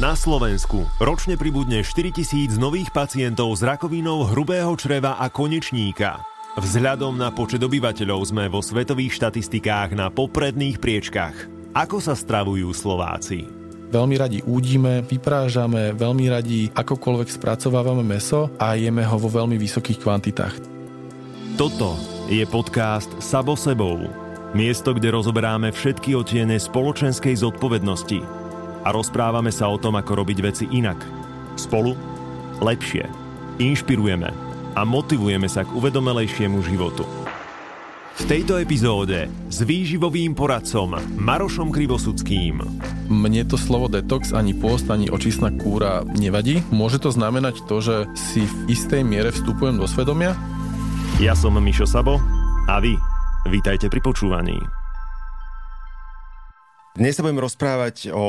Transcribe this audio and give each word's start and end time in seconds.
Na 0.00 0.16
Slovensku 0.16 0.88
ročne 0.96 1.36
pribudne 1.36 1.84
4000 1.84 2.56
nových 2.56 2.88
pacientov 2.88 3.52
s 3.52 3.60
rakovinou 3.60 4.24
hrubého 4.32 4.72
čreva 4.72 5.20
a 5.20 5.28
konečníka. 5.28 6.24
Vzhľadom 6.56 7.20
na 7.20 7.28
počet 7.28 7.60
obyvateľov 7.60 8.32
sme 8.32 8.48
vo 8.48 8.64
svetových 8.64 9.20
štatistikách 9.20 9.92
na 9.92 10.08
popredných 10.08 10.80
priečkách. 10.80 11.36
Ako 11.76 12.00
sa 12.00 12.16
stravujú 12.16 12.72
Slováci? 12.72 13.44
Veľmi 13.92 14.16
radi 14.16 14.40
údime, 14.40 15.04
vyprážame, 15.04 15.92
veľmi 15.92 16.32
radi 16.32 16.72
akokoľvek 16.72 17.28
spracovávame 17.36 18.00
meso 18.00 18.48
a 18.56 18.80
jeme 18.80 19.04
ho 19.04 19.16
vo 19.20 19.28
veľmi 19.28 19.60
vysokých 19.60 20.00
kvantitách. 20.00 20.54
Toto 21.60 22.00
je 22.32 22.40
podcast 22.48 23.20
Sabo 23.20 23.52
sebou. 23.52 24.08
Miesto, 24.56 24.96
kde 24.96 25.12
rozoberáme 25.12 25.76
všetky 25.76 26.16
otiene 26.16 26.56
spoločenskej 26.56 27.36
zodpovednosti 27.36 28.39
a 28.84 28.88
rozprávame 28.92 29.52
sa 29.52 29.68
o 29.68 29.76
tom, 29.76 29.96
ako 29.96 30.24
robiť 30.24 30.38
veci 30.40 30.64
inak. 30.70 31.00
Spolu 31.56 31.92
lepšie. 32.60 33.04
Inšpirujeme 33.60 34.30
a 34.76 34.80
motivujeme 34.86 35.48
sa 35.50 35.66
k 35.66 35.72
uvedomelejšiemu 35.74 36.58
životu. 36.64 37.04
V 38.20 38.28
tejto 38.28 38.60
epizóde 38.60 39.32
s 39.48 39.64
výživovým 39.64 40.36
poradcom 40.36 40.92
Marošom 41.16 41.72
Krivosudským. 41.72 42.60
Mne 43.08 43.42
to 43.48 43.56
slovo 43.56 43.88
detox, 43.88 44.36
ani 44.36 44.52
pôst, 44.52 44.92
ani 44.92 45.08
očistná 45.08 45.48
kúra 45.56 46.04
nevadí. 46.04 46.60
Môže 46.68 47.00
to 47.00 47.08
znamenať 47.08 47.64
to, 47.64 47.80
že 47.80 47.96
si 48.12 48.44
v 48.44 48.76
istej 48.76 49.08
miere 49.08 49.32
vstupujem 49.32 49.80
do 49.80 49.88
svedomia? 49.88 50.36
Ja 51.16 51.32
som 51.32 51.56
Mišo 51.56 51.88
Sabo 51.88 52.20
a 52.68 52.76
vy 52.84 52.92
vítajte 53.48 53.88
pri 53.88 54.04
počúvaní. 54.04 54.79
Dnes 56.90 57.14
sa 57.14 57.22
budeme 57.22 57.46
rozprávať 57.46 58.10
o 58.10 58.26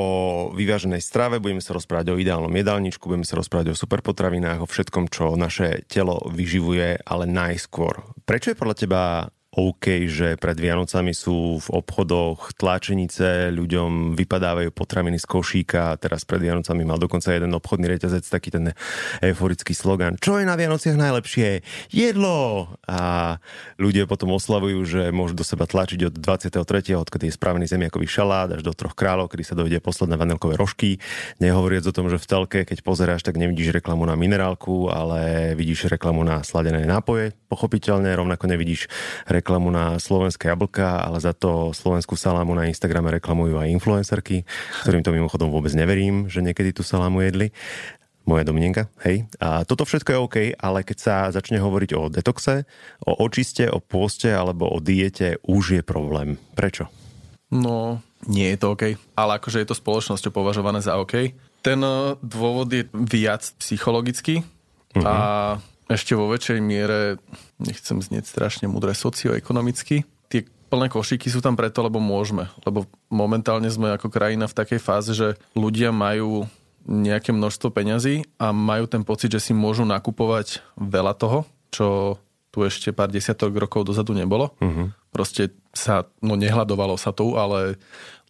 vyváženej 0.54 1.02
strave, 1.02 1.42
budeme 1.42 1.66
sa 1.66 1.74
rozprávať 1.74 2.14
o 2.14 2.20
ideálnom 2.22 2.54
jedálničku, 2.54 3.09
budeme 3.09 3.26
sa 3.26 3.34
rozprávať 3.42 3.73
o 3.73 3.80
superpotravinách, 3.81 4.62
o 4.62 4.70
všetkom, 4.70 5.09
čo 5.09 5.34
naše 5.34 5.81
telo 5.90 6.22
vyživuje, 6.30 7.02
ale 7.02 7.26
najskôr. 7.26 8.06
Prečo 8.22 8.53
je 8.53 8.59
podľa 8.62 8.76
teba 8.78 9.02
OK, 9.52 10.07
že 10.07 10.39
pred 10.39 10.55
Vianocami 10.55 11.11
sú 11.11 11.59
v 11.59 11.67
obchodoch 11.83 12.55
tlačenice, 12.55 13.52
ľuďom 13.52 14.16
vypadávajú 14.16 14.71
potraviny 14.71 15.19
z 15.19 15.27
košíka. 15.27 15.91
Teraz 15.99 16.23
pred 16.23 16.39
Vianocami 16.39 16.88
mal 16.88 16.95
dokonca 16.95 17.35
jeden 17.35 17.52
obchodný 17.52 17.91
reťazec 17.91 18.23
taký 18.23 18.47
ten 18.47 18.72
euforický 19.19 19.75
slogan. 19.75 20.16
Čo 20.23 20.39
je 20.39 20.47
na 20.47 20.55
Vianociach 20.55 20.95
najlepšie? 20.95 21.67
Jedlo! 21.91 22.72
A 22.88 23.44
ľudia 23.75 24.07
potom 24.07 24.31
oslavujú, 24.31 24.88
že 24.88 25.02
môžu 25.11 25.35
do 25.35 25.44
seba 25.44 25.67
tlačiť 25.67 26.07
od 26.07 26.16
23. 26.16 26.63
odkedy 26.95 27.27
je 27.27 27.35
spravený 27.35 27.67
zemiakový 27.67 28.07
šalát 28.07 28.55
až 28.55 28.63
do 28.63 28.72
troch 28.72 28.95
kráľov, 28.95 29.35
kedy 29.35 29.44
sa 29.44 29.59
dojde 29.59 29.83
posledné 29.83 30.16
vanilkové 30.16 30.55
rožky. 30.55 31.03
Nehovoriac 31.44 31.83
o 31.83 31.91
tom, 31.91 32.07
že 32.07 32.23
v 32.23 32.23
telke, 32.23 32.59
keď 32.63 32.88
pozeráš, 32.88 33.27
tak 33.27 33.35
nevidíš 33.35 33.75
reklamu 33.75 34.07
na 34.07 34.16
minerálku, 34.16 34.88
ale 34.88 35.52
vidíš 35.59 35.91
reklamu 35.91 36.23
na 36.23 36.39
sladené 36.39 36.88
nápoje, 36.88 37.35
pochopiteľne, 37.52 38.16
rovnako 38.16 38.47
nevidíš 38.47 38.88
reklamu 39.27 39.67
na 39.75 39.99
slovenské 39.99 40.47
jablka, 40.47 41.03
ale 41.03 41.19
za 41.19 41.35
to 41.35 41.75
slovenskú 41.75 42.16
salámu 42.16 42.55
na 42.55 42.71
Instagrame 42.71 43.11
reklamujú 43.19 43.59
aj 43.59 43.75
influencerky, 43.75 44.47
ktorým 44.88 45.03
to 45.03 45.11
mimochodom 45.11 45.52
vôbec 45.52 45.75
neverím, 45.75 46.31
že 46.31 46.39
niekedy 46.39 46.72
tú 46.72 46.88
salámu 46.88 47.27
jedli. 47.27 47.52
Moja 48.23 48.45
domnenka, 48.45 48.88
hej. 49.03 49.25
A 49.41 49.66
toto 49.66 49.83
všetko 49.83 50.09
je 50.13 50.22
OK, 50.22 50.38
ale 50.55 50.85
keď 50.85 50.97
sa 51.02 51.16
začne 51.33 51.57
hovoriť 51.57 51.91
o 51.97 52.07
detoxe, 52.07 52.69
o 53.03 53.17
očiste, 53.17 53.66
o 53.67 53.81
pôste 53.81 54.29
alebo 54.29 54.69
o 54.69 54.77
diete, 54.77 55.41
už 55.44 55.81
je 55.81 55.83
problém. 55.83 56.38
Prečo? 56.53 56.88
No, 57.52 57.99
nie 58.29 58.53
je 58.53 58.57
to 58.61 58.77
OK, 58.77 58.95
ale 59.17 59.31
akože 59.41 59.66
je 59.66 59.67
to 59.73 59.75
spoločnosťou 59.75 60.31
považované 60.31 60.79
za 60.85 61.02
OK. 61.02 61.33
Ten 61.66 61.81
eh, 61.81 62.13
dôvod 62.22 62.69
je 62.69 62.85
viac 62.94 63.41
psychologický 63.57 64.45
uh-huh. 64.95 65.03
a 65.03 65.16
ešte 65.92 66.16
vo 66.16 66.31
väčšej 66.31 66.59
miere, 66.64 67.19
nechcem 67.59 68.00
znieť 68.00 68.25
strašne 68.28 68.66
mudre, 68.72 68.96
socioekonomicky. 68.96 70.07
Tie 70.31 70.47
plné 70.72 70.88
košíky 70.88 71.28
sú 71.28 71.44
tam 71.44 71.59
preto, 71.59 71.84
lebo 71.84 72.00
môžeme. 72.00 72.47
Lebo 72.63 72.88
momentálne 73.12 73.68
sme 73.68 73.91
ako 73.91 74.07
krajina 74.07 74.47
v 74.47 74.57
takej 74.57 74.79
fáze, 74.79 75.12
že 75.12 75.35
ľudia 75.52 75.91
majú 75.91 76.47
nejaké 76.88 77.29
množstvo 77.35 77.69
peňazí 77.69 78.25
a 78.41 78.50
majú 78.50 78.90
ten 78.90 79.06
pocit, 79.06 79.29
že 79.29 79.44
si 79.44 79.53
môžu 79.53 79.85
nakupovať 79.85 80.66
veľa 80.79 81.13
toho, 81.13 81.46
čo 81.69 82.18
tu 82.51 82.67
ešte 82.67 82.91
pár 82.91 83.07
desiatok 83.07 83.56
rokov 83.56 83.88
dozadu 83.88 84.12
nebolo. 84.12 84.51
Uh-huh. 84.59 84.91
Proste 85.16 85.56
sa, 85.72 86.12
no 86.19 86.35
nehľadovalo 86.35 87.00
sa 87.00 87.16
tu, 87.16 87.39
ale 87.39 87.79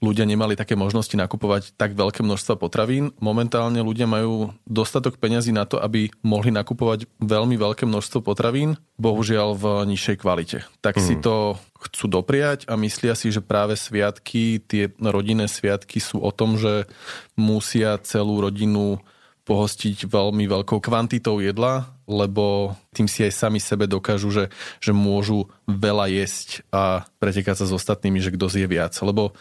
ľudia 0.01 0.25
nemali 0.25 0.57
také 0.57 0.73
možnosti 0.73 1.13
nakupovať 1.13 1.77
tak 1.77 1.93
veľké 1.93 2.25
množstva 2.25 2.57
potravín. 2.57 3.13
Momentálne 3.21 3.81
ľudia 3.85 4.09
majú 4.09 4.53
dostatok 4.65 5.21
peňazí 5.21 5.53
na 5.53 5.69
to, 5.69 5.77
aby 5.77 6.09
mohli 6.25 6.49
nakupovať 6.53 7.05
veľmi 7.21 7.57
veľké 7.57 7.85
množstvo 7.85 8.25
potravín, 8.25 8.81
bohužiaľ 8.97 9.57
v 9.57 9.65
nižšej 9.93 10.15
kvalite. 10.21 10.65
Tak 10.81 10.97
mm. 10.97 11.03
si 11.05 11.13
mhm. 11.17 11.21
to 11.21 11.35
chcú 11.81 12.05
dopriať 12.21 12.69
a 12.69 12.77
myslia 12.77 13.17
si, 13.17 13.33
že 13.33 13.41
práve 13.41 13.73
sviatky, 13.73 14.61
tie 14.61 14.93
rodinné 15.01 15.49
sviatky 15.49 15.97
sú 15.97 16.21
o 16.21 16.29
tom, 16.29 16.57
že 16.57 16.85
musia 17.33 17.97
celú 18.05 18.41
rodinu 18.41 19.01
pohostiť 19.41 20.05
veľmi 20.05 20.45
veľkou 20.45 20.77
kvantitou 20.77 21.41
jedla, 21.41 21.89
lebo 22.11 22.75
tým 22.91 23.07
si 23.07 23.23
aj 23.23 23.31
sami 23.31 23.63
sebe 23.63 23.87
dokážu, 23.87 24.29
že, 24.29 24.45
že 24.83 24.91
môžu 24.91 25.47
veľa 25.65 26.11
jesť 26.11 26.67
a 26.69 27.07
pretekať 27.23 27.63
sa 27.63 27.65
s 27.65 27.75
ostatnými, 27.75 28.19
že 28.19 28.35
kto 28.35 28.51
zje 28.51 28.67
viac. 28.67 28.91
Lebo 28.99 29.31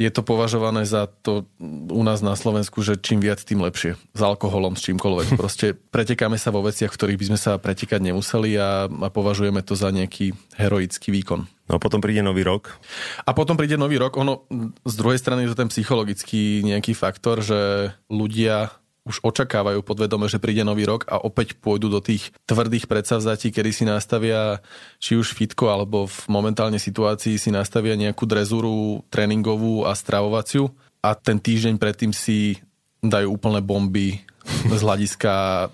je 0.00 0.10
to 0.10 0.24
považované 0.24 0.88
za 0.88 1.06
to 1.06 1.46
u 1.92 2.02
nás 2.02 2.24
na 2.24 2.32
Slovensku, 2.32 2.80
že 2.80 2.98
čím 2.98 3.20
viac, 3.20 3.44
tým 3.44 3.60
lepšie. 3.60 3.94
S 3.94 4.20
alkoholom, 4.20 4.74
s 4.74 4.82
čímkoľvek. 4.88 5.34
Proste 5.40 5.76
pretekáme 5.76 6.40
sa 6.40 6.50
vo 6.50 6.64
veciach, 6.64 6.90
v 6.90 6.98
ktorých 6.98 7.20
by 7.20 7.26
sme 7.32 7.38
sa 7.38 7.60
pretekať 7.60 8.00
nemuseli 8.00 8.56
a, 8.58 8.88
a 8.88 9.08
považujeme 9.12 9.60
to 9.62 9.78
za 9.78 9.92
nejaký 9.94 10.34
heroický 10.58 11.14
výkon. 11.14 11.46
No 11.70 11.72
a 11.76 11.80
potom 11.80 12.02
príde 12.02 12.24
nový 12.24 12.42
rok. 12.42 12.74
A 13.22 13.30
potom 13.36 13.54
príde 13.54 13.78
nový 13.78 14.00
rok. 14.00 14.18
Ono, 14.18 14.48
z 14.82 14.94
druhej 14.98 15.20
strany 15.20 15.46
je 15.46 15.54
to 15.54 15.60
ten 15.60 15.70
psychologický 15.70 16.66
nejaký 16.66 16.96
faktor, 16.96 17.44
že 17.44 17.92
ľudia 18.10 18.81
už 19.02 19.18
očakávajú 19.26 19.82
podvedome, 19.82 20.30
že 20.30 20.38
príde 20.38 20.62
nový 20.62 20.86
rok 20.86 21.10
a 21.10 21.18
opäť 21.18 21.58
pôjdu 21.58 21.90
do 21.90 21.98
tých 21.98 22.30
tvrdých 22.46 22.86
predsavzatí, 22.86 23.50
kedy 23.50 23.70
si 23.74 23.84
nastavia 23.86 24.62
či 25.02 25.18
už 25.18 25.34
fitko, 25.34 25.74
alebo 25.74 26.06
v 26.06 26.18
momentálnej 26.30 26.78
situácii 26.78 27.34
si 27.34 27.50
nastavia 27.50 27.98
nejakú 27.98 28.22
drezúru 28.22 29.02
tréningovú 29.10 29.82
a 29.90 29.92
stravovaciu 29.98 30.70
a 31.02 31.18
ten 31.18 31.42
týždeň 31.42 31.82
predtým 31.82 32.14
si 32.14 32.62
dajú 33.02 33.34
úplné 33.34 33.58
bomby 33.58 34.22
z 34.70 34.80
hľadiska 34.82 35.66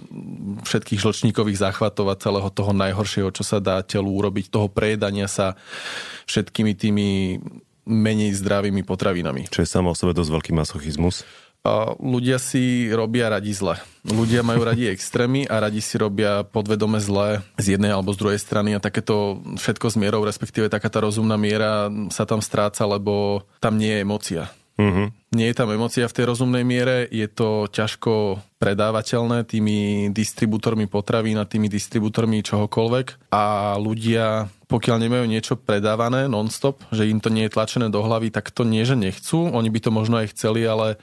všetkých 0.64 1.00
žlčníkových 1.00 1.60
záchvatov 1.60 2.08
a 2.08 2.20
celého 2.20 2.48
toho 2.48 2.72
najhoršieho, 2.72 3.28
čo 3.32 3.44
sa 3.44 3.60
dá 3.60 3.80
telu 3.84 4.08
urobiť, 4.08 4.48
toho 4.48 4.68
prejedania 4.72 5.28
sa 5.28 5.56
všetkými 6.28 6.72
tými 6.76 7.08
menej 7.88 8.36
zdravými 8.36 8.84
potravinami. 8.84 9.48
Čo 9.48 9.64
je 9.64 9.68
samo 9.68 9.92
o 9.92 9.96
sebe 9.96 10.12
dosť 10.12 10.30
veľký 10.32 10.52
masochizmus 10.52 11.24
ľudia 11.98 12.38
si 12.40 12.88
robia 12.90 13.28
radi 13.28 13.52
zle. 13.52 13.76
Ľudia 14.06 14.46
majú 14.46 14.64
radi 14.64 14.88
extrémy 14.94 15.44
a 15.46 15.60
radi 15.60 15.82
si 15.82 15.98
robia 15.98 16.46
podvedome 16.46 17.02
zle 17.02 17.44
z 17.60 17.76
jednej 17.76 17.92
alebo 17.92 18.14
z 18.14 18.20
druhej 18.20 18.40
strany 18.40 18.74
a 18.76 18.82
takéto 18.82 19.42
všetko 19.58 19.86
s 19.92 19.96
mierou, 19.98 20.22
respektíve 20.24 20.72
taká 20.72 20.88
tá 20.88 21.02
rozumná 21.02 21.36
miera 21.36 21.92
sa 22.08 22.24
tam 22.24 22.40
stráca, 22.40 22.86
lebo 22.88 23.44
tam 23.60 23.76
nie 23.76 23.92
je 23.92 24.02
emocia. 24.04 24.42
Uh-huh. 24.78 25.10
Nie 25.34 25.50
je 25.50 25.58
tam 25.58 25.74
emocia 25.74 26.06
v 26.06 26.14
tej 26.14 26.24
rozumnej 26.30 26.62
miere, 26.62 27.02
je 27.10 27.26
to 27.26 27.66
ťažko 27.66 28.38
predávateľné 28.62 29.42
tými 29.42 30.08
distribútormi 30.14 30.86
potravín 30.86 31.34
a 31.42 31.50
tými 31.50 31.66
distribútormi 31.66 32.46
čohokoľvek 32.46 33.34
a 33.34 33.74
ľudia, 33.74 34.46
pokiaľ 34.70 34.96
nemajú 35.02 35.24
niečo 35.26 35.58
predávané 35.58 36.30
non-stop, 36.30 36.86
že 36.94 37.10
im 37.10 37.18
to 37.18 37.26
nie 37.26 37.50
je 37.50 37.54
tlačené 37.58 37.90
do 37.90 38.06
hlavy, 38.06 38.30
tak 38.30 38.54
to 38.54 38.62
nie, 38.62 38.86
že 38.86 38.94
nechcú, 38.94 39.50
oni 39.50 39.66
by 39.66 39.80
to 39.82 39.90
možno 39.90 40.22
aj 40.22 40.30
chceli, 40.30 40.62
ale, 40.62 40.94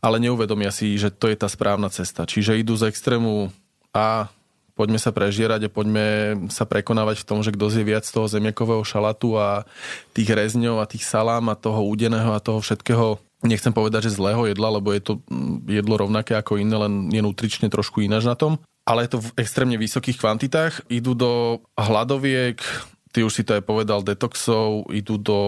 ale 0.00 0.16
neuvedomia 0.16 0.72
si, 0.72 0.96
že 0.96 1.12
to 1.12 1.28
je 1.28 1.36
tá 1.36 1.46
správna 1.52 1.92
cesta. 1.92 2.24
Čiže 2.24 2.56
idú 2.56 2.72
z 2.80 2.88
extrému 2.88 3.52
A 3.92 4.32
poďme 4.80 4.96
sa 4.96 5.12
prežierať 5.12 5.68
a 5.68 5.72
poďme 5.72 6.06
sa 6.48 6.64
prekonávať 6.64 7.20
v 7.20 7.28
tom, 7.28 7.44
že 7.44 7.52
kto 7.52 7.68
zje 7.68 7.84
viac 7.84 8.08
toho 8.08 8.24
zemiakového 8.24 8.80
šalatu 8.80 9.36
a 9.36 9.68
tých 10.16 10.32
rezňov 10.32 10.80
a 10.80 10.88
tých 10.88 11.04
salám 11.04 11.52
a 11.52 11.60
toho 11.60 11.84
údeného 11.84 12.32
a 12.32 12.40
toho 12.40 12.64
všetkého 12.64 13.20
nechcem 13.44 13.72
povedať, 13.72 14.08
že 14.08 14.16
zlého 14.16 14.48
jedla, 14.48 14.80
lebo 14.80 14.92
je 14.92 15.00
to 15.04 15.12
mm, 15.28 15.68
jedlo 15.68 16.00
rovnaké 16.00 16.36
ako 16.36 16.60
iné, 16.60 16.76
len 16.76 17.12
je 17.12 17.20
nutrične 17.20 17.68
trošku 17.68 18.00
ináč 18.04 18.24
na 18.24 18.36
tom. 18.36 18.60
Ale 18.88 19.04
je 19.04 19.16
to 19.16 19.18
v 19.20 19.30
extrémne 19.36 19.76
vysokých 19.76 20.16
kvantitách. 20.16 20.88
Idú 20.88 21.12
do 21.12 21.60
hladoviek, 21.76 22.58
ty 23.10 23.26
už 23.26 23.32
si 23.34 23.42
to 23.42 23.58
aj 23.58 23.62
povedal, 23.66 24.06
detoxov 24.06 24.90
idú 24.94 25.18
do 25.18 25.38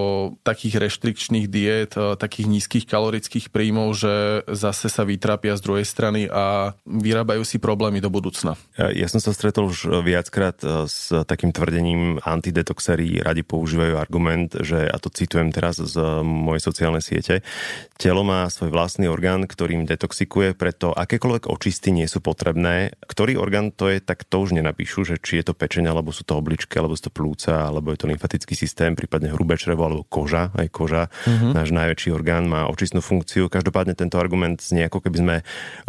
takých 0.42 0.82
reštrikčných 0.82 1.46
diet, 1.46 1.94
e, 1.94 2.18
takých 2.18 2.46
nízkych 2.50 2.84
kalorických 2.86 3.54
príjmov, 3.54 3.94
že 3.94 4.42
zase 4.50 4.90
sa 4.90 5.06
vytrápia 5.06 5.54
z 5.54 5.62
druhej 5.62 5.86
strany 5.86 6.26
a 6.26 6.74
vyrábajú 6.86 7.46
si 7.46 7.62
problémy 7.62 8.02
do 8.02 8.10
budúcna. 8.10 8.58
Ja 8.76 9.06
som 9.06 9.22
sa 9.22 9.30
stretol 9.30 9.70
už 9.70 10.02
viackrát 10.02 10.58
e, 10.60 10.90
s 10.90 11.14
takým 11.14 11.54
tvrdením, 11.54 12.18
antidetoxerí 12.22 13.22
radi 13.22 13.46
používajú 13.46 13.94
argument, 13.94 14.58
že, 14.58 14.90
a 14.90 14.98
to 14.98 15.08
citujem 15.08 15.54
teraz 15.54 15.78
z 15.78 15.96
mojej 16.26 16.62
sociálnej 16.62 17.02
siete, 17.02 17.46
telo 17.94 18.26
má 18.26 18.50
svoj 18.50 18.74
vlastný 18.74 19.06
orgán, 19.06 19.46
ktorým 19.46 19.86
detoxikuje, 19.86 20.58
preto 20.58 20.90
akékoľvek 20.90 21.46
očisty 21.46 21.94
nie 21.94 22.10
sú 22.10 22.18
potrebné. 22.18 22.98
Ktorý 23.06 23.38
orgán 23.38 23.70
to 23.70 23.86
je, 23.86 24.02
tak 24.02 24.26
to 24.26 24.42
už 24.42 24.58
nenapíšu, 24.58 25.06
že 25.06 25.16
či 25.22 25.38
je 25.38 25.52
to 25.52 25.54
pečeň, 25.54 25.86
alebo 25.86 26.10
sú 26.10 26.26
to 26.26 26.34
obličky, 26.34 26.82
alebo 26.82 26.98
sú 26.98 27.06
to 27.06 27.14
plúca, 27.14 27.51
alebo 27.52 27.93
je 27.93 28.00
to 28.00 28.10
lymfatický 28.10 28.56
systém, 28.56 28.96
prípadne 28.96 29.32
hrubé 29.32 29.60
črevo, 29.60 29.84
alebo 29.84 30.02
koža. 30.08 30.49
Aj 30.56 30.69
koža, 30.72 31.12
mm-hmm. 31.28 31.52
náš 31.52 31.69
najväčší 31.70 32.10
orgán, 32.10 32.49
má 32.49 32.66
očistnú 32.66 33.04
funkciu. 33.04 33.52
Každopádne 33.52 33.93
tento 33.93 34.16
argument 34.16 34.58
znie 34.64 34.88
ako 34.88 35.04
keby 35.04 35.16
sme 35.20 35.37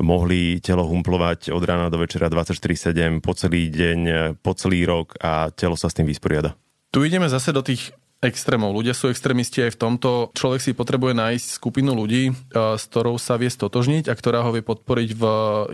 mohli 0.01 0.60
telo 0.60 0.83
humplovať 0.83 1.50
od 1.56 1.63
rána 1.63 1.88
do 1.88 2.01
večera 2.01 2.27
24-7, 2.27 3.24
po 3.24 3.31
celý 3.33 3.71
deň, 3.71 4.00
po 4.44 4.51
celý 4.57 4.83
rok 4.83 5.15
a 5.24 5.50
telo 5.56 5.80
sa 5.80 5.88
s 5.88 5.95
tým 5.95 6.06
vysporiada. 6.06 6.57
Tu 6.94 7.07
ideme 7.07 7.25
zase 7.25 7.50
do 7.56 7.66
tých 7.66 7.89
extrémov. 8.24 8.71
Ľudia 8.71 8.95
sú 8.95 9.12
extrémisti 9.12 9.59
aj 9.59 9.75
v 9.75 9.81
tomto. 9.83 10.09
Človek 10.31 10.63
si 10.63 10.71
potrebuje 10.71 11.13
nájsť 11.13 11.48
skupinu 11.59 11.92
ľudí, 11.92 12.31
eh, 12.31 12.36
s 12.80 12.83
ktorou 12.88 13.19
sa 13.19 13.36
vie 13.36 13.51
stotožniť 13.51 14.07
a 14.07 14.13
ktorá 14.16 14.48
ho 14.48 14.56
vie 14.56 14.63
podporiť 14.63 15.09
v 15.12 15.24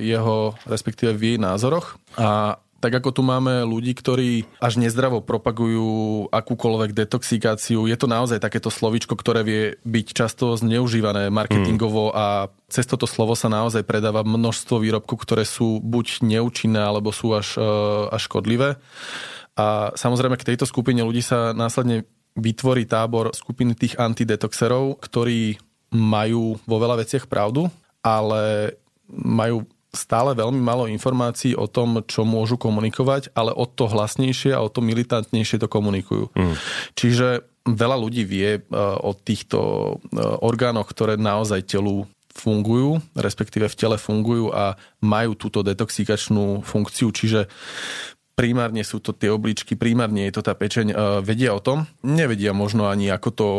jeho, 0.02 0.58
respektíve 0.66 1.14
v 1.14 1.36
jej 1.36 1.38
názoroch. 1.38 2.02
A 2.18 2.58
tak 2.80 3.04
ako 3.04 3.10
tu 3.12 3.22
máme 3.22 3.68
ľudí, 3.68 3.92
ktorí 3.92 4.48
až 4.64 4.80
nezdravo 4.80 5.20
propagujú 5.20 6.28
akúkoľvek 6.32 6.96
detoxikáciu, 6.96 7.86
je 7.86 7.98
to 8.00 8.08
naozaj 8.08 8.40
takéto 8.40 8.72
slovičko, 8.72 9.20
ktoré 9.20 9.44
vie 9.44 9.64
byť 9.84 10.08
často 10.16 10.56
zneužívané 10.56 11.28
marketingovo 11.28 12.16
a 12.16 12.48
cez 12.72 12.88
toto 12.88 13.04
slovo 13.04 13.36
sa 13.36 13.52
naozaj 13.52 13.84
predáva 13.84 14.24
množstvo 14.24 14.80
výrobkov, 14.80 15.28
ktoré 15.28 15.44
sú 15.44 15.84
buď 15.84 16.24
neúčinné, 16.24 16.80
alebo 16.80 17.12
sú 17.12 17.36
až, 17.36 17.60
eh, 17.60 17.64
až 18.16 18.22
škodlivé. 18.26 18.80
A 19.60 19.92
samozrejme 20.00 20.40
k 20.40 20.56
tejto 20.56 20.64
skupine 20.64 21.04
ľudí 21.04 21.20
sa 21.20 21.52
následne 21.52 22.08
vytvorí 22.40 22.88
tábor 22.88 23.36
skupiny 23.36 23.76
tých 23.76 24.00
antidetoxerov, 24.00 25.04
ktorí 25.04 25.60
majú 25.92 26.56
vo 26.64 26.78
veľa 26.80 27.04
veciach 27.04 27.28
pravdu, 27.28 27.68
ale 28.00 28.74
majú 29.10 29.66
stále 29.90 30.38
veľmi 30.38 30.62
málo 30.62 30.86
informácií 30.86 31.58
o 31.58 31.66
tom, 31.66 32.06
čo 32.06 32.22
môžu 32.22 32.62
komunikovať, 32.62 33.34
ale 33.34 33.50
o 33.50 33.66
to 33.66 33.90
hlasnejšie 33.90 34.54
a 34.54 34.62
o 34.62 34.70
to 34.70 34.86
militantnejšie 34.86 35.58
to 35.58 35.66
komunikujú. 35.66 36.30
Mm. 36.38 36.56
Čiže 36.94 37.28
veľa 37.66 37.98
ľudí 37.98 38.24
vie 38.26 38.62
uh, 38.62 38.98
o 39.02 39.18
týchto 39.18 39.60
uh, 39.60 40.46
orgánoch, 40.46 40.90
ktoré 40.90 41.18
naozaj 41.18 41.66
telu 41.66 42.06
fungujú, 42.30 43.04
respektíve 43.18 43.68
v 43.68 43.78
tele 43.78 43.98
fungujú 44.00 44.54
a 44.54 44.80
majú 45.04 45.36
túto 45.36 45.66
detoxikačnú 45.66 46.64
funkciu. 46.64 47.12
Čiže 47.12 47.50
primárne 48.40 48.86
sú 48.88 49.04
to 49.04 49.12
tie 49.12 49.28
obličky, 49.28 49.76
primárne 49.76 50.24
je 50.30 50.40
to 50.40 50.46
tá 50.46 50.56
pečeň, 50.56 50.88
e, 50.88 50.96
vedia 51.20 51.52
o 51.52 51.60
tom, 51.60 51.84
nevedia 52.00 52.56
možno 52.56 52.88
ani 52.88 53.12
ako 53.12 53.30
to 53.36 53.50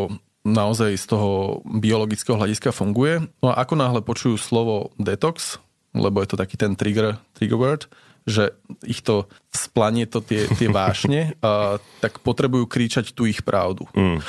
naozaj 0.41 0.97
z 0.97 1.05
toho 1.05 1.61
biologického 1.61 2.33
hľadiska 2.33 2.73
funguje. 2.73 3.21
No 3.45 3.53
a 3.53 3.61
ako 3.61 3.77
náhle 3.77 4.01
počujú 4.01 4.41
slovo 4.41 4.89
detox, 4.97 5.61
lebo 5.95 6.23
je 6.23 6.27
to 6.31 6.39
taký 6.39 6.55
ten 6.55 6.73
trigger, 6.75 7.19
trigger 7.35 7.59
word, 7.59 7.83
že 8.23 8.53
ich 8.85 9.01
to 9.01 9.25
splanie 9.49 10.05
to 10.05 10.21
tie, 10.21 10.47
tie 10.55 10.69
vášne, 10.81 11.35
a, 11.41 11.81
tak 11.99 12.21
potrebujú 12.21 12.69
kričať 12.69 13.11
tú 13.11 13.27
ich 13.27 13.41
pravdu. 13.41 13.87
Mm. 13.95 14.21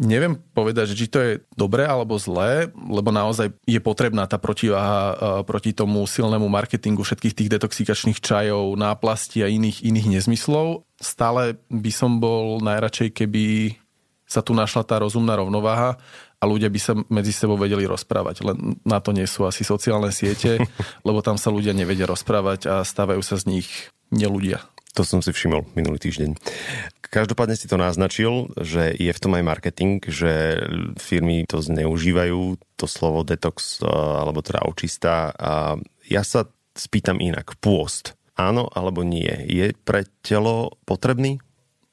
Neviem 0.00 0.40
povedať, 0.56 0.96
či 0.96 1.12
to 1.12 1.18
je 1.20 1.32
dobré 1.52 1.84
alebo 1.84 2.16
zlé, 2.16 2.72
lebo 2.72 3.12
naozaj 3.12 3.52
je 3.68 3.80
potrebná 3.84 4.24
tá 4.24 4.40
protiváha 4.40 5.42
proti 5.44 5.76
tomu 5.76 6.08
silnému 6.08 6.48
marketingu 6.48 7.04
všetkých 7.04 7.36
tých 7.36 7.52
detoxikačných 7.52 8.22
čajov, 8.22 8.80
náplasti 8.80 9.44
a 9.44 9.50
iných, 9.52 9.84
iných 9.84 10.08
nezmyslov. 10.16 10.88
Stále 10.96 11.60
by 11.68 11.92
som 11.92 12.16
bol 12.16 12.64
najradšej, 12.64 13.12
keby 13.12 13.76
sa 14.30 14.46
tu 14.46 14.54
našla 14.54 14.86
tá 14.86 15.02
rozumná 15.02 15.34
rovnováha 15.36 15.98
a 16.40 16.44
ľudia 16.48 16.72
by 16.72 16.80
sa 16.80 16.96
medzi 17.12 17.36
sebou 17.36 17.60
vedeli 17.60 17.84
rozprávať. 17.84 18.40
Len 18.42 18.80
na 18.88 18.98
to 19.04 19.12
nie 19.12 19.28
sú 19.28 19.44
asi 19.44 19.60
sociálne 19.60 20.08
siete, 20.08 20.56
lebo 21.06 21.20
tam 21.20 21.36
sa 21.36 21.52
ľudia 21.52 21.76
nevedia 21.76 22.08
rozprávať 22.08 22.60
a 22.66 22.74
stávajú 22.80 23.20
sa 23.20 23.36
z 23.36 23.60
nich 23.60 23.68
neľudia. 24.08 24.64
To 24.98 25.06
som 25.06 25.22
si 25.22 25.30
všimol 25.30 25.70
minulý 25.78 26.02
týždeň. 26.02 26.34
Každopádne 27.14 27.54
si 27.54 27.70
to 27.70 27.78
naznačil, 27.78 28.50
že 28.58 28.90
je 28.90 29.12
v 29.14 29.22
tom 29.22 29.38
aj 29.38 29.46
marketing, 29.46 30.02
že 30.02 30.58
firmy 30.98 31.46
to 31.46 31.62
zneužívajú, 31.62 32.58
to 32.74 32.86
slovo 32.90 33.22
detox 33.22 33.78
alebo 33.86 34.42
teda 34.42 34.66
očistá. 34.66 35.30
A 35.38 35.78
ja 36.10 36.26
sa 36.26 36.50
spýtam 36.74 37.22
inak. 37.22 37.54
Pôst. 37.62 38.18
Áno 38.34 38.66
alebo 38.74 39.06
nie? 39.06 39.30
Je 39.46 39.76
pre 39.78 40.10
telo 40.26 40.74
potrebný? 40.88 41.38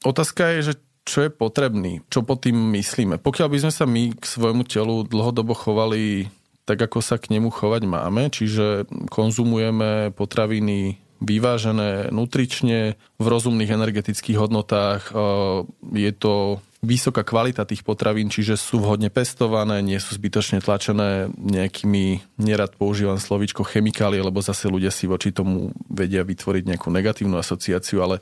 Otázka 0.01 0.57
je, 0.57 0.73
že 0.73 0.73
čo 1.07 1.23
je 1.23 1.31
potrebný, 1.31 2.03
čo 2.11 2.27
pod 2.27 2.43
tým 2.43 2.59
myslíme. 2.75 3.15
Pokiaľ 3.17 3.47
by 3.47 3.57
sme 3.63 3.71
sa 3.71 3.87
my 3.87 4.11
k 4.11 4.25
svojmu 4.27 4.67
telu 4.67 5.07
dlhodobo 5.07 5.55
chovali 5.55 6.27
tak, 6.67 6.83
ako 6.83 6.99
sa 6.99 7.15
k 7.15 7.31
nemu 7.31 7.47
chovať 7.47 7.87
máme, 7.87 8.27
čiže 8.27 8.91
konzumujeme 9.07 10.11
potraviny 10.11 10.99
vyvážené 11.23 12.11
nutrične, 12.11 12.99
v 13.17 13.25
rozumných 13.25 13.73
energetických 13.73 14.37
hodnotách. 14.37 15.09
Je 15.95 16.11
to 16.13 16.61
vysoká 16.85 17.25
kvalita 17.25 17.65
tých 17.65 17.81
potravín, 17.81 18.29
čiže 18.29 18.53
sú 18.53 18.77
vhodne 18.83 19.09
pestované, 19.09 19.81
nie 19.81 19.97
sú 19.97 20.13
zbytočne 20.13 20.61
tlačené 20.61 21.33
nejakými, 21.33 22.37
nerad 22.37 22.77
používam 22.77 23.17
slovičko 23.17 23.65
chemikálie, 23.65 24.21
lebo 24.21 24.45
zase 24.45 24.69
ľudia 24.69 24.93
si 24.93 25.09
voči 25.09 25.33
tomu 25.33 25.73
vedia 25.89 26.21
vytvoriť 26.21 26.63
nejakú 26.69 26.93
negatívnu 26.93 27.39
asociáciu, 27.41 28.05
ale 28.05 28.21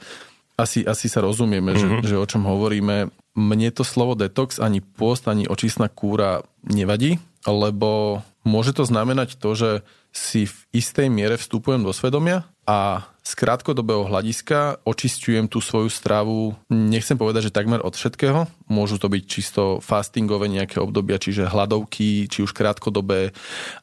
asi, 0.55 0.87
asi 0.87 1.07
sa 1.11 1.19
rozumieme, 1.19 1.75
mm-hmm. 1.75 2.03
že, 2.03 2.15
že 2.15 2.19
o 2.19 2.25
čom 2.25 2.47
hovoríme. 2.47 3.11
Mne 3.35 3.69
to 3.75 3.83
slovo 3.83 4.15
detox, 4.15 4.63
ani 4.63 4.79
post, 4.79 5.27
ani 5.27 5.43
očistná 5.47 5.91
kúra 5.91 6.47
nevadí, 6.63 7.19
lebo 7.43 8.23
môže 8.47 8.71
to 8.71 8.87
znamenať 8.87 9.35
to, 9.35 9.51
že 9.53 9.71
si 10.15 10.47
v 10.47 10.55
istej 10.71 11.11
miere 11.11 11.35
vstupujem 11.35 11.83
do 11.83 11.91
svedomia 11.91 12.47
a 12.63 13.03
z 13.25 13.33
krátkodobého 13.33 14.05
hľadiska 14.05 14.85
očistujem 14.85 15.49
tú 15.49 15.57
svoju 15.57 15.89
stravu, 15.89 16.53
nechcem 16.69 17.17
povedať, 17.17 17.49
že 17.49 17.57
takmer 17.57 17.81
od 17.81 17.97
všetkého. 17.97 18.45
Môžu 18.69 19.01
to 19.01 19.09
byť 19.09 19.23
čisto 19.25 19.81
fastingové 19.81 20.45
nejaké 20.45 20.77
obdobia, 20.77 21.17
čiže 21.17 21.49
hladovky, 21.49 22.29
či 22.29 22.45
už 22.45 22.53
krátkodobé, 22.53 23.33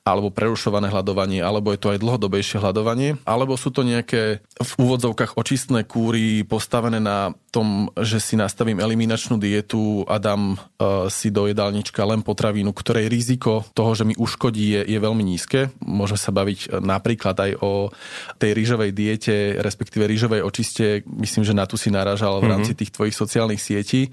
alebo 0.07 0.31
prerušované 0.31 0.95
hľadovanie, 0.95 1.43
alebo 1.43 1.75
je 1.75 1.83
to 1.83 1.91
aj 1.91 1.99
dlhodobejšie 1.99 2.63
hľadovanie, 2.63 3.19
alebo 3.27 3.59
sú 3.59 3.75
to 3.75 3.83
nejaké 3.83 4.47
v 4.63 4.73
úvodzovkách 4.79 5.35
očistné 5.35 5.83
kúry 5.91 6.47
postavené 6.47 7.03
na 7.03 7.35
tom, 7.51 7.91
že 7.99 8.23
si 8.23 8.39
nastavím 8.39 8.79
eliminačnú 8.79 9.37
dietu 9.37 10.07
a 10.07 10.17
dám 10.23 10.57
uh, 10.57 11.11
si 11.13 11.29
do 11.35 11.51
jedálnička 11.51 12.01
len 12.07 12.25
potravínu, 12.25 12.71
ktorej 12.73 13.11
riziko 13.13 13.67
toho, 13.77 13.93
že 13.93 14.07
mi 14.07 14.15
uškodí, 14.17 14.81
je, 14.81 14.81
je 14.87 14.99
veľmi 15.03 15.21
nízke. 15.21 15.69
Môžeme 15.83 16.21
sa 16.23 16.31
baviť 16.33 16.81
napríklad 16.81 17.37
aj 17.37 17.51
o 17.61 17.93
tej 18.41 18.51
rýžovej 18.57 18.91
diete, 18.97 19.32
očiste, 19.33 19.63
respektíve 19.63 20.05
rýžovej 20.05 20.41
očiste, 20.45 20.87
myslím, 21.09 21.43
že 21.45 21.57
na 21.57 21.65
tu 21.65 21.81
si 21.81 21.89
naražal 21.89 22.41
v 22.41 22.51
rámci 22.53 22.73
mhm. 22.77 22.79
tých 22.79 22.91
tvojich 22.93 23.17
sociálnych 23.17 23.61
sietí. 23.61 24.13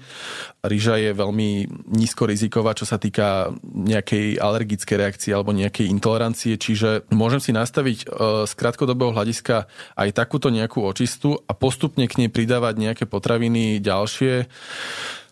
Rýža 0.64 0.96
je 1.00 1.10
veľmi 1.12 1.48
nízko 1.92 2.28
riziková, 2.28 2.72
čo 2.76 2.88
sa 2.88 2.96
týka 2.96 3.52
nejakej 3.64 4.40
alergickej 4.40 4.96
reakcie 4.96 5.30
alebo 5.32 5.52
nejakej 5.52 5.88
intolerancie, 5.88 6.56
čiže 6.56 7.08
môžem 7.12 7.40
si 7.40 7.52
nastaviť 7.52 7.98
e, 8.04 8.06
z 8.48 8.52
krátkodobého 8.56 9.12
hľadiska 9.12 9.68
aj 9.96 10.08
takúto 10.12 10.48
nejakú 10.48 10.84
očistu 10.84 11.40
a 11.48 11.52
postupne 11.56 12.04
k 12.08 12.24
nej 12.24 12.30
pridávať 12.32 12.74
nejaké 12.76 13.04
potraviny 13.08 13.80
ďalšie 13.80 14.48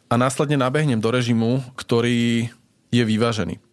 a 0.08 0.14
následne 0.16 0.56
nabehnem 0.56 1.00
do 1.00 1.12
režimu, 1.12 1.60
ktorý 1.76 2.48
je 2.88 3.04
vyvážený. 3.04 3.67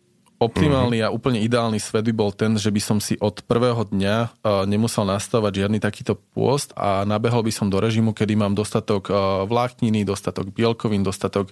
Optimálny 0.45 1.01
a 1.01 1.09
úplne 1.09 1.41
ideálny 1.41 1.81
svet 1.81 2.05
by 2.05 2.13
bol 2.13 2.29
ten, 2.29 2.53
že 2.55 2.69
by 2.69 2.81
som 2.81 2.97
si 3.01 3.17
od 3.17 3.41
prvého 3.45 3.81
dňa 3.89 4.15
uh, 4.21 4.63
nemusel 4.69 5.03
nastavať 5.09 5.65
žiadny 5.65 5.81
takýto 5.81 6.17
pôst 6.37 6.69
a 6.77 7.01
nabehol 7.03 7.41
by 7.41 7.51
som 7.53 7.67
do 7.67 7.81
režimu, 7.81 8.13
kedy 8.13 8.37
mám 8.37 8.53
dostatok 8.53 9.09
uh, 9.09 9.43
vlákniny, 9.49 10.05
dostatok 10.05 10.53
bielkovín, 10.53 11.01
dostatok 11.01 11.49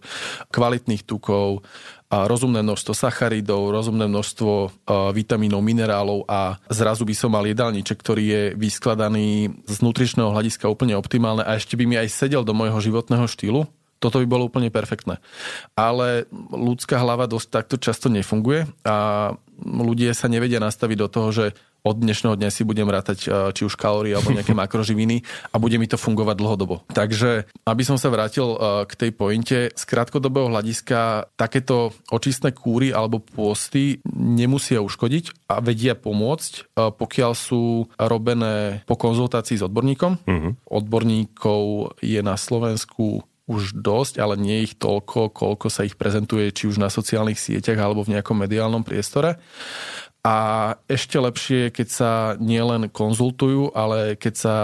kvalitných 0.53 1.01
tukov, 1.03 1.65
a 2.13 2.29
rozumné 2.29 2.62
množstvo 2.62 2.93
sacharidov, 2.93 3.73
rozumné 3.73 4.05
množstvo 4.05 4.51
uh, 4.53 4.69
vitamínov, 5.09 5.65
minerálov 5.65 6.29
a 6.29 6.62
zrazu 6.69 7.09
by 7.09 7.15
som 7.17 7.33
mal 7.33 7.41
jedálniček, 7.41 7.97
ktorý 7.97 8.23
je 8.23 8.41
vyskladaný 8.53 9.50
z 9.65 9.77
nutričného 9.81 10.29
hľadiska 10.29 10.69
úplne 10.69 10.93
optimálne 10.93 11.41
a 11.41 11.57
ešte 11.57 11.73
by 11.73 11.89
mi 11.89 11.97
aj 11.97 12.13
sedel 12.13 12.45
do 12.45 12.53
môjho 12.53 12.77
životného 12.77 13.25
štýlu, 13.25 13.65
toto 14.03 14.19
by 14.19 14.27
bolo 14.27 14.51
úplne 14.51 14.67
perfektné. 14.67 15.24
Ale 15.79 16.27
ľudská 16.51 17.00
hlava 17.00 17.31
dosť 17.31 17.48
takto 17.48 17.75
často 17.79 18.12
nefunguje 18.12 18.67
a 18.83 19.31
ľudia 19.63 20.12
sa 20.12 20.27
nevedia 20.27 20.60
nastaviť 20.60 20.98
do 21.00 21.07
toho, 21.07 21.29
že 21.31 21.45
od 21.83 22.00
dnešného 22.00 22.39
dňa 22.39 22.50
si 22.50 22.63
budem 22.63 22.88
rátať 22.88 23.27
e, 23.27 23.51
či 23.51 23.67
už 23.67 23.75
kalórie 23.75 24.15
alebo 24.15 24.31
nejaké 24.31 24.55
makroživiny 24.63 25.22
a 25.51 25.60
bude 25.60 25.75
mi 25.75 25.86
to 25.86 26.00
fungovať 26.00 26.36
dlhodobo. 26.39 26.88
Takže, 26.95 27.43
aby 27.67 27.83
som 27.83 28.00
sa 28.00 28.07
vrátil 28.07 28.55
e, 28.55 28.88
k 28.88 28.93
tej 28.95 29.12
pointe, 29.12 29.57
z 29.67 29.83
krátkodobého 29.83 30.48
hľadiska 30.48 31.27
takéto 31.36 31.91
očistné 32.07 32.55
kúry 32.55 32.95
alebo 32.95 33.19
pôsty 33.19 34.00
nemusia 34.15 34.79
uškodiť 34.79 35.51
a 35.51 35.60
vedia 35.60 36.00
pomôcť, 36.00 36.51
e, 36.55 36.62
pokiaľ 36.95 37.31
sú 37.36 37.91
robené 38.00 38.88
po 38.88 38.95
konzultácii 38.95 39.60
s 39.60 39.65
odborníkom. 39.67 40.12
Uh-huh. 40.24 40.55
Odborníkov 40.72 41.93
je 42.00 42.24
na 42.24 42.39
Slovensku 42.39 43.27
už 43.47 43.75
dosť, 43.75 44.23
ale 44.23 44.39
nie 44.39 44.63
ich 44.63 44.79
toľko, 44.79 45.35
koľko 45.35 45.67
sa 45.67 45.83
ich 45.83 46.00
prezentuje 46.00 46.47
či 46.55 46.71
už 46.71 46.79
na 46.79 46.88
sociálnych 46.88 47.39
sieťach 47.39 47.75
alebo 47.75 48.07
v 48.07 48.15
nejakom 48.15 48.39
mediálnom 48.39 48.88
priestore. 48.88 49.39
A 50.23 50.35
ešte 50.88 51.19
lepšie, 51.19 51.67
keď 51.75 51.88
sa 51.91 52.12
nielen 52.39 52.88
konzultujú, 52.88 53.75
ale 53.75 54.15
keď 54.15 54.33
sa 54.39 54.55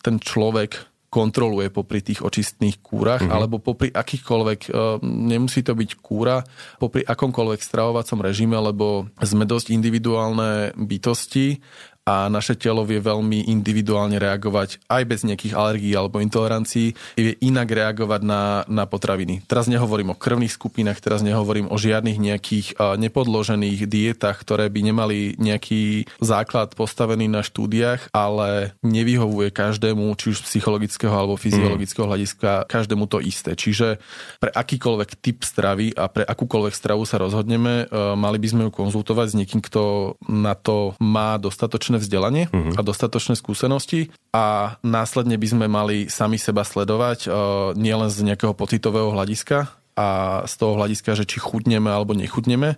ten 0.00 0.16
človek 0.16 0.88
kontroluje 1.16 1.72
popri 1.72 2.04
tých 2.04 2.20
očistných 2.20 2.84
kúrach, 2.84 3.24
mm-hmm. 3.24 3.36
alebo 3.36 3.56
popri 3.56 3.88
akýchkoľvek, 3.88 4.60
e, 4.68 4.70
nemusí 5.04 5.64
to 5.64 5.72
byť 5.72 5.90
kúra, 6.00 6.44
popri 6.76 7.06
akomkoľvek 7.06 7.60
stravovacom 7.62 8.20
režime, 8.20 8.58
lebo 8.60 9.08
sme 9.22 9.48
dosť 9.48 9.72
individuálne 9.72 10.76
bytosti 10.76 11.62
a 12.06 12.30
naše 12.30 12.54
telo 12.54 12.86
vie 12.86 13.02
veľmi 13.02 13.50
individuálne 13.50 14.14
reagovať 14.22 14.78
aj 14.86 15.02
bez 15.10 15.26
nejakých 15.26 15.58
alergií 15.58 15.90
alebo 15.98 16.22
intolerancií, 16.22 16.94
vie 17.18 17.34
inak 17.42 17.66
reagovať 17.66 18.22
na, 18.22 18.62
na 18.70 18.86
potraviny. 18.86 19.42
Teraz 19.50 19.66
nehovorím 19.66 20.14
o 20.14 20.18
krvných 20.18 20.54
skupinách, 20.54 21.02
teraz 21.02 21.26
nehovorím 21.26 21.66
o 21.66 21.74
žiadnych 21.74 22.22
nejakých 22.22 22.78
nepodložených 22.78 23.90
dietách, 23.90 24.38
ktoré 24.38 24.70
by 24.70 24.80
nemali 24.86 25.34
nejaký 25.34 26.06
základ 26.22 26.78
postavený 26.78 27.26
na 27.26 27.42
štúdiách, 27.42 28.14
ale 28.14 28.78
nevyhovuje 28.86 29.50
každému, 29.50 30.14
či 30.14 30.30
už 30.30 30.46
psychologického 30.46 31.10
alebo 31.10 31.34
fyziologického 31.34 32.06
mm. 32.06 32.10
hľadiska, 32.14 32.50
každému 32.70 33.10
to 33.10 33.18
isté. 33.18 33.58
Čiže 33.58 33.98
pre 34.38 34.54
akýkoľvek 34.54 35.10
typ 35.18 35.42
stravy 35.42 35.90
a 35.98 36.06
pre 36.06 36.22
akúkoľvek 36.22 36.74
stravu 36.78 37.02
sa 37.02 37.18
rozhodneme, 37.18 37.90
mali 38.14 38.38
by 38.38 38.46
sme 38.46 38.62
ju 38.68 38.70
konzultovať 38.70 39.26
s 39.34 39.38
niekým, 39.42 39.58
kto 39.58 40.14
na 40.30 40.54
to 40.54 40.94
má 41.02 41.34
dostatočné 41.42 41.95
dostatočné 41.96 42.04
vzdelanie 42.04 42.44
uh-huh. 42.52 42.76
a 42.76 42.80
dostatočné 42.84 43.34
skúsenosti 43.34 44.12
a 44.30 44.76
následne 44.84 45.40
by 45.40 45.48
sme 45.48 45.66
mali 45.66 45.96
sami 46.12 46.36
seba 46.36 46.62
sledovať 46.62 47.18
uh, 47.26 47.32
nielen 47.74 48.12
z 48.12 48.32
nejakého 48.32 48.52
pocitového 48.52 49.12
hľadiska, 49.12 49.72
a 49.96 50.44
z 50.44 50.54
toho 50.60 50.76
hľadiska, 50.76 51.16
že 51.16 51.24
či 51.24 51.40
chudneme 51.40 51.88
alebo 51.88 52.12
nechudneme, 52.12 52.76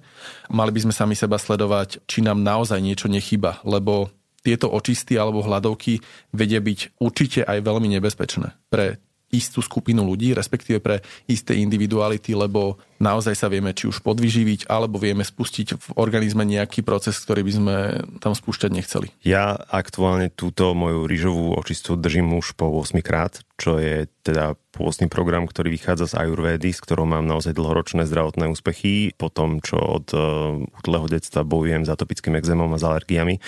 mali 0.55 0.71
by 0.71 0.81
sme 0.87 0.95
sami 0.95 1.19
seba 1.19 1.35
sledovať, 1.35 2.07
či 2.07 2.23
nám 2.23 2.47
naozaj 2.47 2.79
niečo 2.79 3.11
nechýba, 3.11 3.59
lebo 3.67 4.15
tieto 4.47 4.71
očisty 4.71 5.19
alebo 5.19 5.43
hľadovky 5.43 5.99
vedia 6.31 6.63
byť 6.63 7.03
určite 7.03 7.43
aj 7.43 7.59
veľmi 7.59 7.91
nebezpečné 7.99 8.55
pre 8.71 9.03
istú 9.35 9.61
skupinu 9.61 10.07
ľudí, 10.07 10.31
respektíve 10.33 10.79
pre 10.79 11.03
isté 11.27 11.59
individuality, 11.59 12.39
lebo 12.39 12.79
naozaj 12.99 13.35
sa 13.35 13.50
vieme 13.50 13.75
či 13.75 13.90
už 13.90 14.02
podvyživiť, 14.05 14.71
alebo 14.71 14.99
vieme 15.00 15.23
spustiť 15.26 15.78
v 15.78 15.87
organizme 15.99 16.43
nejaký 16.47 16.83
proces, 16.83 17.19
ktorý 17.19 17.43
by 17.47 17.52
sme 17.55 17.75
tam 18.19 18.35
spúšťať 18.35 18.71
nechceli. 18.71 19.09
Ja 19.23 19.57
aktuálne 19.57 20.31
túto 20.31 20.75
moju 20.75 21.07
rýžovú 21.07 21.57
očistu 21.57 21.99
držím 21.99 22.37
už 22.38 22.55
po 22.59 22.71
8 22.71 23.00
krát, 23.02 23.43
čo 23.59 23.83
je 23.83 24.07
teda 24.23 24.55
pôstny 24.71 25.11
program, 25.11 25.49
ktorý 25.49 25.75
vychádza 25.75 26.14
z 26.14 26.19
Ayurvedy, 26.23 26.71
s 26.71 26.78
ktorou 26.78 27.09
mám 27.09 27.26
naozaj 27.26 27.57
dlhoročné 27.57 28.07
zdravotné 28.07 28.47
úspechy, 28.47 29.11
po 29.19 29.33
tom, 29.33 29.59
čo 29.59 29.75
od 29.75 30.07
uh, 30.14 30.55
útleho 30.78 31.11
detstva 31.11 31.43
bojujem 31.43 31.83
s 31.83 31.90
atopickým 31.90 32.38
exémom 32.38 32.71
a 32.71 32.78
s 32.78 32.87
alergiami. 32.87 33.43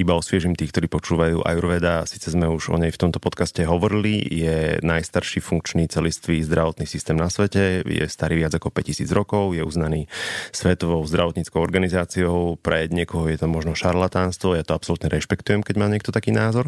Iba 0.00 0.16
osviežím 0.16 0.56
tých, 0.56 0.72
ktorí 0.72 0.88
počúvajú 0.88 1.44
Ayurveda, 1.44 2.08
síce 2.08 2.32
sme 2.32 2.48
už 2.48 2.72
o 2.72 2.80
nej 2.80 2.88
v 2.88 3.00
tomto 3.02 3.20
podcaste 3.20 3.60
hovorili, 3.68 4.24
je 4.24 4.80
najstarší 4.80 5.44
funkčný 5.44 5.90
celistvý 5.90 6.40
zdravotný 6.40 6.88
systém 6.88 7.18
na 7.18 7.28
svete, 7.28 7.84
je 7.84 8.04
starý 8.08 8.40
viac 8.40 8.56
ako 8.56 8.72
5 8.72 8.89
tisíc 8.90 9.06
rokov, 9.14 9.54
je 9.54 9.62
uznaný 9.62 10.10
Svetovou 10.50 11.06
zdravotníckou 11.06 11.62
organizáciou, 11.62 12.58
pre 12.58 12.90
niekoho 12.90 13.30
je 13.30 13.38
to 13.38 13.46
možno 13.46 13.78
šarlatánstvo, 13.78 14.58
ja 14.58 14.66
to 14.66 14.74
absolútne 14.74 15.06
rešpektujem, 15.06 15.62
keď 15.62 15.74
má 15.78 15.86
niekto 15.86 16.10
taký 16.10 16.34
názor. 16.34 16.66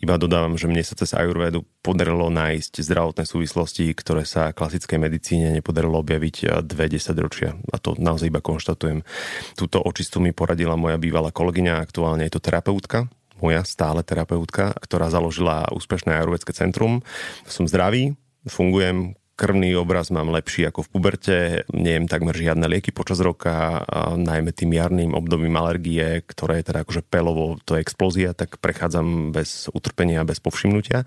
Iba 0.00 0.16
dodávam, 0.16 0.56
že 0.56 0.64
mne 0.64 0.80
sa 0.80 0.96
cez 0.96 1.12
Ayurvedu 1.12 1.68
podarilo 1.84 2.32
nájsť 2.32 2.80
zdravotné 2.80 3.28
súvislosti, 3.28 3.92
ktoré 3.92 4.24
sa 4.24 4.56
klasickej 4.56 4.96
medicíne 4.96 5.52
nepodarilo 5.52 6.00
objaviť 6.00 6.64
dve 6.64 6.88
desaťročia. 6.88 7.52
A 7.68 7.76
to 7.76 7.92
naozaj 8.00 8.32
iba 8.32 8.40
konštatujem. 8.40 9.04
Túto 9.52 9.84
očistu 9.84 10.24
mi 10.24 10.32
poradila 10.32 10.80
moja 10.80 10.96
bývalá 10.96 11.28
kolegyňa, 11.28 11.84
aktuálne 11.84 12.24
je 12.24 12.32
to 12.32 12.40
terapeutka, 12.40 13.12
moja 13.38 13.62
stále 13.62 14.02
terapeutka, 14.02 14.74
ktorá 14.82 15.10
založila 15.14 15.70
úspešné 15.70 16.10
ajurvedské 16.10 16.50
centrum. 16.50 17.06
Som 17.46 17.70
zdravý, 17.70 18.18
fungujem, 18.50 19.14
krvný 19.38 19.78
obraz 19.78 20.10
mám 20.10 20.34
lepší 20.34 20.66
ako 20.66 20.82
v 20.82 20.90
puberte, 20.90 21.36
nejem 21.70 22.10
takmer 22.10 22.34
žiadne 22.34 22.66
lieky 22.66 22.90
počas 22.90 23.22
roka, 23.22 23.86
najmä 24.18 24.50
tým 24.50 24.74
jarným 24.74 25.14
obdobím 25.14 25.54
alergie, 25.54 26.26
ktoré 26.26 26.58
je 26.58 26.74
teda 26.74 26.82
akože 26.82 27.06
pelovo, 27.06 27.54
to 27.62 27.78
je 27.78 27.84
explózia, 27.86 28.34
tak 28.34 28.58
prechádzam 28.58 29.30
bez 29.30 29.70
utrpenia, 29.70 30.26
bez 30.26 30.42
povšimnutia. 30.42 31.06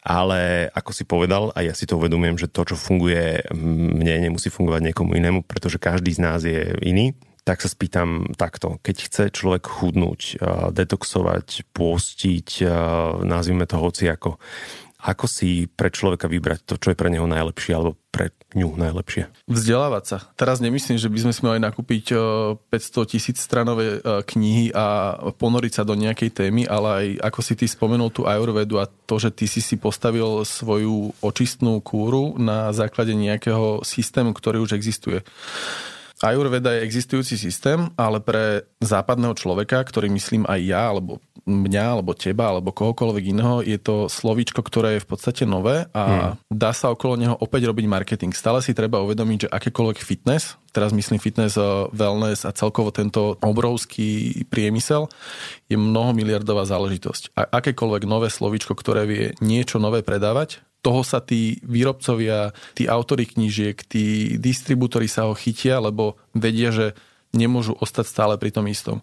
Ale 0.00 0.72
ako 0.72 0.90
si 0.96 1.04
povedal, 1.04 1.52
a 1.52 1.60
ja 1.60 1.76
si 1.76 1.84
to 1.84 2.00
uvedomujem, 2.00 2.40
že 2.40 2.48
to, 2.48 2.64
čo 2.64 2.80
funguje 2.80 3.44
mne, 3.52 4.32
nemusí 4.32 4.48
fungovať 4.48 4.80
niekomu 4.80 5.12
inému, 5.12 5.44
pretože 5.44 5.76
každý 5.76 6.16
z 6.16 6.20
nás 6.24 6.40
je 6.40 6.72
iný, 6.80 7.12
tak 7.44 7.60
sa 7.60 7.68
spýtam 7.68 8.36
takto. 8.36 8.80
Keď 8.80 8.96
chce 9.04 9.22
človek 9.32 9.68
chudnúť, 9.68 10.40
detoxovať, 10.72 11.68
pôstiť, 11.76 12.64
nazvime 13.24 13.68
to 13.68 13.76
hoci 13.80 14.08
ako, 14.08 14.40
ako 15.00 15.24
si 15.24 15.64
pre 15.64 15.88
človeka 15.88 16.28
vybrať 16.28 16.60
to, 16.68 16.74
čo 16.76 16.92
je 16.92 16.98
pre 16.98 17.08
neho 17.08 17.24
najlepšie 17.24 17.72
alebo 17.72 17.96
pre 18.12 18.34
ňu 18.52 18.76
najlepšie? 18.76 19.30
Vzdelávať 19.46 20.04
sa. 20.04 20.18
Teraz 20.36 20.58
nemyslím, 20.60 20.98
že 21.00 21.08
by 21.08 21.18
sme 21.24 21.32
si 21.32 21.40
mali 21.46 21.58
nakúpiť 21.62 22.12
500 22.68 23.12
tisíc 23.12 23.38
stranové 23.40 23.98
e, 23.98 24.20
knihy 24.26 24.74
a 24.74 25.16
ponoriť 25.38 25.72
sa 25.80 25.82
do 25.86 25.94
nejakej 25.94 26.30
témy, 26.34 26.66
ale 26.66 26.88
aj 26.90 27.06
ako 27.32 27.40
si 27.40 27.54
ty 27.56 27.66
spomenul 27.70 28.10
tú 28.12 28.26
ajurvedu 28.26 28.82
a 28.82 28.90
to, 29.06 29.16
že 29.16 29.30
ty 29.32 29.46
si 29.48 29.62
si 29.62 29.78
postavil 29.78 30.42
svoju 30.44 31.16
očistnú 31.22 31.78
kúru 31.80 32.36
na 32.36 32.74
základe 32.74 33.14
nejakého 33.16 33.86
systému, 33.86 34.34
ktorý 34.36 34.60
už 34.66 34.76
existuje. 34.76 35.22
Ayurveda 36.20 36.76
je 36.76 36.84
existujúci 36.84 37.40
systém, 37.40 37.88
ale 37.96 38.20
pre 38.20 38.68
západného 38.84 39.32
človeka, 39.32 39.80
ktorý 39.80 40.12
myslím 40.12 40.44
aj 40.44 40.60
ja, 40.60 40.82
alebo 40.92 41.16
mňa, 41.48 41.84
alebo 41.96 42.12
teba, 42.12 42.52
alebo 42.52 42.76
kohokoľvek 42.76 43.24
iného, 43.32 43.64
je 43.64 43.80
to 43.80 44.04
slovíčko, 44.12 44.60
ktoré 44.60 45.00
je 45.00 45.04
v 45.04 45.08
podstate 45.08 45.48
nové 45.48 45.88
a 45.96 46.36
hmm. 46.36 46.52
dá 46.52 46.76
sa 46.76 46.92
okolo 46.92 47.16
neho 47.16 47.34
opäť 47.40 47.72
robiť 47.72 47.86
marketing. 47.88 48.36
Stále 48.36 48.60
si 48.60 48.76
treba 48.76 49.00
uvedomiť, 49.00 49.48
že 49.48 49.52
akékoľvek 49.52 49.98
fitness, 50.04 50.60
teraz 50.76 50.92
myslím 50.92 51.16
fitness, 51.16 51.56
eh, 51.56 51.64
wellness 51.96 52.44
a 52.44 52.52
celkovo 52.52 52.92
tento 52.92 53.40
obrovský 53.40 54.44
priemysel 54.52 55.08
je 55.72 55.80
mnohomiliardová 55.80 56.68
záležitosť. 56.68 57.32
A 57.32 57.48
akékoľvek 57.48 58.04
nové 58.04 58.28
slovíčko, 58.28 58.76
ktoré 58.76 59.08
vie 59.08 59.24
niečo 59.40 59.80
nové 59.80 60.04
predávať, 60.04 60.60
toho 60.80 61.04
sa 61.04 61.20
tí 61.20 61.60
výrobcovia, 61.64 62.56
tí 62.72 62.88
autory 62.88 63.28
knížiek, 63.28 63.76
tí 63.84 64.36
distribútory 64.40 65.06
sa 65.06 65.28
ho 65.28 65.36
chytia, 65.36 65.80
lebo 65.80 66.16
vedia, 66.32 66.72
že 66.72 66.96
nemôžu 67.30 67.78
ostať 67.78 68.06
stále 68.06 68.34
pri 68.38 68.50
tom 68.50 68.66
istom. 68.66 69.02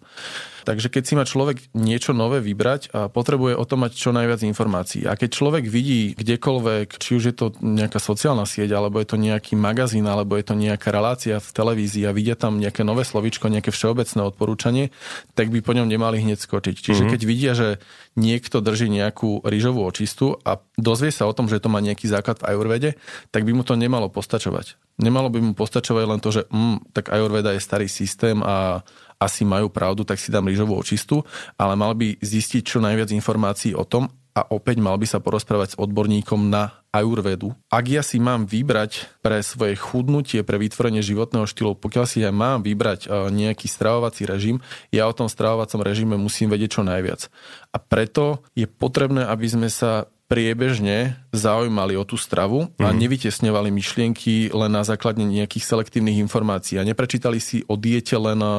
Takže 0.68 0.92
keď 0.92 1.04
si 1.08 1.14
má 1.16 1.24
človek 1.24 1.72
niečo 1.72 2.12
nové 2.12 2.44
vybrať, 2.44 2.92
a 2.92 3.08
potrebuje 3.08 3.56
o 3.56 3.64
tom 3.64 3.88
mať 3.88 3.96
čo 3.96 4.12
najviac 4.12 4.44
informácií. 4.44 5.08
A 5.08 5.16
keď 5.16 5.30
človek 5.32 5.64
vidí 5.64 6.12
kdekoľvek, 6.12 7.00
či 7.00 7.16
už 7.16 7.24
je 7.32 7.36
to 7.40 7.56
nejaká 7.64 8.04
sociálna 8.04 8.44
sieť, 8.44 8.76
alebo 8.76 9.00
je 9.00 9.08
to 9.08 9.16
nejaký 9.16 9.56
magazín, 9.56 10.04
alebo 10.04 10.36
je 10.36 10.44
to 10.44 10.60
nejaká 10.60 10.92
relácia 10.92 11.40
v 11.40 11.50
televízii 11.56 12.04
a 12.04 12.12
vidia 12.12 12.36
tam 12.36 12.60
nejaké 12.60 12.84
nové 12.84 13.08
slovičko, 13.08 13.48
nejaké 13.48 13.72
všeobecné 13.72 14.20
odporúčanie, 14.28 14.92
tak 15.40 15.48
by 15.56 15.64
po 15.64 15.72
ňom 15.72 15.88
nemali 15.88 16.20
hneď 16.20 16.44
skočiť. 16.44 16.76
Čiže 16.76 17.08
mm-hmm. 17.08 17.14
keď 17.16 17.22
vidia, 17.24 17.52
že 17.56 17.80
niekto 18.20 18.60
drží 18.60 18.92
nejakú 18.92 19.48
rýžovú 19.48 19.88
očistu 19.88 20.36
a 20.44 20.60
dozvie 20.76 21.16
sa 21.16 21.32
o 21.32 21.36
tom, 21.38 21.48
že 21.48 21.64
to 21.64 21.72
má 21.72 21.80
nejaký 21.80 22.12
základ 22.12 22.44
v 22.44 22.52
ajurvede, 22.52 22.90
tak 23.32 23.48
by 23.48 23.56
mu 23.56 23.64
to 23.64 23.80
nemalo 23.80 24.12
postačovať. 24.12 24.76
Nemalo 24.98 25.30
by 25.30 25.40
mu 25.42 25.54
postačovať 25.54 26.06
len 26.10 26.20
to, 26.20 26.30
že 26.34 26.50
mm, 26.50 26.90
tak 26.90 27.14
ajurveda 27.14 27.54
je 27.54 27.62
starý 27.62 27.86
systém 27.86 28.42
a 28.42 28.82
asi 29.18 29.46
majú 29.46 29.70
pravdu, 29.70 30.06
tak 30.06 30.22
si 30.22 30.34
dám 30.34 30.50
rýžovú 30.50 30.78
očistu, 30.78 31.26
ale 31.58 31.74
mal 31.74 31.94
by 31.98 32.18
zistiť 32.22 32.62
čo 32.66 32.78
najviac 32.82 33.10
informácií 33.14 33.74
o 33.74 33.86
tom 33.86 34.10
a 34.38 34.46
opäť 34.54 34.78
mal 34.78 35.02
by 35.02 35.10
sa 35.10 35.18
porozprávať 35.18 35.74
s 35.74 35.80
odborníkom 35.82 36.54
na 36.54 36.78
ajurvedu. 36.94 37.58
Ak 37.74 37.90
ja 37.90 38.06
si 38.06 38.22
mám 38.22 38.46
vybrať 38.46 39.10
pre 39.26 39.42
svoje 39.42 39.74
chudnutie, 39.74 40.46
pre 40.46 40.62
vytvorenie 40.62 41.02
životného 41.02 41.50
štýlu, 41.50 41.74
pokiaľ 41.74 42.06
si 42.06 42.22
ja 42.22 42.30
mám 42.30 42.62
vybrať 42.62 43.10
e, 43.10 43.34
nejaký 43.34 43.66
stravovací 43.66 44.30
režim, 44.30 44.62
ja 44.94 45.10
o 45.10 45.18
tom 45.18 45.26
stravovacom 45.26 45.82
režime 45.82 46.22
musím 46.22 46.54
vedieť 46.54 46.78
čo 46.78 46.82
najviac. 46.86 47.34
A 47.74 47.78
preto 47.82 48.46
je 48.54 48.70
potrebné, 48.70 49.26
aby 49.26 49.50
sme 49.50 49.70
sa 49.74 50.06
priebežne 50.28 51.16
zaujímali 51.32 51.96
o 51.96 52.04
tú 52.04 52.20
stravu 52.20 52.68
a 52.78 52.92
mm. 52.92 52.98
nevytesňovali 53.00 53.72
myšlienky 53.72 54.52
len 54.52 54.72
na 54.72 54.84
základe 54.84 55.24
nejakých 55.24 55.64
selektívnych 55.64 56.20
informácií 56.20 56.76
a 56.76 56.84
neprečítali 56.84 57.40
si 57.40 57.64
o 57.72 57.80
diete 57.80 58.20
len 58.20 58.44
eh, 58.44 58.52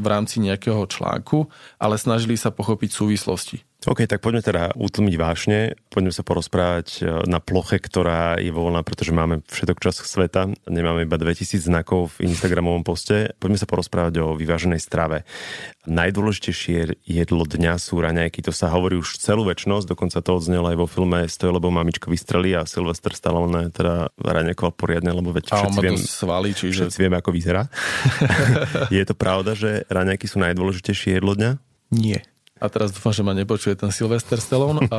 v 0.00 0.06
rámci 0.08 0.40
nejakého 0.40 0.80
článku, 0.88 1.46
ale 1.76 2.00
snažili 2.00 2.40
sa 2.40 2.48
pochopiť 2.48 2.90
súvislosti. 2.90 3.69
OK, 3.88 4.04
tak 4.04 4.20
poďme 4.20 4.44
teda 4.44 4.76
utlmiť 4.76 5.14
vášne, 5.16 5.72
poďme 5.88 6.12
sa 6.12 6.20
porozprávať 6.20 7.00
e, 7.00 7.24
na 7.24 7.40
ploche, 7.40 7.80
ktorá 7.80 8.36
je 8.36 8.52
voľná, 8.52 8.84
pretože 8.84 9.08
máme 9.08 9.40
všetok 9.48 9.80
čas 9.80 10.04
sveta, 10.04 10.52
nemáme 10.68 11.08
iba 11.08 11.16
2000 11.16 11.64
znakov 11.64 12.12
v 12.20 12.28
Instagramovom 12.28 12.84
poste. 12.84 13.32
Poďme 13.40 13.56
sa 13.56 13.64
porozprávať 13.64 14.20
o 14.20 14.36
vyváženej 14.36 14.84
strave. 14.84 15.24
Najdôležitejšie 15.88 17.08
jedlo 17.08 17.48
dňa 17.48 17.80
sú 17.80 18.04
raňajky, 18.04 18.44
to 18.44 18.52
sa 18.52 18.68
hovorí 18.68 19.00
už 19.00 19.16
celú 19.16 19.48
väčšnosť, 19.48 19.96
dokonca 19.96 20.20
to 20.20 20.30
odznelo 20.36 20.68
aj 20.68 20.76
vo 20.76 20.84
filme 20.84 21.24
Stoj, 21.24 21.56
lebo 21.56 21.72
mamičko 21.72 22.12
vystrelí 22.12 22.52
a 22.52 22.68
Sylvester 22.68 23.16
Stallone 23.16 23.72
teda 23.72 24.12
raňakoval 24.20 24.76
poriadne, 24.76 25.16
lebo 25.16 25.32
veď 25.32 25.56
všetci, 25.56 25.80
viem, 25.80 25.96
svaly, 25.96 26.52
čiže... 26.52 26.84
všetci 26.84 26.98
vieme, 27.00 27.16
ako 27.16 27.32
vyzerá. 27.32 27.64
je 28.92 29.04
to 29.08 29.16
pravda, 29.16 29.56
že 29.56 29.88
raňajky 29.88 30.28
sú 30.28 30.36
najdôležitejšie 30.44 31.16
jedlo 31.16 31.32
dňa? 31.32 31.56
Nie 31.96 32.29
a 32.60 32.66
teraz 32.68 32.92
dúfam, 32.92 33.10
že 33.16 33.24
ma 33.24 33.32
nepočuje 33.32 33.74
ten 33.74 33.88
Sylvester 33.88 34.36
Stallone, 34.36 34.84
a 34.92 34.98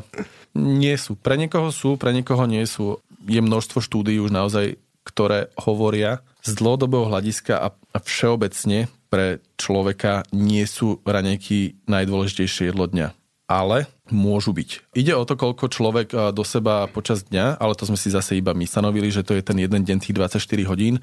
nie 0.80 0.96
sú. 0.96 1.14
Pre 1.14 1.36
niekoho 1.36 1.68
sú, 1.68 2.00
pre 2.00 2.16
niekoho 2.16 2.48
nie 2.48 2.64
sú. 2.64 3.04
Je 3.28 3.44
množstvo 3.44 3.84
štúdií 3.84 4.16
už 4.16 4.32
naozaj, 4.32 4.80
ktoré 5.04 5.52
hovoria 5.60 6.24
z 6.40 6.56
dlhodobého 6.56 7.06
hľadiska 7.06 7.54
a, 7.60 7.68
a 7.70 7.98
všeobecne 8.00 8.88
pre 9.06 9.38
človeka 9.54 10.26
nie 10.34 10.64
sú 10.66 10.98
ranejky 11.06 11.78
najdôležitejšie 11.86 12.74
jedlo 12.74 12.90
dňa 12.90 13.25
ale 13.46 13.86
môžu 14.10 14.50
byť. 14.50 14.90
Ide 14.94 15.14
o 15.14 15.22
to, 15.22 15.38
koľko 15.38 15.70
človek 15.70 16.34
do 16.34 16.42
seba 16.42 16.90
počas 16.90 17.22
dňa, 17.26 17.62
ale 17.62 17.78
to 17.78 17.86
sme 17.86 17.94
si 17.94 18.10
zase 18.10 18.38
iba 18.38 18.50
my 18.54 18.66
stanovili, 18.66 19.06
že 19.10 19.22
to 19.22 19.38
je 19.38 19.42
ten 19.42 19.58
jeden 19.58 19.86
deň 19.86 20.02
tých 20.02 20.14
24 20.18 20.42
hodín, 20.66 20.98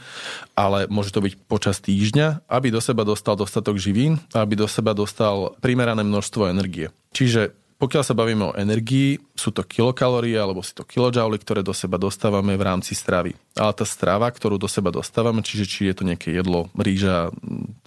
ale 0.51 0.87
môže 0.91 1.15
to 1.15 1.23
byť 1.23 1.39
počas 1.47 1.79
týždňa, 1.79 2.47
aby 2.51 2.67
do 2.67 2.83
seba 2.83 3.07
dostal 3.07 3.39
dostatok 3.39 3.79
živín, 3.79 4.19
aby 4.35 4.59
do 4.59 4.67
seba 4.67 4.91
dostal 4.91 5.55
primerané 5.63 6.03
množstvo 6.03 6.51
energie. 6.51 6.91
Čiže 7.15 7.55
pokiaľ 7.83 8.03
sa 8.07 8.15
bavíme 8.15 8.43
o 8.47 8.55
energii, 8.55 9.19
sú 9.35 9.51
to 9.51 9.67
kilokalórie 9.67 10.39
alebo 10.39 10.63
si 10.63 10.71
to 10.71 10.87
kilojouly, 10.87 11.35
ktoré 11.35 11.59
do 11.59 11.75
seba 11.75 11.99
dostávame 11.99 12.55
v 12.55 12.63
rámci 12.63 12.95
stravy. 12.95 13.35
Ale 13.59 13.75
tá 13.75 13.83
strava, 13.83 14.31
ktorú 14.31 14.55
do 14.55 14.71
seba 14.71 14.87
dostávame, 14.87 15.43
čiže 15.43 15.67
či 15.67 15.91
je 15.91 15.95
to 15.99 16.07
nejaké 16.07 16.31
jedlo, 16.31 16.71
rýža, 16.79 17.35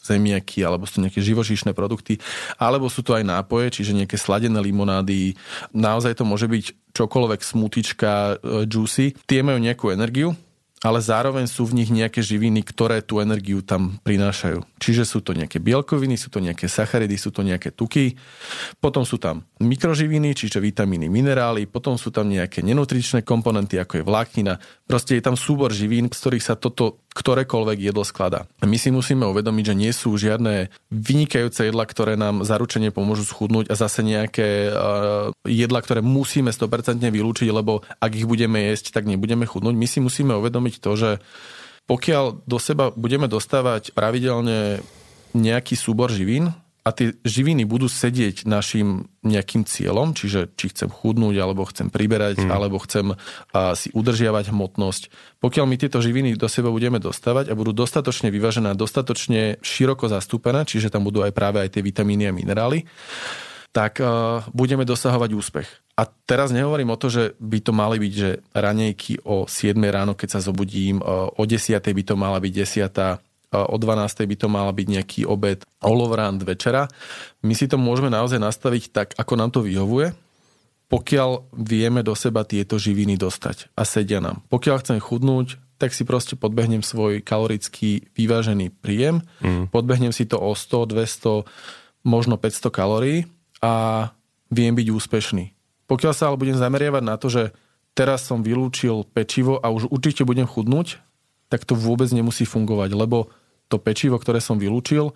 zemiaky, 0.05 0.69
alebo 0.69 0.85
sú 0.85 1.01
to 1.01 1.05
nejaké 1.09 1.25
živočíšne 1.25 1.73
produkty, 1.73 2.21
alebo 2.61 2.93
sú 2.93 3.01
to 3.01 3.17
aj 3.17 3.25
nápoje, 3.25 3.81
čiže 3.81 3.97
nejaké 3.97 4.21
sladené 4.21 4.61
limonády, 4.61 5.33
naozaj 5.73 6.21
to 6.21 6.29
môže 6.29 6.45
byť 6.45 6.93
čokoľvek 6.93 7.41
smutička, 7.41 8.13
e, 8.13 8.69
juicy, 8.69 9.17
tie 9.25 9.41
majú 9.41 9.57
nejakú 9.57 9.97
energiu, 9.97 10.37
ale 10.85 11.01
zároveň 11.01 11.49
sú 11.49 11.65
v 11.65 11.83
nich 11.83 11.89
nejaké 11.89 12.21
živiny, 12.21 12.61
ktoré 12.61 13.01
tú 13.01 13.25
energiu 13.25 13.65
tam 13.65 13.97
prinášajú. 14.05 14.61
Čiže 14.77 15.09
sú 15.09 15.25
to 15.25 15.33
nejaké 15.33 15.57
bielkoviny, 15.57 16.21
sú 16.21 16.29
to 16.29 16.45
nejaké 16.45 16.69
sacharidy, 16.69 17.17
sú 17.17 17.33
to 17.33 17.41
nejaké 17.41 17.73
tuky, 17.73 18.21
potom 18.77 19.09
sú 19.09 19.17
tam 19.17 19.49
mikroživiny, 19.57 20.37
čiže 20.37 20.61
vitamíny, 20.61 21.09
minerály, 21.09 21.65
potom 21.65 21.97
sú 21.97 22.13
tam 22.13 22.29
nejaké 22.29 22.61
nenutričné 22.61 23.25
komponenty, 23.25 23.81
ako 23.81 24.01
je 24.01 24.05
vláknina. 24.05 24.61
Proste 24.85 25.17
je 25.17 25.25
tam 25.25 25.35
súbor 25.41 25.73
živín, 25.73 26.13
z 26.13 26.19
ktorých 26.21 26.45
sa 26.45 26.55
toto 26.61 27.01
ktorékoľvek 27.17 27.79
jedlo 27.81 28.05
skladá. 28.05 28.45
My 28.61 28.77
si 28.77 28.93
musíme 28.93 29.25
uvedomiť, 29.25 29.73
že 29.73 29.75
nie 29.75 29.93
sú 29.97 30.13
žiadne 30.21 30.69
vynikajúce 30.93 31.73
jedla, 31.73 31.89
ktoré 31.89 32.21
nám 32.21 32.45
zaručene 32.45 32.93
pomôžu 32.93 33.25
schudnúť 33.25 33.73
a 33.73 33.75
zase 33.75 34.05
nejaké 34.05 34.69
uh, 34.69 35.33
jedla, 35.49 35.81
ktoré 35.81 36.05
musíme 36.05 36.53
100% 36.53 37.01
vylúčiť, 37.01 37.49
lebo 37.49 37.81
ak 38.05 38.13
ich 38.13 38.29
budeme 38.29 38.69
jesť, 38.69 38.93
tak 38.93 39.09
nebudeme 39.09 39.49
chudnúť. 39.49 39.73
My 39.73 39.89
si 39.89 40.05
musíme 40.05 40.37
uvedomiť 40.37 40.66
to, 40.75 40.93
že 40.99 41.11
pokiaľ 41.87 42.43
do 42.43 42.59
seba 42.59 42.91
budeme 42.91 43.31
dostávať 43.31 43.95
pravidelne 43.95 44.83
nejaký 45.37 45.79
súbor 45.79 46.11
živín, 46.11 46.51
a 46.87 46.95
tie 46.95 47.19
živiny 47.27 47.67
budú 47.67 47.91
sedieť 47.91 48.47
našim 48.47 49.11
nejakým 49.27 49.67
cieľom, 49.67 50.15
čiže 50.15 50.55
či 50.55 50.71
chcem 50.71 50.87
chudnúť, 50.87 51.35
alebo 51.43 51.67
chcem 51.67 51.91
priberať, 51.91 52.47
mm. 52.47 52.51
alebo 52.55 52.79
chcem 52.79 53.11
a, 53.11 53.75
si 53.75 53.91
udržiavať 53.91 54.55
hmotnosť. 54.55 55.03
Pokiaľ 55.43 55.67
my 55.67 55.77
tieto 55.83 55.99
živiny 55.99 56.39
do 56.39 56.47
seba 56.47 56.71
budeme 56.71 57.03
dostávať 57.03 57.51
a 57.51 57.59
budú 57.59 57.75
dostatočne 57.75 58.31
vyvážené 58.31 58.79
dostatočne 58.79 59.59
široko 59.67 60.07
zastúpené, 60.07 60.63
čiže 60.63 60.95
tam 60.95 61.03
budú 61.03 61.27
aj 61.27 61.35
práve 61.35 61.59
aj 61.59 61.75
tie 61.75 61.83
vitamíny 61.83 62.31
a 62.31 62.33
minerály, 62.33 62.87
tak 63.77 64.01
uh, 64.01 64.41
budeme 64.57 64.89
dosahovať 64.89 65.37
úspech. 65.37 65.69
A 66.01 66.09
teraz 66.09 66.49
nehovorím 66.49 66.97
o 66.97 67.01
to, 67.01 67.13
že 67.13 67.37
by 67.37 67.61
to 67.61 67.77
mali 67.77 68.01
byť, 68.01 68.13
že 68.17 68.31
ranejky 68.57 69.21
o 69.29 69.45
7 69.45 69.77
ráno, 69.77 70.17
keď 70.17 70.41
sa 70.41 70.41
zobudím, 70.41 71.05
uh, 71.05 71.29
o 71.37 71.45
10 71.45 71.77
by 71.77 72.03
to 72.09 72.17
mala 72.17 72.41
byť 72.41 72.53
10 72.89 73.37
o 73.53 73.77
12. 73.79 74.27
by 74.27 74.37
to 74.37 74.49
mala 74.49 74.73
byť 74.75 74.87
nejaký 74.91 75.21
obed 75.29 75.63
olovrand 75.85 76.41
večera. 76.41 76.89
My 77.45 77.53
si 77.53 77.69
to 77.69 77.77
môžeme 77.77 78.09
naozaj 78.09 78.41
nastaviť 78.41 78.83
tak, 78.91 79.09
ako 79.17 79.33
nám 79.37 79.53
to 79.55 79.61
vyhovuje, 79.61 80.13
pokiaľ 80.89 81.55
vieme 81.55 82.01
do 82.01 82.17
seba 82.17 82.43
tieto 82.49 82.81
živiny 82.81 83.17
dostať 83.17 83.71
a 83.77 83.87
sedia 83.87 84.19
nám. 84.19 84.43
Pokiaľ 84.51 84.77
chcem 84.83 84.99
chudnúť, 84.99 85.61
tak 85.77 85.93
si 85.93 86.09
proste 86.09 86.35
podbehnem 86.35 86.81
svoj 86.81 87.21
kalorický 87.21 88.09
vyvážený 88.17 88.73
príjem, 88.81 89.21
mm. 89.45 89.69
podbehnem 89.69 90.11
si 90.11 90.25
to 90.25 90.41
o 90.41 90.57
100, 90.57 90.93
200, 90.93 91.45
možno 92.05 92.41
500 92.41 92.73
kalórií 92.73 93.19
a 93.67 93.73
viem 94.47 94.71
byť 94.79 94.87
úspešný. 94.95 95.45
Pokiaľ 95.91 96.13
sa 96.15 96.31
ale 96.31 96.39
budem 96.39 96.55
zameriavať 96.55 97.03
na 97.03 97.19
to, 97.19 97.27
že 97.27 97.51
teraz 97.99 98.23
som 98.23 98.47
vylúčil 98.47 99.03
pečivo 99.11 99.59
a 99.59 99.75
už 99.75 99.91
určite 99.91 100.23
budem 100.23 100.47
chudnúť, 100.47 101.03
tak 101.51 101.67
to 101.67 101.75
vôbec 101.75 102.07
nemusí 102.15 102.47
fungovať, 102.47 102.95
lebo 102.95 103.35
to 103.67 103.83
pečivo, 103.83 104.19
ktoré 104.19 104.39
som 104.39 104.63
vylúčil, 104.63 105.15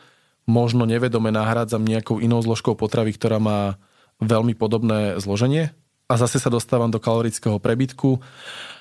možno 0.50 0.82
nevedome 0.82 1.30
nahrádzam 1.30 1.86
nejakou 1.86 2.18
inou 2.18 2.42
zložkou 2.42 2.74
potravy, 2.74 3.14
ktorá 3.14 3.38
má 3.38 3.78
veľmi 4.18 4.58
podobné 4.58 5.18
zloženie 5.22 5.70
a 6.10 6.18
zase 6.18 6.42
sa 6.42 6.50
dostávam 6.50 6.90
do 6.90 6.98
kalorického 6.98 7.62
prebytku 7.62 8.18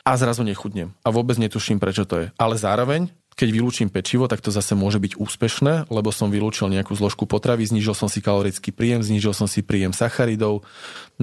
a 0.02 0.12
zrazu 0.18 0.42
nechudnem. 0.42 0.98
A 1.06 1.14
vôbec 1.14 1.38
netuším, 1.38 1.78
prečo 1.78 2.10
to 2.10 2.26
je. 2.26 2.28
Ale 2.42 2.58
zároveň 2.58 3.14
keď 3.40 3.56
vylúčim 3.56 3.88
pečivo, 3.88 4.28
tak 4.28 4.44
to 4.44 4.52
zase 4.52 4.76
môže 4.76 5.00
byť 5.00 5.16
úspešné, 5.16 5.88
lebo 5.88 6.12
som 6.12 6.28
vylúčil 6.28 6.68
nejakú 6.68 6.92
zložku 6.92 7.24
potravy, 7.24 7.64
znížil 7.64 7.96
som 7.96 8.12
si 8.12 8.20
kalorický 8.20 8.76
príjem, 8.76 9.00
znížil 9.00 9.32
som 9.32 9.48
si 9.48 9.64
príjem 9.64 9.96
sacharidov, 9.96 10.68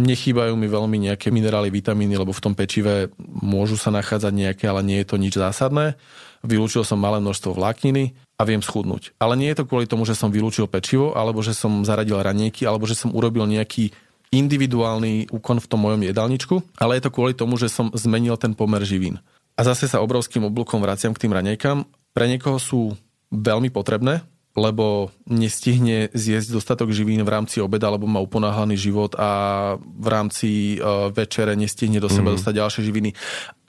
nechýbajú 0.00 0.57
mi 0.57 0.64
veľmi 0.64 1.12
nejaké 1.12 1.29
minerály, 1.29 1.68
vitamíny, 1.68 2.16
lebo 2.16 2.33
v 2.33 2.40
tom 2.40 2.57
pečive 2.57 3.12
môžu 3.20 3.76
sa 3.76 3.92
nachádzať 3.92 4.33
nejaké, 4.33 4.64
ale 4.64 4.81
nie 4.81 5.05
je 5.05 5.12
to 5.12 5.20
nič 5.20 5.37
zásadné. 5.37 6.00
Vylúčil 6.40 6.88
som 6.88 6.96
malé 6.96 7.20
množstvo 7.20 7.52
vlákniny 7.52 8.16
a 8.40 8.42
viem 8.48 8.64
schudnúť. 8.64 9.12
Ale 9.20 9.37
nie 9.37 9.52
je 9.52 9.61
to 9.61 9.68
kvôli 9.68 9.85
tomu, 9.85 10.09
že 10.09 10.16
som 10.16 10.33
vylúčil 10.33 10.72
pečivo, 10.72 11.12
alebo 11.12 11.44
že 11.44 11.52
som 11.52 11.85
zaradil 11.85 12.16
ranieky, 12.16 12.64
alebo 12.64 12.88
že 12.88 12.96
som 12.96 13.12
urobil 13.12 13.44
nejaký 13.44 13.92
individuálny 14.33 15.29
úkon 15.29 15.61
v 15.61 15.68
tom 15.68 15.85
mojom 15.85 16.00
jedálničku, 16.00 16.57
ale 16.81 16.96
je 16.96 17.05
to 17.05 17.12
kvôli 17.12 17.37
tomu, 17.37 17.61
že 17.61 17.68
som 17.68 17.92
zmenil 17.92 18.40
ten 18.40 18.57
pomer 18.57 18.81
živín. 18.88 19.20
A 19.57 19.64
zase 19.64 19.88
sa 19.88 20.05
obrovským 20.05 20.44
oblúkom 20.44 20.85
vraciam 20.85 21.16
k 21.16 21.24
tým 21.24 21.33
ranejkám 21.33 21.88
pre 22.16 22.33
niekoho 22.33 22.57
sú 22.57 22.96
veľmi 23.29 23.68
potrebné, 23.68 24.24
lebo 24.57 25.12
nestihne 25.29 26.09
zjesť 26.16 26.57
dostatok 26.57 26.88
živín 26.88 27.20
v 27.20 27.29
rámci 27.29 27.61
obeda, 27.61 27.92
alebo 27.92 28.09
má 28.09 28.24
uponáhlaný 28.24 28.81
život 28.81 29.12
a 29.20 29.31
v 29.76 30.09
rámci 30.09 30.81
uh, 30.81 31.12
večere 31.12 31.52
nestihne 31.52 32.00
do 32.00 32.09
seba 32.09 32.33
mm. 32.33 32.40
dostať 32.40 32.55
ďalšie 32.57 32.83
živiny. 32.88 33.12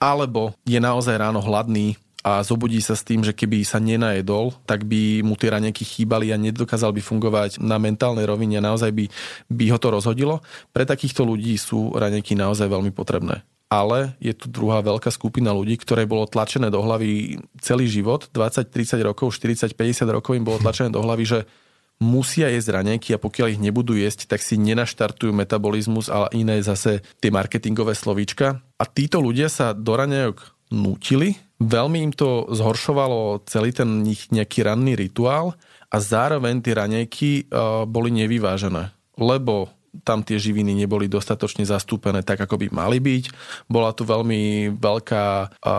Alebo 0.00 0.56
je 0.64 0.80
naozaj 0.80 1.20
ráno 1.20 1.44
hladný 1.44 2.00
a 2.24 2.40
zobudí 2.40 2.80
sa 2.80 2.96
s 2.96 3.04
tým, 3.04 3.20
že 3.20 3.36
keby 3.36 3.68
sa 3.68 3.84
nenajedol, 3.84 4.56
tak 4.64 4.88
by 4.88 5.20
mu 5.20 5.36
tie 5.36 5.52
raňajky 5.52 5.84
chýbali 5.84 6.32
a 6.32 6.40
nedokázal 6.40 6.96
by 6.96 7.04
fungovať 7.04 7.60
na 7.60 7.76
mentálnej 7.76 8.24
rovine 8.24 8.58
a 8.58 8.64
naozaj 8.64 8.90
by, 8.96 9.04
by 9.52 9.64
ho 9.70 9.78
to 9.78 9.92
rozhodilo. 9.92 10.40
Pre 10.72 10.88
takýchto 10.88 11.20
ľudí 11.20 11.52
sú 11.60 11.92
raňajky 11.92 12.32
naozaj 12.32 12.64
veľmi 12.64 12.96
potrebné 12.96 13.44
ale 13.68 14.16
je 14.16 14.32
tu 14.32 14.48
druhá 14.48 14.80
veľká 14.80 15.12
skupina 15.12 15.52
ľudí, 15.52 15.76
ktoré 15.76 16.08
bolo 16.08 16.24
tlačené 16.24 16.72
do 16.72 16.80
hlavy 16.80 17.36
celý 17.60 17.84
život, 17.84 18.32
20, 18.32 18.72
30 18.72 19.00
rokov, 19.04 19.36
40, 19.36 19.76
50 19.76 20.08
rokov 20.08 20.32
im 20.36 20.44
bolo 20.44 20.56
tlačené 20.56 20.88
do 20.88 21.04
hlavy, 21.04 21.24
že 21.24 21.40
musia 22.00 22.48
jesť 22.48 22.80
raňajky 22.80 23.14
a 23.14 23.22
pokiaľ 23.22 23.46
ich 23.52 23.60
nebudú 23.60 23.92
jesť, 23.98 24.30
tak 24.30 24.40
si 24.40 24.56
nenaštartujú 24.56 25.34
metabolizmus, 25.34 26.08
ale 26.08 26.32
iné 26.32 26.64
zase 26.64 27.04
tie 27.20 27.28
marketingové 27.28 27.92
slovíčka. 27.92 28.64
A 28.80 28.84
títo 28.88 29.20
ľudia 29.20 29.52
sa 29.52 29.76
do 29.76 29.92
raňajok 29.98 30.72
nútili, 30.72 31.36
veľmi 31.58 32.08
im 32.08 32.12
to 32.14 32.48
zhoršovalo 32.48 33.44
celý 33.50 33.74
ten 33.74 34.06
ich 34.06 34.30
nejaký 34.30 34.64
ranný 34.64 34.94
rituál 34.94 35.58
a 35.90 35.96
zároveň 35.98 36.62
tie 36.62 36.74
raňajky 36.76 37.30
uh, 37.50 37.84
boli 37.84 38.14
nevyvážené. 38.14 38.94
Lebo 39.18 39.77
tam 40.04 40.20
tie 40.22 40.36
živiny 40.36 40.76
neboli 40.76 41.08
dostatočne 41.08 41.64
zastúpené 41.64 42.20
tak, 42.22 42.44
ako 42.44 42.60
by 42.60 42.66
mali 42.70 42.98
byť. 43.00 43.24
Bola 43.66 43.90
tu 43.96 44.04
veľmi 44.04 44.74
veľká 44.76 45.24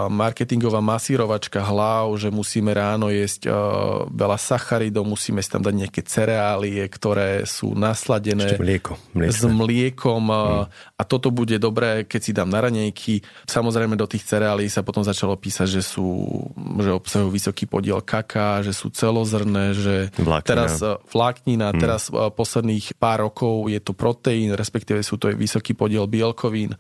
marketingová 0.10 0.82
masírovačka 0.82 1.62
hlav, 1.62 2.12
že 2.18 2.34
musíme 2.34 2.74
ráno 2.74 3.14
jesť 3.14 3.50
veľa 4.10 4.38
sacharidov, 4.38 5.06
musíme 5.06 5.40
si 5.40 5.50
tam 5.50 5.62
dať 5.64 5.76
nejaké 5.76 6.02
cereálie, 6.04 6.82
ktoré 6.90 7.46
sú 7.46 7.78
nasladené 7.78 8.58
mlieko, 8.58 8.98
s 9.14 9.42
mliekom 9.46 10.24
hmm. 10.30 10.66
a 10.98 11.04
toto 11.06 11.30
bude 11.30 11.56
dobré, 11.62 12.04
keď 12.04 12.22
si 12.22 12.32
dám 12.34 12.50
na 12.50 12.66
ranejky. 12.66 13.22
Samozrejme 13.46 13.96
do 13.96 14.10
tých 14.10 14.26
cereálií 14.26 14.68
sa 14.68 14.82
potom 14.86 15.06
začalo 15.06 15.38
písať, 15.38 15.80
že 15.80 15.84
sú, 15.86 16.28
že 16.82 16.92
obsahujú 16.92 17.30
vysoký 17.30 17.70
podiel 17.70 18.02
kaká, 18.02 18.66
že 18.66 18.74
sú 18.74 18.90
celozrné, 18.90 19.78
že 19.78 19.96
vláknina. 20.18 20.50
teraz 20.50 20.72
vláknina, 21.14 21.68
hmm. 21.72 21.80
teraz 21.80 22.02
posledných 22.10 22.98
pár 22.98 23.30
rokov 23.30 23.70
je 23.70 23.80
to 23.80 23.92
proteín, 24.00 24.56
respektíve 24.56 25.04
sú 25.04 25.20
to 25.20 25.28
aj 25.28 25.36
vysoký 25.36 25.76
podiel 25.76 26.08
bielkovín. 26.08 26.80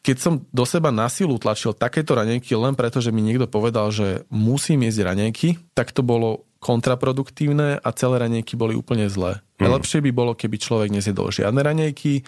Keď 0.00 0.16
som 0.16 0.40
do 0.48 0.64
seba 0.64 0.88
na 0.88 1.12
silu 1.12 1.36
tlačil 1.36 1.76
takéto 1.76 2.16
ranejky 2.16 2.56
len 2.56 2.72
preto, 2.72 3.04
že 3.04 3.12
mi 3.12 3.20
niekto 3.20 3.44
povedal, 3.44 3.92
že 3.92 4.24
musím 4.32 4.88
jesť 4.88 5.12
ranejky, 5.12 5.60
tak 5.76 5.92
to 5.92 6.00
bolo 6.00 6.48
kontraproduktívne 6.58 7.78
a 7.78 7.88
celé 7.92 8.24
ranejky 8.24 8.56
boli 8.56 8.72
úplne 8.72 9.06
zlé. 9.12 9.44
Mm. 9.60 9.76
Lepšie 9.78 10.00
by 10.00 10.10
bolo, 10.10 10.32
keby 10.32 10.56
človek 10.56 10.90
nezjedol 10.90 11.30
žiadne 11.30 11.60
ranejky, 11.60 12.24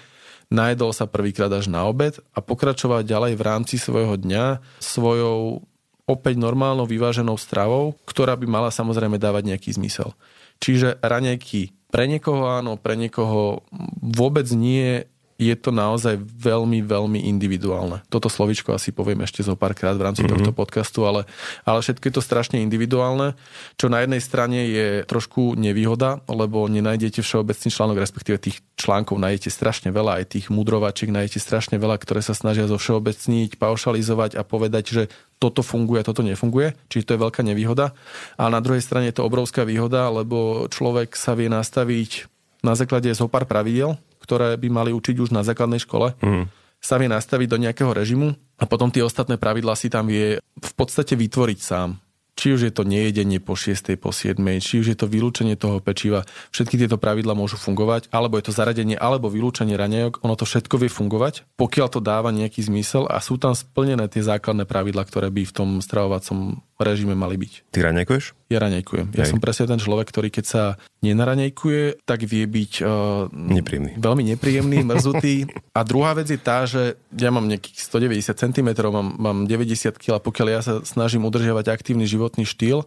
najedol 0.53 0.93
sa 0.93 1.09
prvýkrát 1.09 1.51
až 1.51 1.73
na 1.73 1.89
obed 1.89 2.21
a 2.37 2.39
pokračovať 2.45 3.09
ďalej 3.09 3.33
v 3.35 3.43
rámci 3.43 3.77
svojho 3.81 4.21
dňa 4.21 4.61
svojou 4.79 5.65
opäť 6.11 6.35
normálnou 6.43 6.91
vyváženou 6.91 7.39
stravou, 7.39 7.95
ktorá 8.03 8.35
by 8.35 8.47
mala 8.51 8.71
samozrejme 8.75 9.19
dávať 9.19 9.55
nejaký 9.55 9.79
zmysel. 9.79 10.11
Čiže 10.59 10.99
ranejky 11.01 11.71
pre 11.91 12.07
niekoho 12.07 12.47
áno, 12.47 12.79
pre 12.79 12.95
niekoho 12.95 13.67
vôbec 14.01 14.47
nie 14.55 15.05
je 15.41 15.57
to 15.57 15.73
naozaj 15.73 16.21
veľmi, 16.21 16.85
veľmi 16.85 17.25
individuálne. 17.25 18.05
Toto 18.13 18.29
slovičko 18.29 18.77
asi 18.77 18.93
poviem 18.93 19.25
ešte 19.25 19.41
zo 19.41 19.57
párkrát 19.57 19.97
v 19.97 20.05
rámci 20.05 20.21
mm-hmm. 20.21 20.37
tohto 20.37 20.53
podcastu, 20.53 21.09
ale, 21.09 21.25
ale 21.65 21.81
všetko 21.81 22.05
je 22.05 22.15
to 22.21 22.23
strašne 22.23 22.61
individuálne, 22.61 23.33
čo 23.81 23.89
na 23.89 24.05
jednej 24.05 24.21
strane 24.21 24.69
je 24.69 24.87
trošku 25.09 25.57
nevýhoda, 25.57 26.21
lebo 26.29 26.69
nenájdete 26.69 27.25
všeobecný 27.25 27.69
článok, 27.73 27.97
respektíve 28.05 28.37
tých 28.37 28.61
článkov 28.77 29.17
nájdete 29.17 29.49
strašne 29.49 29.89
veľa, 29.89 30.21
aj 30.21 30.37
tých 30.37 30.47
mudrovačiek 30.53 31.09
nájdete 31.09 31.41
strašne 31.41 31.81
veľa, 31.81 31.97
ktoré 31.97 32.21
sa 32.21 32.37
snažia 32.37 32.69
zo 32.69 32.77
všeobecniť, 32.77 33.57
paušalizovať 33.57 34.37
a 34.37 34.45
povedať, 34.45 34.85
že 34.93 35.03
toto 35.41 35.65
funguje 35.65 36.05
toto 36.05 36.21
nefunguje, 36.21 36.77
čiže 36.93 37.09
to 37.09 37.13
je 37.17 37.23
veľká 37.25 37.41
nevýhoda. 37.41 37.97
A 38.37 38.53
na 38.53 38.61
druhej 38.61 38.85
strane 38.85 39.09
je 39.09 39.17
to 39.17 39.25
obrovská 39.25 39.65
výhoda, 39.65 40.13
lebo 40.13 40.69
človek 40.69 41.17
sa 41.17 41.33
vie 41.33 41.49
nastaviť 41.49 42.29
na 42.61 42.77
základe 42.77 43.09
zo 43.17 43.25
pár 43.25 43.49
pravidel, 43.49 43.97
ktoré 44.21 44.61
by 44.61 44.69
mali 44.69 44.91
učiť 44.93 45.17
už 45.17 45.33
na 45.33 45.41
základnej 45.41 45.81
škole, 45.81 46.13
mm. 46.21 46.45
sa 46.85 47.01
vie 47.01 47.09
nastaviť 47.09 47.49
do 47.49 47.57
nejakého 47.57 47.89
režimu 47.89 48.37
a 48.61 48.69
potom 48.69 48.93
tie 48.93 49.01
ostatné 49.01 49.41
pravidlá 49.41 49.73
si 49.81 49.89
tam 49.89 50.13
vie 50.13 50.37
v 50.45 50.73
podstate 50.77 51.17
vytvoriť 51.17 51.59
sám. 51.65 51.97
Či 52.41 52.57
už 52.57 52.61
je 52.65 52.73
to 52.73 52.89
nejedenie 52.89 53.37
po 53.37 53.53
6. 53.53 54.01
po 54.01 54.17
7. 54.17 54.41
či 54.65 54.81
už 54.81 54.87
je 54.89 54.97
to 54.97 55.05
vylúčenie 55.05 55.61
toho 55.61 55.77
pečiva, 55.85 56.25
všetky 56.57 56.81
tieto 56.81 56.97
pravidla 56.97 57.37
môžu 57.37 57.61
fungovať, 57.61 58.09
alebo 58.09 58.41
je 58.41 58.49
to 58.49 58.57
zaradenie, 58.57 58.97
alebo 58.97 59.29
vylúčenie 59.29 59.77
ranejok, 59.77 60.25
ono 60.25 60.41
to 60.41 60.49
všetko 60.49 60.81
vie 60.81 60.89
fungovať, 60.89 61.45
pokiaľ 61.61 61.87
to 61.93 62.01
dáva 62.01 62.33
nejaký 62.33 62.65
zmysel 62.65 63.05
a 63.13 63.21
sú 63.21 63.37
tam 63.37 63.53
splnené 63.53 64.09
tie 64.09 64.25
základné 64.25 64.65
pravidla, 64.65 65.05
ktoré 65.05 65.29
by 65.29 65.43
v 65.45 65.53
tom 65.53 65.69
stravovacom 65.85 66.65
režime 66.83 67.15
mali 67.15 67.37
byť. 67.37 67.73
Ty 67.73 67.79
raňajkuješ? 67.91 68.25
Ja 68.51 68.59
raňajkujem. 68.59 69.15
Ja 69.15 69.31
som 69.31 69.39
presne 69.39 69.71
ten 69.71 69.79
človek, 69.79 70.11
ktorý 70.11 70.29
keď 70.35 70.45
sa 70.45 70.63
nenaraňajkuje, 71.07 72.03
tak 72.03 72.27
vie 72.27 72.45
byť 72.51 72.73
uh, 72.83 73.31
nepríjemný. 73.31 73.95
veľmi 73.95 74.23
nepríjemný, 74.35 74.83
mrzutý. 74.91 75.47
A 75.71 75.87
druhá 75.87 76.19
vec 76.19 76.27
je 76.29 76.41
tá, 76.41 76.67
že 76.67 76.99
ja 77.15 77.31
mám 77.31 77.47
nejakých 77.47 77.87
190 77.87 78.35
cm, 78.35 78.69
mám, 78.91 79.09
mám 79.15 79.39
90 79.47 79.95
kg, 79.97 80.19
pokiaľ 80.19 80.47
ja 80.51 80.61
sa 80.67 80.75
snažím 80.83 81.23
udržiavať 81.31 81.71
aktívny 81.71 82.11
životný 82.11 82.43
štýl 82.43 82.85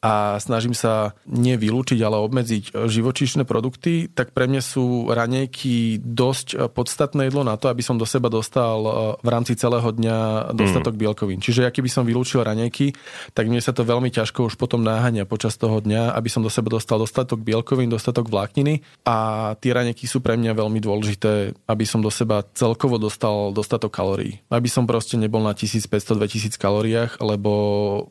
a 0.00 0.40
snažím 0.40 0.72
sa 0.72 1.12
nevylúčiť, 1.28 2.00
ale 2.00 2.16
obmedziť 2.24 2.72
živočíšne 2.72 3.44
produkty, 3.44 4.08
tak 4.08 4.32
pre 4.32 4.48
mňa 4.48 4.62
sú 4.64 5.12
ranejky 5.12 6.00
dosť 6.00 6.72
podstatné 6.72 7.28
jedlo 7.28 7.44
na 7.44 7.60
to, 7.60 7.68
aby 7.68 7.84
som 7.84 8.00
do 8.00 8.08
seba 8.08 8.32
dostal 8.32 8.80
e, 8.80 8.90
v 9.20 9.28
rámci 9.28 9.52
celého 9.60 9.84
dňa 9.84 10.50
dostatok 10.56 10.96
mm. 10.96 11.00
bielkovín. 11.00 11.38
Čiže 11.44 11.68
aký 11.68 11.84
by 11.84 11.90
som 11.92 12.08
vylúčil 12.08 12.40
ranejky, 12.40 12.96
tak 13.36 13.52
mne 13.52 13.60
sa 13.60 13.76
to 13.76 13.84
veľmi 13.84 14.08
ťažko 14.08 14.48
už 14.48 14.56
potom 14.56 14.80
náhania 14.80 15.28
počas 15.28 15.60
toho 15.60 15.84
dňa, 15.84 16.16
aby 16.16 16.28
som 16.32 16.40
do 16.40 16.48
seba 16.48 16.72
dostal 16.72 16.96
dostatok 16.96 17.44
bielkovín, 17.44 17.92
dostatok 17.92 18.32
vlákniny 18.32 18.80
a 19.04 19.52
tie 19.60 19.76
ranejky 19.76 20.08
sú 20.08 20.24
pre 20.24 20.40
mňa 20.40 20.56
veľmi 20.56 20.80
dôležité, 20.80 21.52
aby 21.68 21.84
som 21.84 22.00
do 22.00 22.08
seba 22.08 22.40
celkovo 22.56 22.96
dostal 22.96 23.52
dostatok 23.52 23.92
kalórií. 23.92 24.40
Aby 24.48 24.72
som 24.72 24.88
proste 24.88 25.20
nebol 25.20 25.44
na 25.44 25.52
1500-2000 25.52 26.56
kalóriách, 26.56 27.20
lebo 27.20 27.52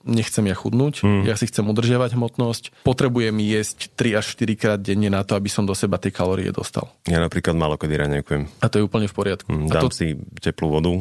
nechcem 0.06 0.46
ja 0.46 0.54
chudnúť, 0.54 1.02
mm. 1.02 1.24
ja 1.26 1.34
si 1.34 1.50
chcem 1.50 1.66
udržiavať 1.80 2.20
hmotnosť, 2.20 2.64
potrebujem 2.84 3.40
jesť 3.40 3.88
3 3.96 4.20
až 4.20 4.36
4 4.36 4.60
krát 4.60 4.80
denne 4.84 5.08
na 5.08 5.24
to, 5.24 5.40
aby 5.40 5.48
som 5.48 5.64
do 5.64 5.72
seba 5.72 5.96
tie 5.96 6.12
kalórie 6.12 6.52
dostal. 6.52 6.92
Ja 7.08 7.24
napríklad 7.24 7.56
málo 7.56 7.80
kedy 7.80 7.96
raňajkujem. 7.96 8.44
A 8.60 8.68
to 8.68 8.84
je 8.84 8.84
úplne 8.84 9.08
v 9.08 9.16
poriadku. 9.16 9.48
Mm, 9.48 9.72
dám 9.72 9.88
to... 9.88 9.96
si 9.96 10.20
teplú 10.44 10.76
vodu 10.76 10.92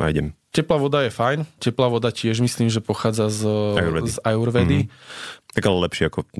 a 0.00 0.08
idem. 0.08 0.32
Teplá 0.54 0.78
voda 0.78 1.02
je 1.02 1.10
fajn. 1.10 1.46
Teplá 1.58 1.90
voda 1.90 2.14
tiež 2.14 2.38
myslím, 2.38 2.70
že 2.70 2.78
pochádza 2.78 3.26
z 3.26 3.42
Ayurvedy. 3.74 4.10
Z 4.10 4.18
Ayurvedy. 4.22 4.78
Mm-hmm. 4.86 5.52
Tak 5.54 5.62
ale 5.66 5.76
lepšie 5.86 6.04
ako 6.10 6.20
uh, 6.22 6.30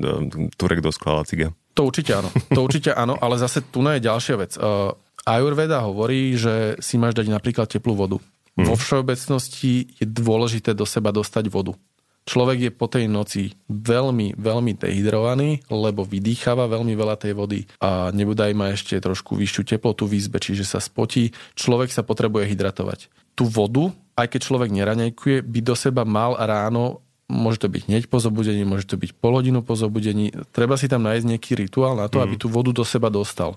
Turek 0.54 0.80
do 0.82 0.94
skla 0.94 1.26
ciga. 1.26 1.50
To 1.74 1.90
určite 1.90 2.14
áno. 2.14 2.30
To 2.54 2.62
určite 2.62 2.94
áno, 2.94 3.18
ale 3.18 3.38
zase 3.42 3.62
tu 3.66 3.82
je 3.82 3.98
ďalšia 3.98 4.36
vec. 4.38 4.54
Uh, 4.54 4.94
Ayurveda 5.26 5.82
hovorí, 5.82 6.38
že 6.38 6.78
si 6.78 6.94
máš 6.94 7.18
dať 7.18 7.26
napríklad 7.26 7.66
teplú 7.66 7.98
vodu. 7.98 8.22
Mm. 8.54 8.70
Vo 8.70 8.74
všeobecnosti 8.78 9.90
je 9.98 10.06
dôležité 10.06 10.78
do 10.78 10.86
seba 10.86 11.10
dostať 11.10 11.50
vodu. 11.50 11.74
Človek 12.24 12.58
je 12.68 12.70
po 12.72 12.88
tej 12.88 13.04
noci 13.04 13.52
veľmi, 13.68 14.40
veľmi 14.40 14.72
dehydrovaný, 14.80 15.68
lebo 15.68 16.08
vydýchava 16.08 16.64
veľmi 16.72 16.96
veľa 16.96 17.20
tej 17.20 17.36
vody 17.36 17.60
a 17.84 18.08
nebudaj 18.16 18.52
ma 18.56 18.72
ešte 18.72 18.96
trošku 18.96 19.36
vyššiu 19.36 19.76
teplotu 19.76 20.08
v 20.08 20.16
izbe, 20.16 20.40
čiže 20.40 20.64
sa 20.64 20.80
spotí. 20.80 21.36
Človek 21.52 21.92
sa 21.92 22.00
potrebuje 22.00 22.48
hydratovať. 22.48 23.12
Tú 23.36 23.44
vodu, 23.44 23.92
aj 24.16 24.32
keď 24.32 24.40
človek 24.40 24.70
neraňajkuje, 24.72 25.44
by 25.44 25.60
do 25.60 25.74
seba 25.76 26.08
mal 26.08 26.32
ráno 26.40 27.04
môže 27.28 27.64
to 27.64 27.72
byť 27.72 27.88
hneď 27.88 28.04
po 28.12 28.20
zobudení, 28.20 28.68
môže 28.68 28.84
to 28.84 29.00
byť 29.00 29.16
pol 29.16 29.40
hodinu 29.40 29.64
po 29.64 29.74
zobudení. 29.74 30.32
Treba 30.52 30.76
si 30.76 30.92
tam 30.92 31.08
nájsť 31.08 31.24
nejaký 31.24 31.52
rituál 31.56 31.96
na 31.96 32.06
to, 32.12 32.20
mm. 32.20 32.24
aby 32.24 32.34
tú 32.36 32.52
vodu 32.52 32.70
do 32.70 32.84
seba 32.84 33.08
dostal. 33.08 33.56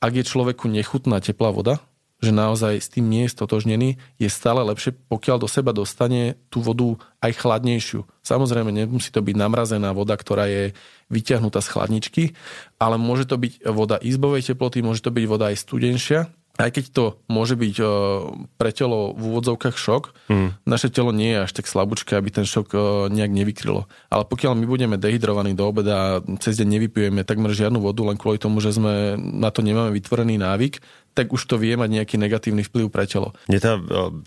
Ak 0.00 0.12
je 0.12 0.24
človeku 0.24 0.68
nechutná 0.68 1.20
teplá 1.20 1.48
voda, 1.52 1.80
že 2.18 2.34
naozaj 2.34 2.82
s 2.82 2.88
tým 2.90 3.06
nie 3.06 3.26
je 3.26 3.34
stotožnený, 3.34 3.98
je 4.18 4.28
stále 4.30 4.58
lepšie, 4.66 4.94
pokiaľ 5.06 5.36
do 5.38 5.48
seba 5.48 5.70
dostane 5.70 6.34
tú 6.50 6.58
vodu 6.58 6.98
aj 7.22 7.38
chladnejšiu. 7.38 8.02
Samozrejme, 8.26 8.74
nemusí 8.74 9.14
to 9.14 9.22
byť 9.22 9.36
namrazená 9.38 9.94
voda, 9.94 10.18
ktorá 10.18 10.50
je 10.50 10.74
vyťahnutá 11.08 11.62
z 11.62 11.70
chladničky, 11.70 12.24
ale 12.76 12.98
môže 12.98 13.30
to 13.30 13.38
byť 13.38 13.62
voda 13.70 13.96
izbovej 14.02 14.50
teploty, 14.50 14.82
môže 14.82 15.02
to 15.02 15.14
byť 15.14 15.24
voda 15.30 15.54
aj 15.54 15.56
studenšia, 15.62 16.20
aj 16.58 16.70
keď 16.74 16.84
to 16.90 17.04
môže 17.30 17.54
byť 17.54 17.74
uh, 17.78 17.88
pre 18.58 18.74
telo 18.74 19.14
v 19.14 19.22
úvodzovkách 19.30 19.78
šok, 19.78 20.02
mm. 20.26 20.48
naše 20.66 20.90
telo 20.90 21.14
nie 21.14 21.38
je 21.38 21.46
až 21.46 21.54
tak 21.54 21.70
slabúčke, 21.70 22.18
aby 22.18 22.34
ten 22.34 22.42
šok 22.42 22.68
uh, 22.74 22.82
nejak 23.06 23.30
nevykrylo. 23.30 23.86
Ale 24.10 24.26
pokiaľ 24.26 24.58
my 24.58 24.66
budeme 24.66 24.98
dehydrovaní 24.98 25.54
do 25.54 25.70
obeda 25.70 25.94
a 25.94 26.08
cez 26.42 26.58
deň 26.58 26.66
nevypijeme 26.66 27.22
takmer 27.22 27.54
žiadnu 27.54 27.78
vodu, 27.78 28.02
len 28.02 28.18
kvôli 28.18 28.42
tomu, 28.42 28.58
že 28.58 28.74
sme 28.74 29.14
na 29.14 29.54
to 29.54 29.62
nemáme 29.62 29.94
vytvorený 29.94 30.34
návyk, 30.42 30.82
tak 31.14 31.30
už 31.30 31.46
to 31.46 31.62
vie 31.62 31.78
mať 31.78 31.90
nejaký 31.94 32.14
negatívny 32.18 32.66
vplyv 32.66 32.90
pre 32.90 33.06
telo. 33.06 33.34
Mne 33.46 33.58
tá 33.62 33.78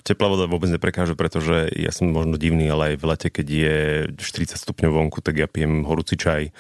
teplá 0.08 0.32
voda 0.32 0.48
vôbec 0.48 0.72
neprekáže, 0.72 1.20
pretože 1.20 1.68
ja 1.76 1.92
som 1.92 2.12
možno 2.12 2.40
divný, 2.40 2.72
ale 2.72 2.96
aj 2.96 3.04
v 3.04 3.08
lete, 3.12 3.28
keď 3.28 3.48
je 3.48 3.78
40 4.20 4.56
stupňov 4.56 4.92
vonku, 4.92 5.20
tak 5.20 5.36
ja 5.36 5.52
pijem 5.52 5.84
horúci 5.84 6.16
čaj, 6.16 6.52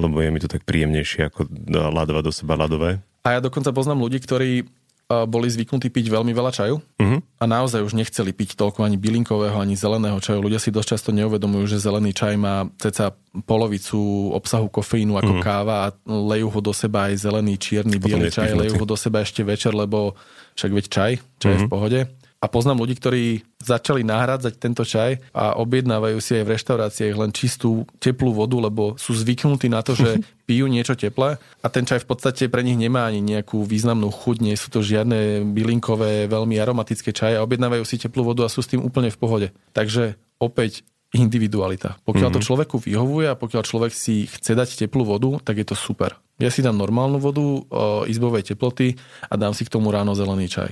lebo 0.00 0.20
je 0.20 0.32
mi 0.32 0.40
to 0.40 0.48
tak 0.48 0.64
príjemnejšie 0.64 1.28
ako 1.28 1.48
ľadovať 1.68 2.22
do 2.24 2.32
seba 2.32 2.56
ľadové. 2.56 3.04
A 3.20 3.36
ja 3.36 3.40
dokonca 3.44 3.68
poznám 3.76 4.00
ľudí, 4.00 4.20
ktorí 4.20 4.64
boli 5.10 5.50
zvyknutí 5.50 5.90
piť 5.90 6.06
veľmi 6.06 6.30
veľa 6.30 6.52
čaju 6.54 6.78
uh-huh. 6.78 7.18
a 7.18 7.44
naozaj 7.44 7.82
už 7.82 7.98
nechceli 7.98 8.30
piť 8.30 8.54
toľko 8.54 8.86
ani 8.86 8.94
bylinkového, 8.94 9.58
ani 9.58 9.74
zeleného 9.74 10.22
čaju. 10.22 10.38
Ľudia 10.38 10.62
si 10.62 10.70
dosť 10.70 10.88
často 10.94 11.10
neuvedomujú, 11.10 11.66
že 11.66 11.82
zelený 11.82 12.14
čaj 12.14 12.38
má 12.38 12.70
ceca 12.78 13.10
polovicu 13.42 14.30
obsahu 14.30 14.70
kofeínu 14.70 15.18
ako 15.18 15.32
uh-huh. 15.38 15.44
káva 15.44 15.74
a 15.84 15.92
lejú 16.06 16.54
ho 16.54 16.60
do 16.62 16.70
seba 16.70 17.10
aj 17.10 17.26
zelený, 17.26 17.58
čierny, 17.58 17.98
biely 17.98 18.30
čaj, 18.30 18.54
lejú 18.54 18.78
ho 18.78 18.86
do 18.86 18.94
seba 18.94 19.26
ešte 19.26 19.42
večer, 19.42 19.74
lebo 19.74 20.14
však 20.54 20.70
veď 20.70 20.84
čaj, 20.86 21.12
čaj 21.42 21.50
uh-huh. 21.50 21.54
je 21.58 21.66
v 21.66 21.70
pohode. 21.70 22.00
A 22.40 22.48
poznám 22.48 22.80
ľudí, 22.80 22.96
ktorí 22.96 23.44
začali 23.60 24.00
nahrádzať 24.00 24.56
tento 24.56 24.80
čaj 24.80 25.20
a 25.36 25.60
objednávajú 25.60 26.24
si 26.24 26.40
aj 26.40 26.44
v 26.48 26.52
reštauráciách 26.56 27.20
len 27.20 27.36
čistú 27.36 27.84
teplú 28.00 28.32
vodu, 28.32 28.56
lebo 28.56 28.96
sú 28.96 29.12
zvyknutí 29.12 29.68
na 29.68 29.84
to, 29.84 29.92
že 29.92 30.24
pijú 30.48 30.64
niečo 30.64 30.96
teplé 30.96 31.36
a 31.60 31.66
ten 31.68 31.84
čaj 31.84 32.00
v 32.00 32.08
podstate 32.08 32.48
pre 32.48 32.64
nich 32.64 32.80
nemá 32.80 33.04
ani 33.04 33.20
nejakú 33.20 33.60
významnú 33.68 34.08
chuť, 34.08 34.36
nie 34.40 34.56
sú 34.56 34.72
to 34.72 34.80
žiadne 34.80 35.52
bylinkové, 35.52 36.32
veľmi 36.32 36.56
aromatické 36.56 37.12
čaje 37.12 37.36
a 37.36 37.44
objednávajú 37.44 37.84
si 37.84 38.00
teplú 38.00 38.24
vodu 38.24 38.48
a 38.48 38.52
sú 38.52 38.64
s 38.64 38.72
tým 38.72 38.80
úplne 38.80 39.12
v 39.12 39.20
pohode. 39.20 39.48
Takže 39.76 40.16
opäť 40.40 40.80
individualita. 41.12 41.98
Pokiaľ 42.06 42.30
mm-hmm. 42.30 42.40
to 42.40 42.46
človeku 42.46 42.76
vyhovuje 42.80 43.26
a 43.28 43.36
pokiaľ 43.36 43.62
človek 43.66 43.92
si 43.92 44.30
chce 44.30 44.54
dať 44.54 44.86
teplú 44.86 45.02
vodu, 45.02 45.42
tak 45.42 45.58
je 45.58 45.66
to 45.66 45.74
super. 45.74 46.16
Ja 46.38 46.48
si 46.48 46.62
dám 46.62 46.78
normálnu 46.78 47.18
vodu 47.20 47.42
o, 47.42 47.62
izbovej 48.06 48.54
teploty 48.54 48.94
a 49.26 49.34
dám 49.34 49.52
si 49.52 49.66
k 49.66 49.72
tomu 49.74 49.90
ráno 49.90 50.14
zelený 50.14 50.48
čaj. 50.48 50.70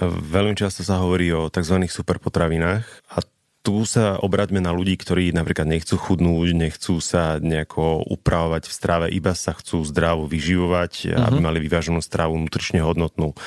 Veľmi 0.00 0.56
často 0.56 0.80
sa 0.80 1.02
hovorí 1.04 1.28
o 1.36 1.52
tzv. 1.52 1.84
superpotravinách 1.84 2.84
a 3.12 3.18
tu 3.62 3.86
sa 3.86 4.18
obraťme 4.18 4.58
na 4.58 4.74
ľudí, 4.74 4.98
ktorí 4.98 5.30
napríklad 5.30 5.70
nechcú 5.70 5.94
chudnúť, 5.94 6.50
nechcú 6.50 6.98
sa 6.98 7.38
nejako 7.38 8.02
upravovať 8.10 8.66
v 8.66 8.74
strave, 8.74 9.06
iba 9.14 9.38
sa 9.38 9.54
chcú 9.54 9.86
zdravo 9.86 10.26
vyživovať, 10.26 11.14
uh-huh. 11.14 11.26
aby 11.30 11.38
mhm. 11.38 11.46
mali 11.46 11.58
vyváženú 11.62 12.02
stravu, 12.02 12.34
nutrične 12.42 12.82
hodnotnú. 12.82 13.38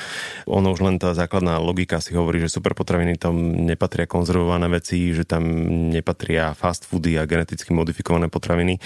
Ono 0.48 0.68
už 0.72 0.80
len 0.80 0.96
tá 0.96 1.12
základná 1.12 1.60
logika 1.60 2.00
si 2.00 2.16
hovorí, 2.16 2.40
že 2.40 2.48
superpotraviny 2.48 3.20
tam 3.20 3.36
nepatria 3.68 4.08
konzervované 4.08 4.72
veci, 4.72 5.12
že 5.12 5.28
tam 5.28 5.44
nepatria 5.92 6.56
fast 6.56 6.88
foody 6.88 7.20
a 7.20 7.28
geneticky 7.28 7.76
modifikované 7.76 8.32
potraviny. 8.32 8.80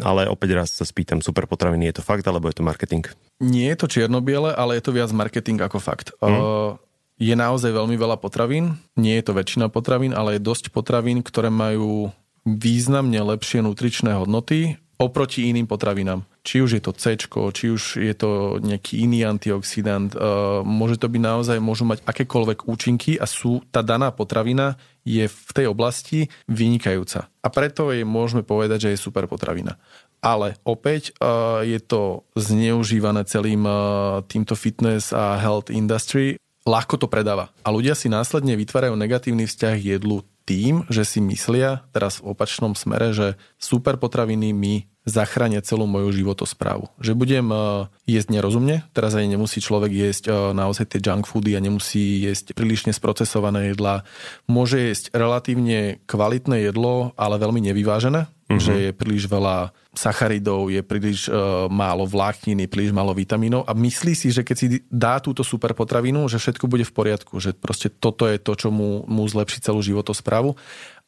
Ale 0.00 0.32
opäť 0.32 0.64
raz 0.64 0.72
sa 0.72 0.88
spýtam, 0.88 1.20
superpotraviny 1.20 1.92
je 1.92 2.00
to 2.00 2.02
fakt 2.02 2.24
alebo 2.24 2.48
je 2.48 2.56
to 2.56 2.64
marketing? 2.64 3.04
Nie 3.44 3.76
je 3.76 3.84
to 3.84 3.86
čierno-biele, 3.88 4.56
ale 4.56 4.80
je 4.80 4.82
to 4.88 4.96
viac 4.96 5.12
marketing 5.12 5.60
ako 5.60 5.76
fakt. 5.76 6.16
Uh-huh. 6.24 6.80
Uh, 6.80 6.89
je 7.20 7.34
naozaj 7.36 7.76
veľmi 7.76 8.00
veľa 8.00 8.16
potravín. 8.16 8.80
Nie 8.96 9.20
je 9.20 9.28
to 9.28 9.36
väčšina 9.36 9.68
potravín, 9.68 10.16
ale 10.16 10.40
je 10.40 10.46
dosť 10.48 10.72
potravín, 10.72 11.20
ktoré 11.20 11.52
majú 11.52 12.08
významne 12.48 13.20
lepšie 13.20 13.60
nutričné 13.60 14.16
hodnoty 14.16 14.80
oproti 15.00 15.48
iným 15.48 15.64
potravinám. 15.64 16.28
Či 16.44 16.60
už 16.60 16.70
je 16.76 16.82
to 16.84 16.92
C, 16.92 17.16
či 17.16 17.66
už 17.72 17.82
je 17.96 18.12
to 18.12 18.60
nejaký 18.60 19.08
iný 19.08 19.24
antioxidant, 19.24 20.12
uh, 20.12 20.60
môže 20.60 21.00
to 21.00 21.08
byť 21.08 21.22
naozaj, 21.24 21.56
môžu 21.56 21.88
mať 21.88 22.04
akékoľvek 22.04 22.68
účinky 22.68 23.16
a 23.16 23.24
sú, 23.24 23.64
tá 23.72 23.80
daná 23.80 24.12
potravina 24.12 24.76
je 25.08 25.24
v 25.24 25.50
tej 25.56 25.72
oblasti 25.72 26.28
vynikajúca. 26.52 27.32
A 27.40 27.48
preto 27.48 27.88
jej 27.88 28.04
môžeme 28.04 28.44
povedať, 28.44 28.88
že 28.88 28.90
je 28.92 29.04
super 29.08 29.24
potravina. 29.24 29.80
Ale 30.20 30.60
opäť 30.68 31.16
uh, 31.16 31.64
je 31.64 31.80
to 31.80 32.28
zneužívané 32.36 33.24
celým 33.24 33.64
uh, 33.64 34.20
týmto 34.28 34.52
fitness 34.52 35.16
a 35.16 35.40
health 35.40 35.72
industry 35.72 36.36
ľahko 36.68 37.00
to 37.00 37.06
predáva. 37.08 37.52
A 37.64 37.72
ľudia 37.72 37.96
si 37.96 38.12
následne 38.12 38.56
vytvárajú 38.56 38.94
negatívny 38.96 39.48
vzťah 39.48 39.76
jedlu 39.80 40.24
tým, 40.48 40.82
že 40.90 41.06
si 41.06 41.22
myslia 41.22 41.86
teraz 41.94 42.18
v 42.18 42.34
opačnom 42.34 42.74
smere, 42.74 43.14
že 43.14 43.38
super 43.60 43.94
potraviny 44.00 44.50
mi 44.50 44.90
zachránia 45.08 45.64
celú 45.64 45.88
moju 45.88 46.12
životosprávu. 46.12 46.92
Že 47.00 47.12
budem 47.16 47.46
uh, 47.48 47.88
jesť 48.04 48.36
nerozumne, 48.36 48.84
teraz 48.92 49.16
aj 49.16 49.30
nemusí 49.30 49.62
človek 49.62 49.88
jesť 49.94 50.24
uh, 50.28 50.36
naozaj 50.52 50.92
tie 50.92 51.00
junk 51.00 51.24
foody 51.24 51.56
a 51.56 51.64
nemusí 51.64 52.26
jesť 52.26 52.52
prílišne 52.52 52.92
sprocesované 52.92 53.72
jedlá. 53.72 54.04
Môže 54.44 54.76
jesť 54.76 55.14
relatívne 55.16 56.02
kvalitné 56.04 56.68
jedlo, 56.68 57.16
ale 57.16 57.40
veľmi 57.40 57.64
nevyvážené, 57.72 58.28
uh-huh. 58.50 58.58
že 58.58 58.74
je 58.74 58.90
príliš 58.90 59.30
veľa 59.30 59.70
sacharidov, 59.94 60.70
je 60.70 60.82
príliš 60.82 61.30
uh, 61.30 61.66
málo 61.70 62.06
vláknin, 62.06 62.58
je 62.66 62.70
príliš 62.70 62.90
málo 62.90 63.14
vitamínov 63.14 63.66
a 63.66 63.74
myslí 63.74 64.14
si, 64.14 64.34
že 64.34 64.42
keď 64.42 64.56
si 64.58 64.66
dá 64.90 65.22
túto 65.22 65.46
super 65.46 65.74
potravinu, 65.74 66.26
že 66.26 66.42
všetko 66.42 66.66
bude 66.66 66.82
v 66.86 66.94
poriadku, 66.94 67.38
že 67.38 67.54
proste 67.54 67.90
toto 67.90 68.26
je 68.26 68.38
to, 68.38 68.54
čo 68.54 68.68
mu, 68.70 69.06
mu 69.06 69.22
zlepší 69.26 69.62
celú 69.62 69.82
životosprávu 69.82 70.54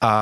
a 0.03 0.15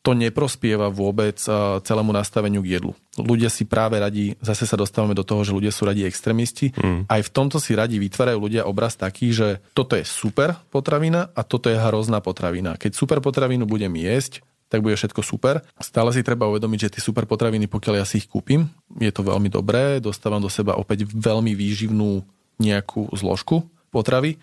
to 0.00 0.16
neprospieva 0.16 0.88
vôbec 0.88 1.36
uh, 1.44 1.76
celému 1.84 2.08
nastaveniu 2.08 2.64
k 2.64 2.80
jedlu. 2.80 2.96
Ľudia 3.20 3.52
si 3.52 3.68
práve 3.68 4.00
radi, 4.00 4.32
zase 4.40 4.64
sa 4.64 4.80
dostávame 4.80 5.12
do 5.12 5.28
toho, 5.28 5.44
že 5.44 5.52
ľudia 5.52 5.68
sú 5.68 5.84
radi 5.84 6.08
extrémisti, 6.08 6.72
mm. 6.72 7.04
aj 7.12 7.20
v 7.20 7.32
tomto 7.36 7.60
si 7.60 7.76
radi 7.76 8.00
vytvárajú 8.00 8.40
ľudia 8.40 8.64
obraz 8.64 8.96
taký, 8.96 9.36
že 9.36 9.60
toto 9.76 9.92
je 9.92 10.08
super 10.08 10.56
potravina 10.72 11.28
a 11.36 11.44
toto 11.44 11.68
je 11.68 11.76
hrozná 11.76 12.24
potravina. 12.24 12.80
Keď 12.80 12.96
super 12.96 13.20
potravinu 13.20 13.68
budem 13.68 13.92
jesť, 13.92 14.40
tak 14.66 14.82
bude 14.82 14.98
všetko 14.98 15.22
super. 15.22 15.62
Stále 15.78 16.10
si 16.10 16.26
treba 16.26 16.50
uvedomiť, 16.50 16.88
že 16.88 16.92
tie 16.98 17.02
super 17.02 17.24
potraviny, 17.24 17.70
pokiaľ 17.70 17.94
ja 18.02 18.06
si 18.06 18.18
ich 18.18 18.26
kúpim, 18.26 18.66
je 18.98 19.12
to 19.14 19.22
veľmi 19.22 19.46
dobré, 19.46 20.02
dostávam 20.02 20.42
do 20.42 20.50
seba 20.50 20.74
opäť 20.74 21.06
veľmi 21.06 21.54
výživnú 21.54 22.26
nejakú 22.58 23.12
zložku 23.14 23.62
potravy, 23.94 24.40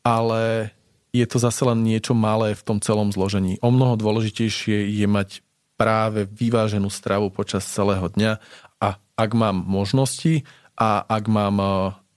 ale 0.00 0.72
je 1.12 1.24
to 1.28 1.40
zase 1.40 1.60
len 1.64 1.84
niečo 1.84 2.12
malé 2.16 2.56
v 2.56 2.64
tom 2.64 2.78
celom 2.80 3.12
zložení. 3.12 3.60
O 3.60 3.72
mnoho 3.72 3.96
dôležitejšie 3.96 4.88
je 4.92 5.06
mať 5.08 5.44
práve 5.78 6.26
vyváženú 6.26 6.90
stravu 6.90 7.30
počas 7.30 7.62
celého 7.64 8.10
dňa 8.10 8.42
a 8.82 8.88
ak 8.98 9.30
mám 9.34 9.62
možnosti 9.62 10.42
a 10.74 11.06
ak 11.06 11.24
mám 11.30 11.56
eh, 11.58 11.70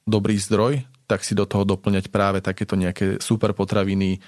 dobrý 0.09 0.35
zdroj, 0.41 0.85
tak 1.05 1.27
si 1.27 1.35
do 1.35 1.43
toho 1.43 1.67
doplňať 1.67 2.07
práve 2.07 2.39
takéto 2.39 2.79
nejaké 2.79 3.19
super 3.19 3.51
potraviny, 3.51 4.23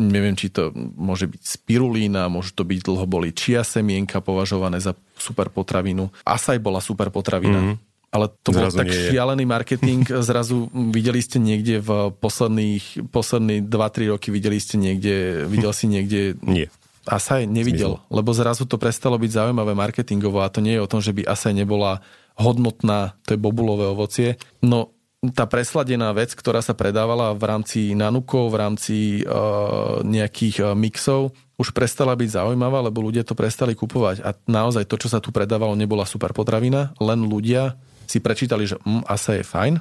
neviem, 0.00 0.32
či 0.32 0.48
to 0.48 0.72
môže 0.76 1.28
byť 1.28 1.42
spirulína, 1.44 2.32
môže 2.32 2.56
to 2.56 2.64
byť 2.64 2.80
dlhobolí 2.80 3.36
čia 3.36 3.60
semienka 3.60 4.24
považované 4.24 4.80
za 4.80 4.96
super 5.20 5.52
potravinu. 5.52 6.08
Asaj 6.24 6.56
bola 6.58 6.80
super 6.80 7.12
potravina. 7.12 7.60
Mm-hmm. 7.60 7.76
Ale 8.10 8.26
to 8.42 8.50
bol 8.50 8.66
tak 8.66 8.90
šialený 8.90 9.46
marketing. 9.46 10.02
Zrazu 10.28 10.66
videli 10.72 11.22
ste 11.22 11.38
niekde 11.38 11.78
v 11.78 12.10
posledných, 12.10 13.06
posledných 13.12 13.70
2-3 13.70 14.10
roky, 14.10 14.34
videli 14.34 14.58
ste 14.58 14.80
niekde, 14.80 15.46
videl 15.46 15.70
si 15.70 15.86
niekde... 15.86 16.34
Nie. 16.42 16.66
Asaj 17.08 17.48
nevidel, 17.48 17.96
Smysl. 17.96 18.12
lebo 18.12 18.30
zrazu 18.36 18.68
to 18.68 18.76
prestalo 18.76 19.16
byť 19.16 19.32
zaujímavé 19.32 19.72
marketingovo 19.72 20.44
a 20.44 20.52
to 20.52 20.60
nie 20.60 20.76
je 20.76 20.84
o 20.84 20.90
tom, 20.90 21.00
že 21.00 21.16
by 21.16 21.24
Asaj 21.24 21.56
nebola 21.56 22.04
hodnotná, 22.36 23.16
to 23.24 23.34
je 23.34 23.40
bobulové 23.40 23.88
ovocie. 23.88 24.36
No 24.60 24.92
tá 25.20 25.44
presladená 25.44 26.16
vec, 26.16 26.32
ktorá 26.32 26.64
sa 26.64 26.72
predávala 26.72 27.36
v 27.36 27.44
rámci 27.44 27.80
nanukov, 27.92 28.48
v 28.48 28.56
rámci 28.56 28.96
uh, 29.20 30.00
nejakých 30.00 30.56
uh, 30.64 30.66
mixov, 30.72 31.36
už 31.60 31.76
prestala 31.76 32.16
byť 32.16 32.40
zaujímavá, 32.40 32.80
lebo 32.80 33.04
ľudia 33.04 33.20
to 33.20 33.36
prestali 33.36 33.76
kupovať. 33.76 34.24
A 34.24 34.32
naozaj 34.48 34.88
to, 34.88 34.96
čo 34.96 35.12
sa 35.12 35.20
tu 35.20 35.28
predávalo, 35.28 35.76
nebola 35.76 36.08
super 36.08 36.32
potravina, 36.32 36.96
len 36.96 37.20
ľudia 37.28 37.76
si 38.08 38.16
prečítali, 38.24 38.64
že 38.64 38.80
mm, 38.80 39.04
asa 39.04 39.36
je 39.36 39.44
fajn, 39.44 39.74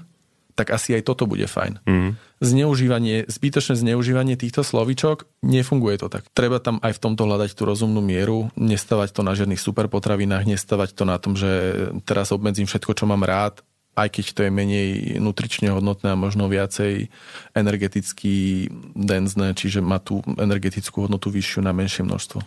tak 0.59 0.75
asi 0.75 0.91
aj 0.99 1.07
toto 1.07 1.23
bude 1.23 1.47
fajn. 1.47 1.87
Mm. 1.87 2.11
Zneužívanie, 2.43 3.23
zbytočné 3.31 3.79
zneužívanie 3.79 4.35
týchto 4.35 4.59
slovíčok, 4.59 5.23
nefunguje 5.39 6.03
to 6.03 6.11
tak. 6.11 6.27
Treba 6.35 6.59
tam 6.59 6.83
aj 6.83 6.99
v 6.99 7.03
tomto 7.07 7.23
hľadať 7.23 7.55
tú 7.55 7.63
rozumnú 7.63 8.03
mieru, 8.03 8.51
nestavať 8.59 9.15
to 9.15 9.23
na 9.23 9.39
žiadnych 9.39 9.63
superpotravinách, 9.63 10.43
nestavať 10.43 10.99
to 10.99 11.07
na 11.07 11.15
tom, 11.15 11.39
že 11.39 11.47
teraz 12.03 12.35
obmedzím 12.35 12.67
všetko, 12.67 12.91
čo 12.91 13.07
mám 13.07 13.23
rád 13.23 13.63
aj 14.05 14.09
keď 14.19 14.25
to 14.31 14.41
je 14.47 14.51
menej 14.51 14.89
nutrične 15.19 15.73
hodnotné 15.73 16.13
a 16.13 16.19
možno 16.19 16.47
viacej 16.47 17.11
energeticky 17.57 18.67
denzné, 18.95 19.57
čiže 19.57 19.83
má 19.83 19.99
tú 19.99 20.23
energetickú 20.37 21.09
hodnotu 21.09 21.33
vyššiu 21.33 21.59
na 21.65 21.75
menšie 21.75 22.05
množstvo. 22.05 22.39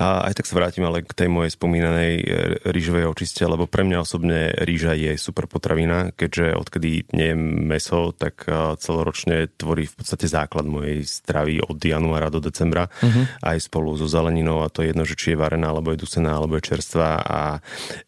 A 0.00 0.32
aj 0.32 0.40
tak 0.40 0.48
sa 0.48 0.56
vrátim 0.56 0.80
ale 0.80 1.04
k 1.04 1.12
tej 1.12 1.28
mojej 1.28 1.52
spomínanej 1.52 2.12
e, 2.16 2.24
rýžovej 2.72 3.04
očiste, 3.04 3.44
lebo 3.44 3.68
pre 3.68 3.84
mňa 3.84 3.98
osobne 4.00 4.48
rýža 4.56 4.96
je 4.96 5.12
super 5.20 5.44
potravina, 5.44 6.08
keďže 6.16 6.56
odkedy 6.56 7.12
nejem 7.12 7.68
meso, 7.68 8.16
tak 8.16 8.48
e, 8.48 8.80
celoročne 8.80 9.52
tvorí 9.60 9.84
v 9.84 9.94
podstate 10.00 10.24
základ 10.24 10.64
mojej 10.64 11.04
stravy 11.04 11.60
od 11.60 11.76
januára 11.76 12.32
do 12.32 12.40
decembra, 12.40 12.88
uh-huh. 12.88 13.28
aj 13.44 13.60
spolu 13.60 13.92
so 14.00 14.08
zeleninou 14.08 14.64
a 14.64 14.72
to 14.72 14.80
je 14.80 14.96
jedno, 14.96 15.04
že 15.04 15.20
či 15.20 15.36
je 15.36 15.40
varená, 15.40 15.68
alebo 15.68 15.92
je 15.92 16.00
dusená, 16.00 16.32
alebo 16.32 16.56
je 16.56 16.64
čerstvá 16.72 17.20
a 17.20 17.40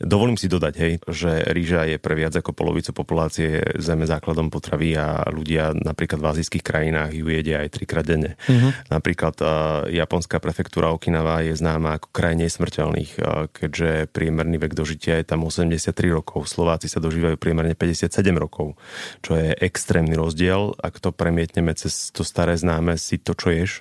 dovolím 0.01 0.41
si 0.41 0.49
dodať, 0.49 0.75
hej, 0.81 0.93
že 1.13 1.45
rýža 1.53 1.93
je 1.93 2.01
pre 2.01 2.17
viac 2.17 2.33
ako 2.33 2.57
polovicu 2.57 2.72
populácie 2.97 3.61
zeme 3.77 4.09
základom 4.09 4.49
potravy 4.49 4.97
a 4.97 5.29
ľudia 5.29 5.77
napríklad 5.77 6.25
v 6.25 6.31
azijských 6.33 6.65
krajinách 6.65 7.13
ju 7.13 7.29
jedia 7.29 7.61
aj 7.61 7.77
trikrát 7.77 8.09
denne. 8.09 8.41
Uh-huh. 8.49 8.73
Napríklad 8.89 9.37
uh, 9.45 9.51
japonská 9.93 10.41
prefektúra 10.41 10.89
Okinawa 10.97 11.45
je 11.45 11.53
známa 11.53 12.01
ako 12.01 12.09
kraj 12.09 12.35
nesmrteľných, 12.41 13.21
keďže 13.53 14.09
priemerný 14.09 14.57
vek 14.57 14.73
dožitia 14.73 15.21
je 15.21 15.27
tam 15.29 15.45
83 15.45 15.93
rokov. 16.09 16.49
Slováci 16.49 16.89
sa 16.89 17.03
dožívajú 17.03 17.37
priemerne 17.37 17.75
57 17.75 18.09
rokov, 18.39 18.79
čo 19.21 19.35
je 19.35 19.53
extrémny 19.59 20.15
rozdiel. 20.15 20.73
Ak 20.79 21.03
to 21.03 21.11
premietneme 21.11 21.75
cez 21.75 22.15
to 22.15 22.23
staré 22.23 22.55
známe 22.55 22.95
si 22.95 23.19
to, 23.19 23.35
čo 23.35 23.51
ješ. 23.51 23.73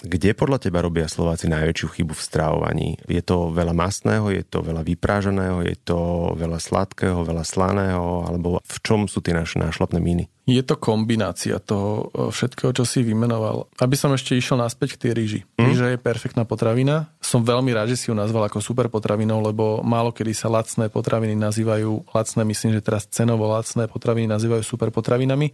Kde 0.00 0.32
podľa 0.32 0.68
teba 0.68 0.80
robia 0.80 1.10
Slováci 1.10 1.50
najväčšiu 1.52 1.86
chybu 1.92 2.14
v 2.16 2.26
strávovaní? 2.26 2.88
Je 3.04 3.20
to 3.20 3.52
veľa 3.52 3.76
masného, 3.76 4.32
je 4.32 4.44
to 4.46 4.64
veľa 4.64 4.82
vyprážaného, 4.86 5.60
je 5.66 5.76
to 5.76 6.32
veľa 6.38 6.56
sladkého, 6.62 7.26
veľa 7.26 7.44
slaného, 7.44 8.05
alebo 8.24 8.62
v 8.62 8.78
čom 8.82 9.10
sú 9.10 9.18
tie 9.20 9.34
naše 9.34 9.58
nášlapné 9.58 9.98
míny? 9.98 10.30
Je 10.46 10.62
to 10.62 10.78
kombinácia 10.78 11.58
toho 11.58 12.08
e, 12.14 12.30
všetkého, 12.30 12.70
čo 12.70 12.86
si 12.86 13.02
vymenoval. 13.02 13.66
Aby 13.82 13.98
som 13.98 14.14
ešte 14.14 14.38
išiel 14.38 14.62
naspäť 14.62 14.94
k 14.94 15.08
tej 15.08 15.12
ríži. 15.12 15.40
Mm. 15.58 15.66
Ríža 15.66 15.86
je 15.90 15.98
perfektná 15.98 16.46
potravina. 16.46 17.10
Som 17.18 17.42
veľmi 17.42 17.74
rád, 17.74 17.90
že 17.90 17.98
si 17.98 18.06
ju 18.08 18.14
nazval 18.14 18.46
ako 18.46 18.62
super 18.62 18.86
potravinou, 18.86 19.42
lebo 19.42 19.82
málo 19.82 20.14
kedy 20.14 20.32
sa 20.32 20.46
lacné 20.46 20.86
potraviny 20.86 21.34
nazývajú, 21.34 22.14
lacné 22.14 22.42
myslím, 22.46 22.78
že 22.78 22.86
teraz 22.86 23.10
cenovo 23.10 23.50
lacné 23.50 23.90
potraviny 23.90 24.30
nazývajú 24.30 24.62
super 24.62 24.94
potravinami. 24.94 25.50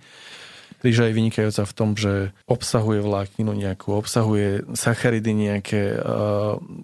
Rýža 0.82 1.08
je 1.08 1.16
vynikajúca 1.16 1.62
v 1.62 1.76
tom, 1.78 1.94
že 1.94 2.34
obsahuje 2.50 3.00
vlákninu 3.00 3.54
nejakú, 3.54 3.94
obsahuje 3.94 4.66
sacharidy 4.74 5.30
nejaké, 5.30 5.96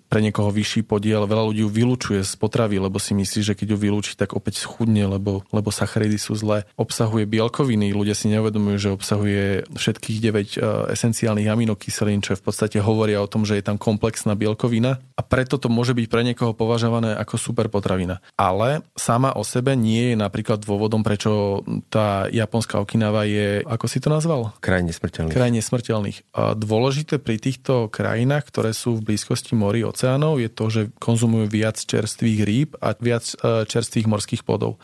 pre 0.07 0.21
niekoho 0.23 0.55
vyšší 0.55 0.87
podiel. 0.87 1.27
Veľa 1.27 1.45
ľudí 1.51 1.67
ju 1.67 1.71
vylúčuje 1.71 2.23
z 2.23 2.33
potravy, 2.39 2.79
lebo 2.79 3.03
si 3.03 3.13
myslí, 3.13 3.41
že 3.43 3.57
keď 3.59 3.75
ju 3.75 3.79
vylúči, 3.79 4.15
tak 4.15 4.39
opäť 4.39 4.63
schudne, 4.63 5.11
lebo, 5.11 5.43
lebo 5.51 5.75
sacharidy 5.75 6.17
sú 6.17 6.39
zlé. 6.39 6.63
Obsahuje 6.79 7.27
bielkoviny, 7.27 7.91
ľudia 7.91 8.15
si 8.15 8.31
neuvedomujú, 8.31 8.77
že 8.79 8.95
obsahuje 8.95 9.67
všetkých 9.75 10.19
9 10.23 10.31
uh, 10.31 10.95
esenciálnych 10.95 11.51
aminokyselín, 11.51 12.23
čo 12.23 12.39
v 12.39 12.45
podstate 12.47 12.79
hovoria 12.79 13.19
o 13.19 13.31
tom, 13.31 13.43
že 13.43 13.59
je 13.59 13.67
tam 13.67 13.77
komplexná 13.77 14.39
bielkovina 14.39 15.03
a 15.19 15.21
preto 15.27 15.59
to 15.59 15.67
môže 15.67 15.93
byť 15.99 16.07
pre 16.07 16.23
niekoho 16.23 16.55
považované 16.55 17.19
ako 17.19 17.35
super 17.35 17.67
potravina. 17.67 18.23
Ale 18.39 18.87
sama 18.95 19.35
o 19.35 19.43
sebe 19.43 19.75
nie 19.75 20.15
je 20.15 20.17
napríklad 20.17 20.63
dôvodom, 20.63 21.03
prečo 21.03 21.63
tá 21.91 22.31
japonská 22.31 22.79
Okinawa 22.79 23.27
je, 23.27 23.67
ako 23.67 23.88
si 23.89 23.99
to 23.99 24.13
nazval? 24.13 24.55
Krajine 24.61 24.93
smrteľných. 24.93 25.35
Krajine 25.35 25.61
smrteľných. 25.65 26.19
A 26.37 26.53
dôležité 26.53 27.17
pri 27.17 27.41
týchto 27.41 27.89
krajinách, 27.89 28.47
ktoré 28.53 28.77
sú 28.77 29.01
v 29.01 29.13
blízkosti 29.13 29.57
morí 29.57 29.83
oceánov, 29.83 30.39
je 30.39 30.53
to, 30.53 30.65
že 30.69 30.83
konzumujú 31.01 31.49
viac 31.49 31.81
čerstvých 31.81 32.41
rýb 32.45 32.71
a 32.79 32.95
viac 33.01 33.25
e, 33.41 33.65
čerstvých 33.65 34.07
morských 34.07 34.43
plodov. 34.45 34.77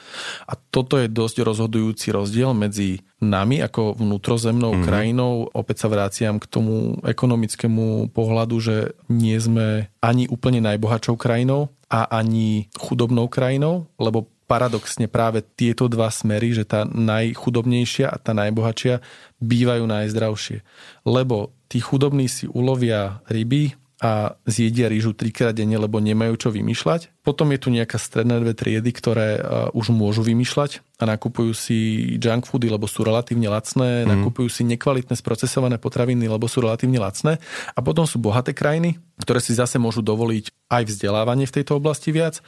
A 0.48 0.56
toto 0.56 0.96
je 0.96 1.12
dosť 1.12 1.44
rozhodujúci 1.44 2.10
rozdiel 2.10 2.56
medzi 2.56 3.04
nami 3.22 3.62
ako 3.64 3.96
vnútrozemnou 3.96 4.76
mm-hmm. 4.76 4.86
krajinou. 4.88 5.32
Opäť 5.52 5.86
sa 5.86 5.88
vraciam 5.88 6.36
k 6.36 6.46
tomu 6.50 7.00
ekonomickému 7.04 8.12
pohľadu, 8.12 8.56
že 8.60 8.76
nie 9.08 9.36
sme 9.38 9.88
ani 10.04 10.28
úplne 10.28 10.60
najbohatšou 10.60 11.16
krajinou 11.16 11.72
a 11.88 12.10
ani 12.10 12.68
chudobnou 12.74 13.30
krajinou, 13.30 13.86
lebo 14.02 14.33
paradoxne 14.44 15.08
práve 15.08 15.40
tieto 15.56 15.88
dva 15.88 16.10
smery, 16.10 16.52
že 16.52 16.64
tá 16.66 16.84
najchudobnejšia 16.84 18.10
a 18.10 18.16
tá 18.18 18.34
najbohatšia 18.34 19.00
bývajú 19.40 19.84
najzdravšie. 19.86 20.58
Lebo 21.06 21.54
tí 21.70 21.78
chudobní 21.80 22.28
si 22.28 22.50
ulovia 22.50 23.24
ryby 23.30 23.78
a 24.02 24.34
zjedia 24.44 24.90
rýžu 24.90 25.14
trikrát 25.14 25.54
denne, 25.54 25.80
lebo 25.80 26.02
nemajú 26.02 26.34
čo 26.36 26.48
vymýšľať. 26.50 27.13
Potom 27.24 27.48
je 27.56 27.58
tu 27.58 27.72
nejaká 27.72 27.96
stredné 27.96 28.36
dve 28.44 28.52
triedy, 28.52 28.92
ktoré 28.92 29.40
uh, 29.40 29.72
už 29.72 29.88
môžu 29.96 30.20
vymýšľať 30.20 30.84
a 31.00 31.10
nakupujú 31.10 31.50
si 31.56 31.78
junk 32.22 32.46
foody, 32.46 32.70
lebo 32.70 32.86
sú 32.86 33.02
relatívne 33.02 33.50
lacné, 33.50 34.04
mm. 34.04 34.14
nakupujú 34.14 34.46
si 34.46 34.62
nekvalitné 34.62 35.18
sprocesované 35.18 35.80
potraviny, 35.82 36.30
lebo 36.30 36.46
sú 36.46 36.62
relatívne 36.62 37.02
lacné. 37.02 37.42
A 37.74 37.80
potom 37.82 38.06
sú 38.06 38.22
bohaté 38.22 38.54
krajiny, 38.54 39.02
ktoré 39.18 39.42
si 39.42 39.58
zase 39.58 39.80
môžu 39.82 40.06
dovoliť 40.06 40.54
aj 40.70 40.82
vzdelávanie 40.86 41.50
v 41.50 41.54
tejto 41.60 41.82
oblasti 41.82 42.14
viac 42.14 42.38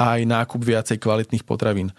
a 0.00 0.16
aj 0.16 0.24
nákup 0.24 0.60
viacej 0.64 0.96
kvalitných 0.96 1.44
potravín. 1.44 1.92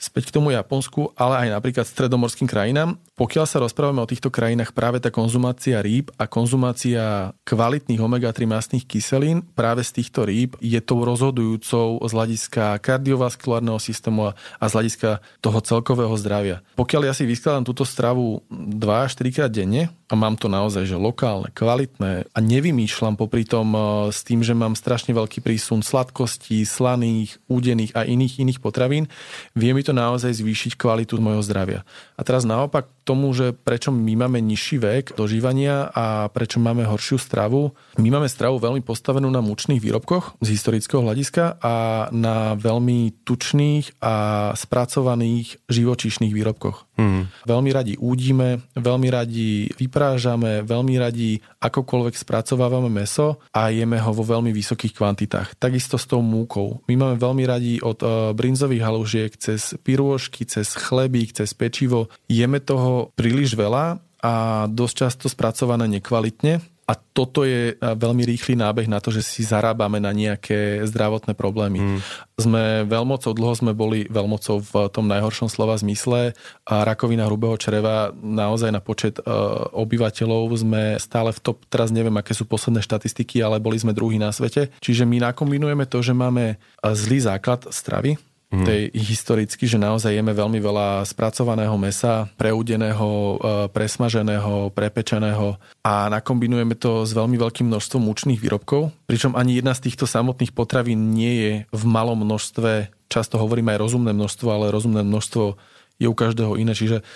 Späť 0.00 0.32
k 0.32 0.34
tomu 0.40 0.52
Japonsku, 0.52 1.12
ale 1.12 1.48
aj 1.48 1.60
napríklad 1.60 1.84
stredomorským 1.88 2.48
krajinám. 2.48 2.96
Pokiaľ 3.16 3.44
sa 3.44 3.60
rozprávame 3.60 4.00
o 4.00 4.10
týchto 4.10 4.32
krajinách, 4.32 4.72
práve 4.72 5.00
tá 5.00 5.12
konzumácia 5.12 5.80
rýb 5.80 6.08
a 6.16 6.24
konzumácia 6.24 7.32
kvalitných 7.44 8.00
omega-3 8.00 8.48
mastných 8.48 8.84
kyselín 8.84 9.44
práve 9.56 9.84
z 9.84 10.02
týchto 10.02 10.24
rýb 10.28 10.56
je 10.60 10.80
tou 10.80 11.04
rozhodujúcou 11.04 11.63
z 12.04 12.12
hľadiska 12.12 12.76
kardiovaskulárneho 12.84 13.80
systému 13.80 14.36
a 14.36 14.64
z 14.68 14.72
hľadiska 14.76 15.24
toho 15.40 15.58
celkového 15.64 16.12
zdravia. 16.20 16.60
Pokiaľ 16.76 17.08
ja 17.08 17.14
si 17.16 17.24
vyskladám 17.24 17.64
túto 17.64 17.88
stravu 17.88 18.44
2 18.52 18.84
až 19.06 19.12
3 19.16 19.32
krát 19.32 19.52
denne 19.52 19.88
a 20.08 20.14
mám 20.14 20.36
to 20.36 20.52
naozaj 20.52 20.84
že 20.84 21.00
lokálne, 21.00 21.48
kvalitné 21.56 22.28
a 22.28 22.38
nevymýšľam 22.38 23.16
popri 23.16 23.48
tom 23.48 23.72
e, 23.72 23.80
s 24.12 24.20
tým, 24.22 24.44
že 24.44 24.52
mám 24.52 24.76
strašne 24.76 25.16
veľký 25.16 25.40
prísun 25.40 25.80
sladkostí, 25.80 26.60
slaných, 26.62 27.40
údených 27.48 27.96
a 27.96 28.04
iných 28.04 28.44
iných 28.44 28.60
potravín, 28.60 29.08
vie 29.56 29.72
mi 29.72 29.80
to 29.80 29.96
naozaj 29.96 30.30
zvýšiť 30.36 30.76
kvalitu 30.76 31.16
môjho 31.16 31.40
zdravia. 31.40 31.80
A 32.14 32.22
teraz 32.22 32.44
naopak 32.44 32.86
tomu, 33.04 33.32
že 33.36 33.52
prečo 33.52 33.92
my 33.92 34.16
máme 34.16 34.40
nižší 34.40 34.80
vek 34.80 35.04
dožívania 35.16 35.92
a 35.92 36.28
prečo 36.32 36.56
máme 36.56 36.88
horšiu 36.88 37.20
stravu. 37.20 37.76
My 38.00 38.08
máme 38.08 38.28
stravu 38.32 38.56
veľmi 38.56 38.80
postavenú 38.80 39.28
na 39.28 39.44
mučných 39.44 39.78
výrobkoch 39.80 40.40
z 40.40 40.48
historického 40.56 41.04
hľadiska 41.04 41.53
a 41.60 42.06
na 42.10 42.58
veľmi 42.58 43.26
tučných 43.26 44.00
a 44.02 44.14
spracovaných 44.54 45.62
živočíšnych 45.68 46.32
výrobkoch. 46.34 46.86
Mm. 46.94 47.26
Veľmi 47.46 47.70
radi 47.74 47.94
údime, 47.98 48.62
veľmi 48.78 49.08
radi 49.10 49.68
vyprážame, 49.74 50.62
veľmi 50.62 50.94
radi 50.98 51.42
akokoľvek 51.58 52.14
spracovávame 52.14 52.90
meso 52.90 53.42
a 53.50 53.70
jeme 53.74 53.98
ho 53.98 54.10
vo 54.14 54.22
veľmi 54.22 54.54
vysokých 54.54 54.94
kvantitách. 54.94 55.58
Takisto 55.58 55.98
s 55.98 56.06
tou 56.06 56.22
múkou. 56.22 56.82
My 56.86 56.94
máme 56.94 57.16
veľmi 57.18 57.44
radi 57.46 57.74
od 57.82 57.98
uh, 58.02 58.30
brinzových 58.36 58.84
halužiek 58.86 59.32
cez 59.34 59.74
pirôžky, 59.82 60.46
cez 60.46 60.74
chlebík, 60.74 61.34
cez 61.34 61.50
pečivo. 61.54 62.10
Jeme 62.30 62.62
toho 62.62 63.10
príliš 63.18 63.58
veľa 63.58 63.98
a 64.24 64.64
dosť 64.70 64.94
často 64.94 65.26
spracované 65.28 65.84
nekvalitne 66.00 66.73
a 66.84 66.92
toto 66.92 67.48
je 67.48 67.72
e, 67.72 67.74
veľmi 67.80 68.28
rýchly 68.28 68.60
nábeh 68.60 68.84
na 68.84 69.00
to, 69.00 69.08
že 69.08 69.24
si 69.24 69.40
zarábame 69.40 69.96
na 70.04 70.12
nejaké 70.12 70.84
zdravotné 70.84 71.32
problémy. 71.32 71.80
Mm. 71.80 71.98
Sme 72.36 72.62
veľmocou, 72.84 73.32
dlho 73.32 73.54
sme 73.56 73.72
boli 73.72 74.04
veľmocou 74.12 74.56
v 74.60 74.72
tom 74.92 75.08
najhoršom 75.08 75.48
slova 75.48 75.80
zmysle 75.80 76.36
a 76.68 76.74
rakovina 76.84 77.24
hrubého 77.24 77.56
čreva 77.56 78.12
naozaj 78.12 78.68
na 78.74 78.82
počet 78.84 79.22
uh, 79.22 79.70
obyvateľov 79.72 80.50
sme 80.58 80.82
stále 80.98 81.30
v 81.30 81.40
top, 81.40 81.62
teraz 81.70 81.94
neviem, 81.94 82.14
aké 82.18 82.34
sú 82.34 82.44
posledné 82.44 82.82
štatistiky, 82.82 83.38
ale 83.40 83.62
boli 83.62 83.78
sme 83.78 83.94
druhý 83.94 84.18
na 84.18 84.34
svete. 84.34 84.74
Čiže 84.82 85.06
my 85.06 85.30
nakombinujeme 85.30 85.86
to, 85.86 86.02
že 86.02 86.10
máme 86.10 86.58
zlý 86.82 87.22
základ 87.22 87.70
stravy, 87.70 88.18
mm. 88.50 88.66
tej 88.66 88.82
historicky, 88.92 89.64
že 89.64 89.78
naozaj 89.80 90.14
jeme 90.14 90.34
veľmi 90.34 90.58
veľa 90.60 91.02
spracovaného 91.06 91.74
mesa, 91.80 92.28
preúdeného, 92.36 93.08
e, 93.08 93.34
presmaženého, 93.70 94.72
prepečeného 94.74 95.56
a 95.84 96.08
nakombinujeme 96.10 96.74
to 96.76 97.06
s 97.06 97.12
veľmi 97.14 97.38
veľkým 97.40 97.70
množstvom 97.70 98.02
mučných 98.04 98.40
výrobkov, 98.40 98.92
pričom 99.08 99.38
ani 99.38 99.60
jedna 99.62 99.72
z 99.72 99.90
týchto 99.90 100.04
samotných 100.04 100.52
potravín 100.52 101.14
nie 101.14 101.34
je 101.40 101.52
v 101.70 101.82
malom 101.86 102.20
množstve, 102.20 102.90
často 103.08 103.38
hovorím 103.38 103.72
aj 103.74 103.78
rozumné 103.80 104.12
množstvo, 104.12 104.48
ale 104.50 104.74
rozumné 104.74 105.06
množstvo 105.06 105.56
je 106.02 106.10
u 106.10 106.14
každého 106.16 106.58
iné, 106.58 106.74
čiže 106.74 107.06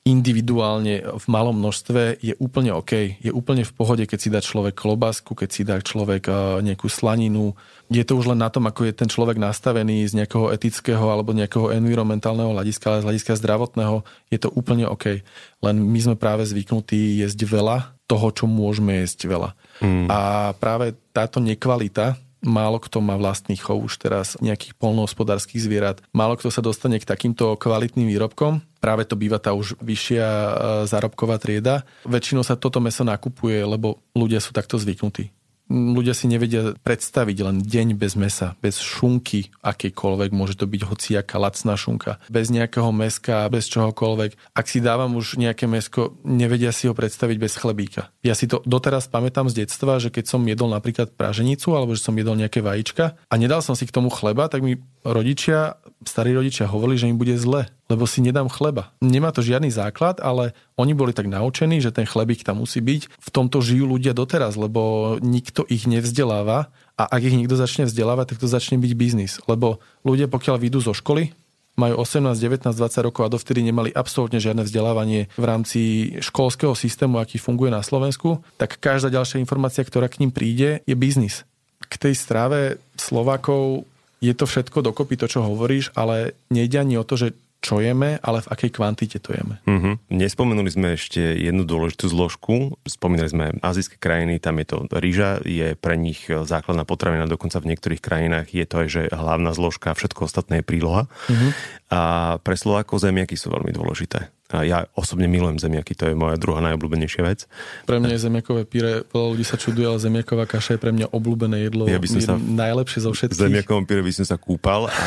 individuálne 0.00 1.04
v 1.04 1.26
malom 1.28 1.60
množstve 1.60 2.24
je 2.24 2.32
úplne 2.40 2.72
OK. 2.72 3.20
Je 3.20 3.28
úplne 3.28 3.68
v 3.68 3.72
pohode, 3.76 4.00
keď 4.08 4.18
si 4.18 4.32
dá 4.32 4.40
človek 4.40 4.72
klobásku, 4.72 5.36
keď 5.36 5.48
si 5.52 5.60
dá 5.60 5.76
človek 5.76 6.24
e, 6.24 6.32
nejakú 6.64 6.88
slaninu. 6.88 7.52
Je 7.92 8.00
to 8.00 8.16
už 8.16 8.32
len 8.32 8.40
na 8.40 8.48
tom, 8.48 8.64
ako 8.64 8.88
je 8.88 8.96
ten 8.96 9.12
človek 9.12 9.36
nastavený 9.36 10.08
z 10.08 10.16
nejakého 10.24 10.56
etického 10.56 11.04
alebo 11.04 11.36
nejakého 11.36 11.76
environmentálneho 11.76 12.56
hľadiska, 12.56 12.86
ale 12.88 13.00
z 13.04 13.06
hľadiska 13.12 13.32
zdravotného 13.44 14.00
je 14.32 14.38
to 14.40 14.48
úplne 14.56 14.88
OK. 14.88 15.20
Len 15.60 15.76
my 15.76 16.00
sme 16.00 16.16
práve 16.16 16.48
zvyknutí 16.48 17.20
jesť 17.20 17.44
veľa 17.44 17.92
toho, 18.08 18.32
čo 18.32 18.48
môžeme 18.48 19.04
jesť 19.04 19.28
veľa. 19.28 19.52
Mm. 19.84 20.08
A 20.08 20.18
práve 20.56 20.96
táto 21.12 21.44
nekvalita 21.44 22.16
Málo 22.40 22.80
kto 22.80 23.04
má 23.04 23.16
vlastný 23.20 23.56
chov 23.60 23.84
už 23.84 24.00
teraz 24.00 24.36
nejakých 24.40 24.76
polnohospodárských 24.80 25.60
zvierat. 25.60 26.00
Málo 26.12 26.36
kto 26.40 26.48
sa 26.48 26.64
dostane 26.64 26.96
k 26.96 27.08
takýmto 27.08 27.56
kvalitným 27.60 28.08
výrobkom. 28.08 28.64
Práve 28.80 29.04
to 29.04 29.16
býva 29.16 29.36
tá 29.36 29.52
už 29.52 29.76
vyššia 29.80 30.26
e, 30.26 30.50
zárobková 30.88 31.36
trieda. 31.36 31.84
Väčšinou 32.08 32.40
sa 32.40 32.56
toto 32.56 32.80
meso 32.80 33.04
nakupuje, 33.04 33.60
lebo 33.60 34.00
ľudia 34.16 34.40
sú 34.40 34.56
takto 34.56 34.80
zvyknutí 34.80 35.39
ľudia 35.70 36.12
si 36.12 36.26
nevedia 36.26 36.74
predstaviť 36.82 37.38
len 37.46 37.56
deň 37.62 37.94
bez 37.94 38.18
mesa, 38.18 38.58
bez 38.58 38.82
šunky 38.82 39.54
akýkoľvek, 39.62 40.34
môže 40.34 40.58
to 40.58 40.66
byť 40.66 40.82
hociaká 40.82 41.38
lacná 41.38 41.78
šunka, 41.78 42.18
bez 42.26 42.50
nejakého 42.50 42.90
meska, 42.90 43.46
bez 43.46 43.70
čohokoľvek. 43.70 44.52
Ak 44.52 44.66
si 44.66 44.82
dávam 44.82 45.14
už 45.14 45.38
nejaké 45.38 45.70
mesko, 45.70 46.18
nevedia 46.26 46.74
si 46.74 46.90
ho 46.90 46.94
predstaviť 46.94 47.36
bez 47.38 47.54
chlebíka. 47.54 48.10
Ja 48.26 48.34
si 48.34 48.50
to 48.50 48.60
doteraz 48.66 49.06
pamätám 49.06 49.46
z 49.46 49.64
detstva, 49.64 50.02
že 50.02 50.10
keď 50.10 50.26
som 50.26 50.42
jedol 50.42 50.74
napríklad 50.74 51.14
praženicu 51.14 51.72
alebo 51.78 51.94
že 51.94 52.02
som 52.02 52.18
jedol 52.18 52.34
nejaké 52.34 52.60
vajíčka 52.60 53.14
a 53.30 53.34
nedal 53.38 53.62
som 53.62 53.78
si 53.78 53.86
k 53.86 53.94
tomu 53.94 54.10
chleba, 54.10 54.50
tak 54.50 54.66
mi 54.66 54.82
rodičia, 55.06 55.78
starí 56.02 56.34
rodičia 56.34 56.66
hovorili, 56.66 56.98
že 56.98 57.08
im 57.08 57.16
bude 57.16 57.38
zle 57.38 57.70
lebo 57.90 58.06
si 58.06 58.22
nedám 58.22 58.46
chleba. 58.46 58.94
Nemá 59.02 59.34
to 59.34 59.42
žiadny 59.42 59.68
základ, 59.74 60.22
ale 60.22 60.54
oni 60.78 60.94
boli 60.94 61.10
tak 61.10 61.26
naučení, 61.26 61.82
že 61.82 61.90
ten 61.90 62.06
chlebík 62.06 62.46
tam 62.46 62.62
musí 62.62 62.78
byť. 62.78 63.10
V 63.18 63.28
tomto 63.34 63.58
žijú 63.58 63.90
ľudia 63.90 64.14
doteraz, 64.14 64.54
lebo 64.54 65.16
nikto 65.18 65.66
ich 65.66 65.90
nevzdeláva 65.90 66.70
a 66.94 67.02
ak 67.10 67.26
ich 67.26 67.34
niekto 67.34 67.58
začne 67.58 67.90
vzdelávať, 67.90 68.36
tak 68.36 68.38
to 68.40 68.48
začne 68.48 68.78
byť 68.78 68.92
biznis. 68.94 69.42
Lebo 69.50 69.82
ľudia, 70.06 70.30
pokiaľ 70.30 70.62
vyjdú 70.62 70.78
zo 70.78 70.94
školy, 70.94 71.34
majú 71.80 71.96
18, 72.04 72.36
19, 72.36 72.76
20 72.76 73.08
rokov 73.08 73.22
a 73.24 73.32
dovtedy 73.32 73.64
nemali 73.64 73.88
absolútne 73.94 74.36
žiadne 74.36 74.68
vzdelávanie 74.68 75.32
v 75.32 75.44
rámci 75.44 75.80
školského 76.20 76.76
systému, 76.76 77.16
aký 77.16 77.40
funguje 77.40 77.72
na 77.72 77.80
Slovensku, 77.80 78.44
tak 78.60 78.76
každá 78.76 79.08
ďalšia 79.08 79.40
informácia, 79.40 79.80
ktorá 79.80 80.12
k 80.12 80.20
ním 80.20 80.28
príde, 80.34 80.84
je 80.84 80.92
biznis. 80.92 81.48
K 81.88 81.94
tej 81.96 82.14
strave 82.14 82.76
Slovákov 83.00 83.88
je 84.20 84.36
to 84.36 84.44
všetko 84.44 84.84
dokopy 84.84 85.16
to, 85.16 85.26
čo 85.26 85.40
hovoríš, 85.40 85.96
ale 85.96 86.36
nejde 86.52 86.84
ani 86.84 87.00
o 87.00 87.06
to, 87.08 87.16
že 87.16 87.32
čo 87.60 87.84
jeme, 87.84 88.16
ale 88.24 88.40
v 88.40 88.50
akej 88.56 88.70
kvantite 88.72 89.20
to 89.20 89.36
jeme. 89.36 89.60
Mm-hmm. 89.68 89.94
Nespomenuli 90.16 90.70
sme 90.72 90.96
ešte 90.96 91.20
jednu 91.20 91.68
dôležitú 91.68 92.08
zložku. 92.08 92.80
Spomínali 92.88 93.28
sme 93.28 93.46
azijské 93.60 94.00
krajiny, 94.00 94.40
tam 94.40 94.56
je 94.64 94.66
to 94.72 94.76
rýža, 94.88 95.44
je 95.44 95.76
pre 95.76 96.00
nich 96.00 96.24
základná 96.24 96.88
potravina, 96.88 97.28
dokonca 97.28 97.60
v 97.60 97.76
niektorých 97.76 98.00
krajinách 98.00 98.48
je 98.56 98.64
to 98.64 98.76
aj, 98.80 98.88
že 98.88 99.02
hlavná 99.12 99.52
zložka 99.52 99.92
všetko 99.92 100.24
ostatné 100.24 100.64
je 100.64 100.68
príloha. 100.68 101.04
Mm-hmm. 101.28 101.50
A 101.92 102.00
pre 102.40 102.56
Slovákov 102.56 103.04
zemiaky 103.04 103.36
sú 103.36 103.52
veľmi 103.52 103.76
dôležité. 103.76 104.32
Ja 104.50 104.90
osobne 104.98 105.30
milujem 105.30 105.62
zemiaky, 105.62 105.94
to 105.94 106.10
je 106.10 106.14
moja 106.18 106.34
druhá 106.34 106.58
najobľúbenejšia 106.66 107.22
vec. 107.22 107.46
Pre 107.86 108.02
mňa 108.02 108.18
je 108.18 108.20
zemiakové 108.26 108.66
píre, 108.66 109.06
veľa 109.06 109.26
ľudí 109.38 109.46
sa 109.46 109.54
čuduje, 109.54 109.86
ale 109.86 110.02
zemiaková 110.02 110.50
kaša 110.50 110.74
je 110.74 110.80
pre 110.82 110.90
mňa 110.90 111.14
obľúbené 111.14 111.70
jedlo. 111.70 111.86
Ja 111.86 112.02
by 112.02 112.08
som 112.10 112.20
sa, 112.20 112.34
najlepšie 112.34 113.06
zo 113.06 113.14
všetkých. 113.14 113.46
Zemiakovom 113.46 113.86
píre 113.86 114.02
by 114.02 114.10
som 114.10 114.26
sa 114.26 114.34
kúpal 114.34 114.90
a 114.90 115.06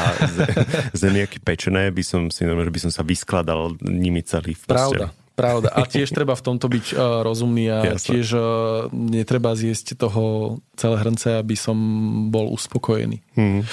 zemiaky 1.03 1.43
pečené 1.43 1.91
by 1.91 2.03
som 2.07 2.31
si, 2.31 2.47
že 2.47 2.55
by 2.55 2.79
som 2.79 2.91
sa 2.95 3.03
vyskladal 3.03 3.75
nimi 3.83 4.23
celý 4.23 4.55
v 4.55 4.63
Pravda. 4.63 5.11
Pravda. 5.33 5.73
A 5.73 5.89
tiež 5.89 6.13
treba 6.13 6.37
v 6.37 6.45
tomto 6.45 6.69
byť 6.69 6.85
uh, 6.93 7.25
rozumný 7.25 7.65
a 7.73 7.97
Jasne. 7.97 8.05
tiež 8.05 8.27
uh, 8.37 8.43
netreba 8.93 9.57
zjesť 9.57 9.97
toho 9.97 10.55
celé 10.77 10.95
hrnce, 11.01 11.41
aby 11.41 11.57
som 11.57 11.75
bol 12.29 12.53
uspokojený. 12.53 13.17
Hmm. 13.33 13.65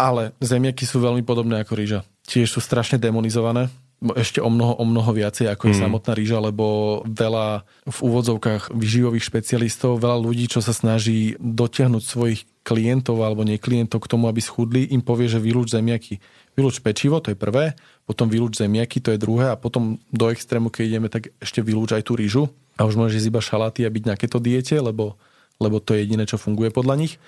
Ale 0.00 0.32
zemiaky 0.40 0.88
sú 0.88 1.04
veľmi 1.04 1.20
podobné 1.20 1.60
ako 1.60 1.76
rýža. 1.76 2.00
Tiež 2.24 2.56
sú 2.56 2.64
strašne 2.64 2.96
demonizované 2.96 3.68
ešte 4.12 4.44
o 4.44 4.52
mnoho, 4.52 4.76
o 4.76 4.84
mnoho 4.84 5.10
viacej 5.16 5.48
ako 5.48 5.72
je 5.72 5.74
mm. 5.80 5.82
samotná 5.88 6.12
rýža, 6.12 6.38
lebo 6.44 7.00
veľa 7.08 7.64
v 7.88 7.98
úvodzovkách 8.04 8.76
vyživových 8.76 9.24
špecialistov, 9.24 9.96
veľa 9.96 10.20
ľudí, 10.20 10.44
čo 10.52 10.60
sa 10.60 10.76
snaží 10.76 11.40
dotiahnuť 11.40 12.02
svojich 12.04 12.44
klientov 12.64 13.20
alebo 13.24 13.44
neklientov 13.44 14.04
k 14.04 14.10
tomu, 14.12 14.28
aby 14.28 14.40
schudli, 14.44 14.88
im 14.92 15.00
povie, 15.00 15.28
že 15.28 15.40
vylúč 15.40 15.72
zemiaky. 15.72 16.20
Vylúč 16.56 16.80
pečivo, 16.84 17.20
to 17.20 17.32
je 17.32 17.38
prvé, 17.38 17.76
potom 18.04 18.28
vylúč 18.28 18.60
zemiaky, 18.60 19.00
to 19.00 19.12
je 19.12 19.20
druhé 19.20 19.52
a 19.52 19.56
potom 19.56 20.00
do 20.12 20.26
extrému, 20.28 20.68
keď 20.68 20.82
ideme, 20.84 21.08
tak 21.08 21.32
ešte 21.40 21.64
vylúč 21.64 21.96
aj 21.96 22.04
tú 22.04 22.16
rýžu 22.16 22.52
a 22.76 22.84
už 22.84 22.96
môžeš 22.96 23.24
iba 23.28 23.40
šaláty 23.40 23.84
a 23.84 23.92
byť 23.92 24.04
na 24.04 24.16
keto 24.16 24.40
diete, 24.40 24.76
lebo, 24.80 25.16
lebo 25.60 25.80
to 25.80 25.96
je 25.96 26.08
jediné, 26.08 26.24
čo 26.24 26.40
funguje 26.40 26.72
podľa 26.72 27.00
nich. 27.00 27.20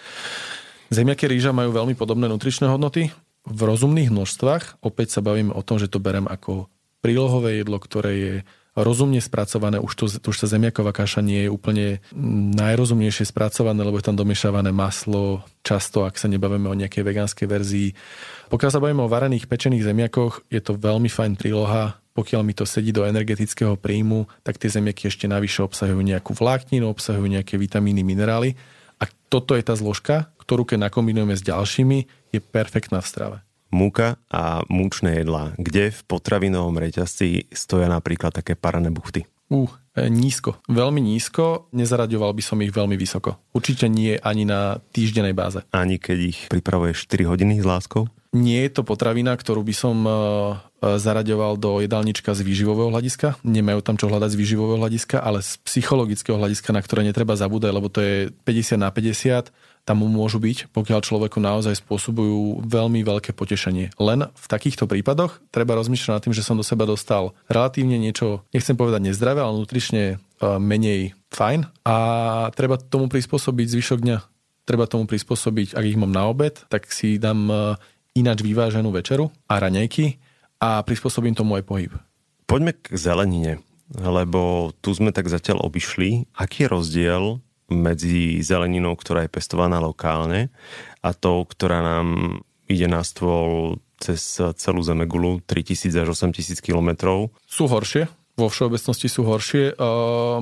Zemiaky 0.88 1.26
rýža 1.26 1.50
majú 1.50 1.74
veľmi 1.74 1.98
podobné 1.98 2.30
nutričné 2.30 2.70
hodnoty, 2.70 3.10
v 3.46 3.60
rozumných 3.62 4.10
množstvách. 4.10 4.82
Opäť 4.82 5.16
sa 5.16 5.20
bavíme 5.22 5.54
o 5.54 5.62
tom, 5.62 5.78
že 5.78 5.86
to 5.86 6.02
berem 6.02 6.26
ako 6.26 6.66
prílohové 7.00 7.62
jedlo, 7.62 7.78
ktoré 7.78 8.12
je 8.18 8.34
rozumne 8.76 9.22
spracované. 9.24 9.80
Už, 9.80 9.92
to, 9.96 10.04
už 10.10 10.36
sa 10.36 10.50
zemiaková 10.50 10.92
kaša 10.92 11.24
nie 11.24 11.48
je 11.48 11.50
úplne 11.50 12.04
najrozumnejšie 12.60 13.24
spracované, 13.24 13.80
lebo 13.80 13.96
je 13.96 14.04
tam 14.04 14.20
domiešavané 14.20 14.68
maslo, 14.68 15.40
často, 15.64 16.04
ak 16.04 16.20
sa 16.20 16.28
nebavíme 16.28 16.68
o 16.68 16.76
nejakej 16.76 17.00
vegánskej 17.00 17.46
verzii. 17.48 17.88
Pokiaľ 18.52 18.70
sa 18.70 18.82
bavíme 18.82 19.00
o 19.00 19.08
varených 19.08 19.48
pečených 19.48 19.86
zemiakoch, 19.88 20.44
je 20.52 20.60
to 20.60 20.76
veľmi 20.76 21.08
fajn 21.08 21.40
príloha. 21.40 21.96
Pokiaľ 22.12 22.40
mi 22.44 22.52
to 22.52 22.68
sedí 22.68 22.92
do 22.92 23.04
energetického 23.08 23.76
príjmu, 23.80 24.28
tak 24.44 24.60
tie 24.60 24.68
zemiaky 24.68 25.08
ešte 25.08 25.24
navyše 25.28 25.64
obsahujú 25.64 26.00
nejakú 26.00 26.36
vlákninu, 26.36 26.88
obsahujú 26.88 27.28
nejaké 27.28 27.56
vitamíny, 27.56 28.04
minerály. 28.04 28.56
A 29.00 29.08
toto 29.28 29.52
je 29.56 29.64
tá 29.64 29.76
zložka, 29.76 30.32
ktorú 30.46 30.62
keď 30.62 30.86
nakombinujeme 30.86 31.34
s 31.34 31.42
ďalšími, 31.42 31.98
je 32.30 32.38
perfektná 32.38 33.02
v 33.02 33.10
strave. 33.10 33.36
Múka 33.74 34.22
a 34.30 34.62
múčne 34.70 35.18
jedlá. 35.18 35.58
Kde 35.58 35.90
v 35.90 36.00
potravinovom 36.06 36.78
reťazci 36.78 37.50
stoja 37.50 37.90
napríklad 37.90 38.30
také 38.30 38.54
parané 38.54 38.94
buchty? 38.94 39.26
Uh, 39.50 39.70
nízko. 40.06 40.58
Veľmi 40.70 41.02
nízko. 41.02 41.70
Nezaraďoval 41.74 42.34
by 42.34 42.42
som 42.42 42.58
ich 42.62 42.74
veľmi 42.74 42.94
vysoko. 42.94 43.38
Určite 43.54 43.90
nie 43.90 44.18
ani 44.22 44.46
na 44.46 44.78
týždenej 44.94 45.34
báze. 45.34 45.62
Ani 45.74 45.98
keď 45.98 46.18
ich 46.30 46.38
pripravuješ 46.50 47.10
4 47.10 47.30
hodiny 47.30 47.62
s 47.62 47.66
láskou? 47.66 48.06
Nie 48.34 48.66
je 48.68 48.76
to 48.76 48.82
potravina, 48.82 49.32
ktorú 49.32 49.64
by 49.64 49.74
som 49.74 49.96
e, 50.04 50.10
e, 50.10 50.14
zaraďoval 51.00 51.56
do 51.56 51.80
jedálnička 51.80 52.36
z 52.36 52.44
výživového 52.44 52.92
hľadiska. 52.92 53.40
Nemajú 53.46 53.80
tam 53.80 53.96
čo 53.96 54.10
hľadať 54.12 54.34
z 54.34 54.40
výživového 54.44 54.82
hľadiska, 54.82 55.22
ale 55.22 55.40
z 55.40 55.56
psychologického 55.64 56.36
hľadiska, 56.36 56.74
na 56.74 56.82
ktoré 56.84 57.06
netreba 57.06 57.32
zabúdať, 57.38 57.70
lebo 57.72 57.88
to 57.88 58.04
je 58.04 58.28
50 58.44 58.82
na 58.82 58.92
50 58.92 59.54
tam 59.86 60.02
môžu 60.02 60.42
byť, 60.42 60.74
pokiaľ 60.74 60.98
človeku 60.98 61.38
naozaj 61.38 61.78
spôsobujú 61.78 62.66
veľmi 62.66 63.06
veľké 63.06 63.30
potešenie. 63.30 63.94
Len 64.02 64.26
v 64.26 64.46
takýchto 64.50 64.90
prípadoch 64.90 65.38
treba 65.54 65.78
rozmýšľať 65.78 66.10
nad 66.10 66.22
tým, 66.26 66.34
že 66.34 66.42
som 66.42 66.58
do 66.58 66.66
seba 66.66 66.90
dostal 66.90 67.30
relatívne 67.46 67.94
niečo, 67.94 68.42
nechcem 68.50 68.74
povedať 68.74 69.06
nezdravé, 69.06 69.38
ale 69.38 69.62
nutrične 69.62 70.02
e, 70.10 70.16
menej 70.58 71.14
fajn 71.30 71.70
a 71.86 71.96
treba 72.58 72.82
tomu 72.82 73.06
prispôsobiť 73.06 73.66
zvyšok 73.78 73.98
dňa. 74.02 74.18
Treba 74.66 74.90
tomu 74.90 75.06
prispôsobiť, 75.06 75.78
ak 75.78 75.84
ich 75.86 75.94
mám 75.94 76.10
na 76.10 76.26
obed, 76.26 76.58
tak 76.66 76.90
si 76.90 77.22
dám 77.22 77.46
e, 77.46 77.54
ináč 78.18 78.42
vyváženú 78.42 78.90
večeru 78.90 79.30
a 79.46 79.62
raňajky 79.62 80.18
a 80.58 80.82
prispôsobím 80.82 81.38
tomu 81.38 81.54
aj 81.62 81.62
pohyb. 81.62 81.94
Poďme 82.50 82.74
k 82.74 82.98
zelenine, 82.98 83.62
lebo 83.94 84.74
tu 84.82 84.90
sme 84.90 85.14
tak 85.14 85.30
zatiaľ 85.30 85.62
obišli. 85.62 86.26
Aký 86.34 86.66
je 86.66 86.72
rozdiel 86.74 87.24
medzi 87.70 88.42
zeleninou, 88.42 88.94
ktorá 88.94 89.26
je 89.26 89.34
pestovaná 89.34 89.82
lokálne 89.82 90.54
a 91.02 91.10
tou, 91.10 91.42
ktorá 91.42 91.82
nám 91.82 92.40
ide 92.70 92.86
na 92.86 93.02
stôl 93.02 93.78
cez 93.96 94.38
celú 94.38 94.80
Zemegulu 94.84 95.40
3000 95.48 96.04
až 96.04 96.08
8000 96.12 96.60
kilometrov. 96.60 97.32
Sú 97.48 97.66
horšie, 97.66 98.06
vo 98.36 98.52
všeobecnosti 98.52 99.08
sú 99.08 99.24
horšie, 99.24 99.80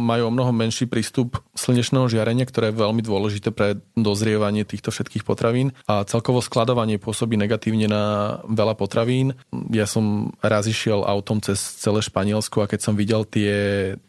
majú 0.03 0.23
o 0.27 0.35
mnoho 0.35 0.51
menší 0.51 0.91
prístup 0.91 1.39
slnečného 1.55 2.11
žiarenia, 2.11 2.43
ktoré 2.43 2.75
je 2.75 2.83
veľmi 2.83 3.01
dôležité 3.07 3.55
pre 3.55 3.79
dozrievanie 3.95 4.67
týchto 4.67 4.91
všetkých 4.91 5.23
potravín 5.23 5.71
a 5.87 6.03
celkovo 6.03 6.43
skladovanie 6.43 6.99
pôsobí 6.99 7.39
negatívne 7.39 7.87
na 7.87 8.05
veľa 8.51 8.75
potravín. 8.75 9.39
Ja 9.71 9.87
som 9.87 10.35
raz 10.43 10.67
išiel 10.67 11.07
autom 11.07 11.39
cez 11.39 11.63
celé 11.79 12.03
Španielsko 12.03 12.67
a 12.67 12.71
keď 12.71 12.81
som 12.83 12.99
videl 12.99 13.23
tie 13.31 13.55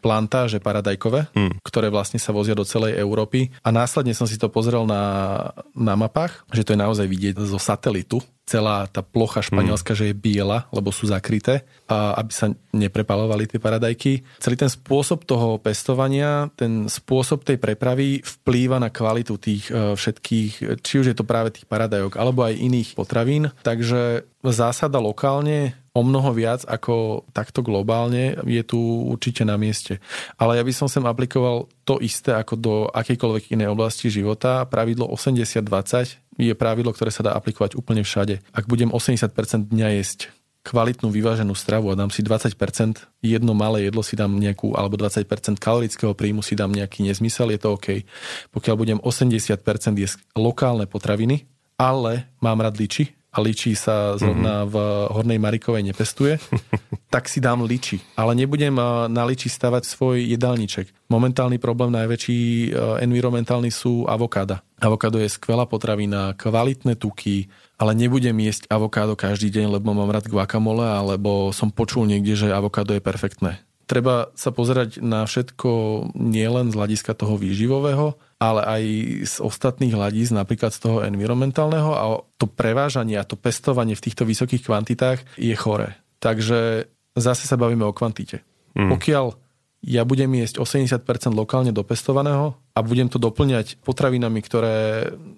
plantáže 0.02 0.58
paradajkové, 0.58 1.30
hmm. 1.30 1.62
ktoré 1.62 1.86
vlastne 1.88 2.18
sa 2.18 2.34
vozia 2.34 2.58
do 2.58 2.66
celej 2.66 2.98
Európy 2.98 3.54
a 3.62 3.70
následne 3.70 4.18
som 4.18 4.26
si 4.26 4.34
to 4.34 4.50
pozrel 4.50 4.82
na, 4.82 5.02
na 5.78 5.94
mapách, 5.94 6.42
že 6.50 6.66
to 6.66 6.74
je 6.74 6.82
naozaj 6.82 7.06
vidieť 7.06 7.38
zo 7.38 7.62
satelitu, 7.62 8.18
celá 8.46 8.86
tá 8.86 9.02
plocha 9.02 9.42
španielska, 9.42 9.92
mm. 9.92 9.98
že 9.98 10.04
je 10.10 10.14
biela, 10.14 10.70
lebo 10.70 10.94
sú 10.94 11.10
zakryté, 11.10 11.66
a 11.90 12.14
aby 12.22 12.30
sa 12.30 12.46
neprepalovali 12.70 13.50
tie 13.50 13.58
paradajky. 13.58 14.22
Celý 14.38 14.54
ten 14.54 14.70
spôsob 14.70 15.26
toho 15.26 15.58
pestovania, 15.58 16.46
ten 16.54 16.86
spôsob 16.86 17.42
tej 17.42 17.58
prepravy 17.58 18.22
vplýva 18.22 18.78
na 18.78 18.94
kvalitu 18.94 19.34
tých 19.42 19.66
e, 19.74 19.98
všetkých, 19.98 20.78
či 20.78 20.94
už 21.02 21.10
je 21.10 21.16
to 21.18 21.26
práve 21.26 21.58
tých 21.58 21.66
paradajok, 21.66 22.14
alebo 22.14 22.46
aj 22.46 22.54
iných 22.54 22.94
potravín. 22.94 23.50
Takže 23.66 24.22
zásada 24.46 25.02
lokálne 25.02 25.74
o 25.96 26.04
mnoho 26.04 26.30
viac 26.36 26.62
ako 26.68 27.24
takto 27.32 27.64
globálne 27.64 28.36
je 28.44 28.62
tu 28.62 28.78
určite 29.08 29.42
na 29.48 29.56
mieste. 29.56 29.98
Ale 30.36 30.60
ja 30.60 30.62
by 30.62 30.72
som 30.76 30.86
sem 30.92 31.02
aplikoval 31.02 31.72
to 31.88 31.96
isté 32.04 32.36
ako 32.36 32.54
do 32.54 32.74
akejkoľvek 32.92 33.56
inej 33.56 33.72
oblasti 33.72 34.12
života. 34.12 34.68
Pravidlo 34.68 35.08
80-20 35.08 36.25
je 36.36 36.52
pravidlo, 36.52 36.92
ktoré 36.92 37.10
sa 37.10 37.24
dá 37.24 37.32
aplikovať 37.34 37.76
úplne 37.76 38.04
všade. 38.04 38.44
Ak 38.52 38.68
budem 38.68 38.92
80% 38.92 39.72
dňa 39.72 39.88
jesť 40.00 40.32
kvalitnú 40.66 41.14
vyváženú 41.14 41.54
stravu 41.54 41.94
a 41.94 41.98
dám 41.98 42.10
si 42.10 42.26
20%, 42.26 42.58
jedno 43.22 43.54
malé 43.54 43.86
jedlo 43.86 44.02
si 44.02 44.18
dám 44.18 44.34
nejakú, 44.34 44.74
alebo 44.74 44.98
20% 44.98 45.62
kalorického 45.62 46.10
príjmu 46.10 46.42
si 46.42 46.58
dám 46.58 46.74
nejaký 46.74 47.06
nezmysel, 47.06 47.54
je 47.54 47.60
to 47.62 47.78
OK. 47.78 48.02
Pokiaľ 48.50 48.74
budem 48.74 48.98
80% 48.98 49.62
jesť 49.94 50.18
lokálne 50.34 50.90
potraviny, 50.90 51.46
ale 51.78 52.26
mám 52.42 52.58
rád 52.58 52.82
liči, 52.82 53.14
a 53.36 53.38
ličí 53.44 53.76
sa 53.76 54.16
zrovna 54.16 54.64
mm-hmm. 54.64 54.72
v 54.72 54.76
Hornej 55.12 55.38
Marikovej 55.38 55.84
nepestuje, 55.84 56.40
tak 57.14 57.28
si 57.28 57.44
dám 57.44 57.68
liči. 57.68 58.00
Ale 58.16 58.32
nebudem 58.32 58.72
na 59.12 59.22
liči 59.28 59.52
stavať 59.52 59.84
svoj 59.84 60.24
jedálniček. 60.24 61.12
Momentálny 61.12 61.60
problém 61.60 61.92
najväčší 61.92 62.40
e, 62.40 62.68
environmentálny 63.04 63.68
sú 63.68 64.08
avokáda. 64.08 64.64
Avokádo 64.80 65.20
je 65.20 65.28
skvelá 65.28 65.68
potravina, 65.68 66.32
kvalitné 66.32 66.96
tuky, 66.96 67.52
ale 67.76 67.92
nebudem 67.92 68.34
jesť 68.40 68.72
avokádo 68.72 69.12
každý 69.12 69.52
deň, 69.52 69.76
lebo 69.76 69.92
mám 69.92 70.08
rád 70.08 70.32
guacamole, 70.32 70.88
alebo 70.88 71.52
som 71.52 71.68
počul 71.68 72.08
niekde, 72.08 72.34
že 72.34 72.48
avokádo 72.48 72.96
je 72.96 73.04
perfektné 73.04 73.65
treba 73.86 74.34
sa 74.34 74.50
pozerať 74.50 74.98
na 74.98 75.22
všetko 75.24 75.70
nielen 76.18 76.74
z 76.74 76.78
hľadiska 76.78 77.14
toho 77.14 77.38
výživového, 77.38 78.18
ale 78.42 78.60
aj 78.66 78.82
z 79.24 79.36
ostatných 79.40 79.94
hľadíc, 79.94 80.34
napríklad 80.34 80.74
z 80.74 80.82
toho 80.82 80.98
environmentálneho 81.06 81.90
a 81.94 82.02
to 82.36 82.50
prevážanie 82.50 83.16
a 83.16 83.24
to 83.24 83.38
pestovanie 83.38 83.94
v 83.94 84.04
týchto 84.04 84.26
vysokých 84.26 84.66
kvantitách 84.66 85.22
je 85.38 85.54
chore. 85.54 85.94
Takže 86.18 86.90
zase 87.14 87.46
sa 87.46 87.56
bavíme 87.56 87.86
o 87.86 87.94
kvantite. 87.94 88.42
Mm. 88.76 88.92
Pokiaľ 88.92 89.26
ja 89.86 90.02
budem 90.02 90.34
jesť 90.42 90.58
80% 90.66 91.30
lokálne 91.36 91.70
dopestovaného 91.70 92.58
a 92.74 92.78
budem 92.82 93.06
to 93.06 93.22
doplňať 93.22 93.78
potravinami, 93.86 94.42
ktoré 94.42 94.76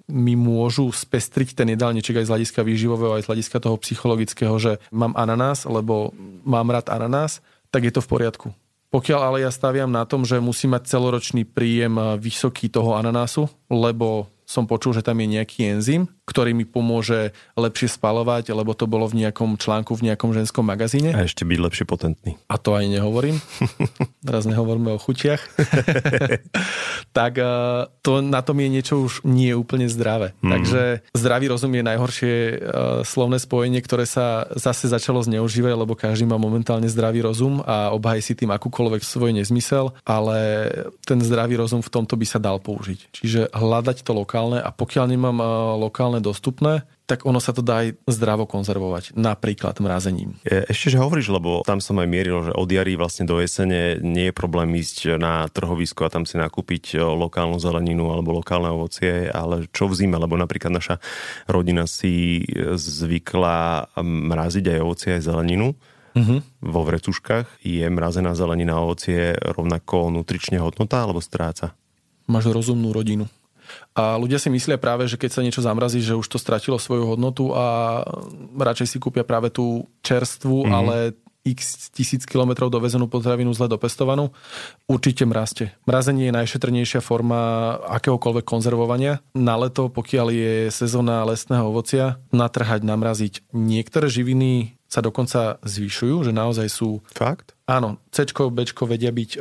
mi 0.09 0.41
môžu 0.41 0.89
spestriť 0.89 1.53
ten 1.53 1.69
jedálniček 1.77 2.23
aj 2.23 2.27
z 2.27 2.33
hľadiska 2.33 2.61
výživového, 2.65 3.21
aj 3.21 3.29
z 3.29 3.29
hľadiska 3.29 3.59
toho 3.61 3.77
psychologického, 3.77 4.55
že 4.57 4.81
mám 4.89 5.13
ananás, 5.21 5.69
lebo 5.69 6.17
mám 6.49 6.73
rád 6.73 6.89
ananás, 6.89 7.45
tak 7.69 7.85
je 7.85 7.93
to 7.93 8.01
v 8.01 8.11
poriadku. 8.11 8.49
Pokiaľ 8.89 9.21
ale 9.21 9.39
ja 9.45 9.53
staviam 9.53 9.93
na 9.93 10.09
tom, 10.09 10.25
že 10.25 10.41
musí 10.41 10.65
mať 10.65 10.89
celoročný 10.89 11.45
príjem 11.45 12.17
vysoký 12.17 12.73
toho 12.73 12.97
ananásu, 12.97 13.45
lebo 13.69 14.33
som 14.49 14.65
počul, 14.65 14.97
že 14.97 15.05
tam 15.05 15.21
je 15.21 15.29
nejaký 15.29 15.77
enzym, 15.77 16.09
ktorý 16.25 16.57
mi 16.57 16.65
pomôže 16.65 17.37
lepšie 17.53 18.01
spalovať, 18.01 18.57
lebo 18.57 18.73
to 18.73 18.89
bolo 18.89 19.05
v 19.05 19.21
nejakom 19.21 19.61
článku 19.61 19.93
v 19.93 20.09
nejakom 20.09 20.33
ženskom 20.33 20.65
magazíne. 20.65 21.13
A 21.13 21.29
ešte 21.29 21.45
byť 21.45 21.59
lepšie 21.61 21.85
potentný. 21.85 22.41
A 22.49 22.57
to 22.57 22.73
ani 22.73 22.97
nehovorím. 22.97 23.45
Teraz 24.29 24.49
nehovoríme 24.49 24.97
o 24.97 24.99
chutiach. 25.01 25.45
tak 27.19 27.37
eh, 27.37 27.49
to, 28.01 28.25
na 28.25 28.41
tom 28.41 28.57
je 28.57 28.69
niečo 28.73 29.05
už 29.05 29.21
nie 29.29 29.53
úplne 29.53 29.85
zdravé. 29.85 30.33
Mm. 30.41 30.51
Takže 30.57 30.83
zdravý 31.13 31.47
rozum 31.53 31.73
je 31.77 31.85
najhoršie 31.85 32.33
uh, 32.33 32.57
slovné 33.05 33.37
spojenie, 33.37 33.85
ktoré 33.85 34.09
sa 34.09 34.49
zase 34.57 34.89
začalo 34.89 35.21
zneužívať, 35.21 35.77
lebo 35.77 35.93
každý 35.93 36.25
má 36.25 36.41
momentálne 36.41 36.89
zdravý 36.89 37.21
rozum 37.21 37.61
a 37.69 37.93
obhaj 37.93 38.25
si 38.25 38.33
tým 38.33 38.49
akúkoľvek 38.49 39.05
svoj 39.05 39.37
nezmysel, 39.37 39.93
ale 40.09 40.69
ten 41.05 41.21
zdravý 41.21 41.61
rozum 41.61 41.85
v 41.85 41.93
tomto 41.93 42.17
by 42.17 42.25
sa 42.25 42.41
dal 42.41 42.57
použiť. 42.57 43.13
Čiže 43.13 43.41
hľadať 43.53 44.01
to 44.01 44.17
lokálne 44.17 44.38
a 44.63 44.71
pokiaľ 44.71 45.05
nemám 45.11 45.39
uh, 45.43 45.49
lokálne 45.81 46.23
dostupné, 46.23 46.87
tak 47.09 47.25
ono 47.25 47.41
sa 47.41 47.57
to 47.57 47.65
dá 47.65 47.89
aj 47.89 47.97
zdravo 48.05 48.45
konzervovať, 48.45 49.17
napríklad 49.17 49.81
mrazením. 49.81 50.37
Ešte, 50.45 50.93
že 50.93 51.01
hovoríš, 51.01 51.33
lebo 51.33 51.65
tam 51.65 51.81
som 51.81 51.97
aj 51.97 52.05
mieril, 52.05 52.45
že 52.45 52.53
od 52.53 52.69
jary 52.69 53.01
vlastne 53.01 53.25
do 53.25 53.41
jesene 53.41 53.97
nie 54.05 54.29
je 54.29 54.37
problém 54.37 54.77
ísť 54.77 55.17
na 55.17 55.49
trhovisko 55.49 56.05
a 56.05 56.13
tam 56.13 56.29
si 56.29 56.37
nakúpiť 56.37 57.01
lokálnu 57.01 57.57
zeleninu 57.57 58.13
alebo 58.13 58.37
lokálne 58.37 58.69
ovocie, 58.69 59.25
ale 59.33 59.73
čo 59.73 59.89
v 59.89 59.97
zime, 59.97 60.21
lebo 60.21 60.37
napríklad 60.37 60.69
naša 60.69 61.01
rodina 61.49 61.89
si 61.89 62.45
zvykla 62.77 63.89
mraziť 64.05 64.77
aj 64.77 64.79
ovocie, 64.85 65.11
aj 65.17 65.25
zeleninu. 65.25 65.73
Uh-huh. 66.13 66.45
Vo 66.61 66.83
vrecuškách 66.85 67.65
je 67.65 67.89
mrazená 67.89 68.37
zelenina 68.37 68.77
a 68.77 68.85
ovocie 68.85 69.33
rovnako 69.33 70.13
nutrične 70.13 70.61
hodnota 70.61 71.09
alebo 71.09 71.25
stráca? 71.25 71.73
Máš 72.29 72.53
rozumnú 72.53 72.93
rodinu. 72.93 73.25
A 73.95 74.17
ľudia 74.21 74.39
si 74.39 74.49
myslia 74.49 74.79
práve, 74.79 75.07
že 75.11 75.19
keď 75.21 75.31
sa 75.31 75.45
niečo 75.45 75.65
zamrazí, 75.65 76.03
že 76.05 76.19
už 76.19 76.27
to 76.27 76.39
stratilo 76.39 76.79
svoju 76.79 77.15
hodnotu 77.15 77.53
a 77.53 78.01
radšej 78.57 78.87
si 78.87 78.99
kúpia 79.03 79.27
práve 79.27 79.51
tú 79.51 79.89
čerstvú, 80.03 80.69
mm. 80.69 80.73
ale 80.73 80.97
x 81.49 81.89
tisíc 81.95 82.29
kilometrov 82.29 82.69
dovezenú 82.69 83.09
potravinu 83.09 83.57
zle 83.57 83.71
dopestovanú, 83.71 84.35
určite 84.85 85.25
mrazte. 85.25 85.73
Mrazenie 85.89 86.29
je 86.29 86.37
najšetrnejšia 86.37 87.01
forma 87.01 87.73
akéhokoľvek 87.89 88.45
konzervovania. 88.45 89.25
Na 89.33 89.57
leto, 89.57 89.89
pokiaľ 89.89 90.27
je 90.29 90.53
sezóna 90.69 91.25
lesného 91.25 91.65
ovocia, 91.65 92.21
natrhať, 92.35 92.85
namraziť. 92.85 93.35
Niektoré 93.57 94.13
živiny 94.13 94.77
sa 94.89 95.05
dokonca 95.05 95.61
zvyšujú, 95.65 96.29
že 96.29 96.33
naozaj 96.33 96.69
sú... 96.73 97.05
Fakt? 97.13 97.58
Áno, 97.69 98.01
C, 98.09 98.25
B 98.25 98.65
vedia 98.65 99.13
byť, 99.13 99.31
e, 99.37 99.39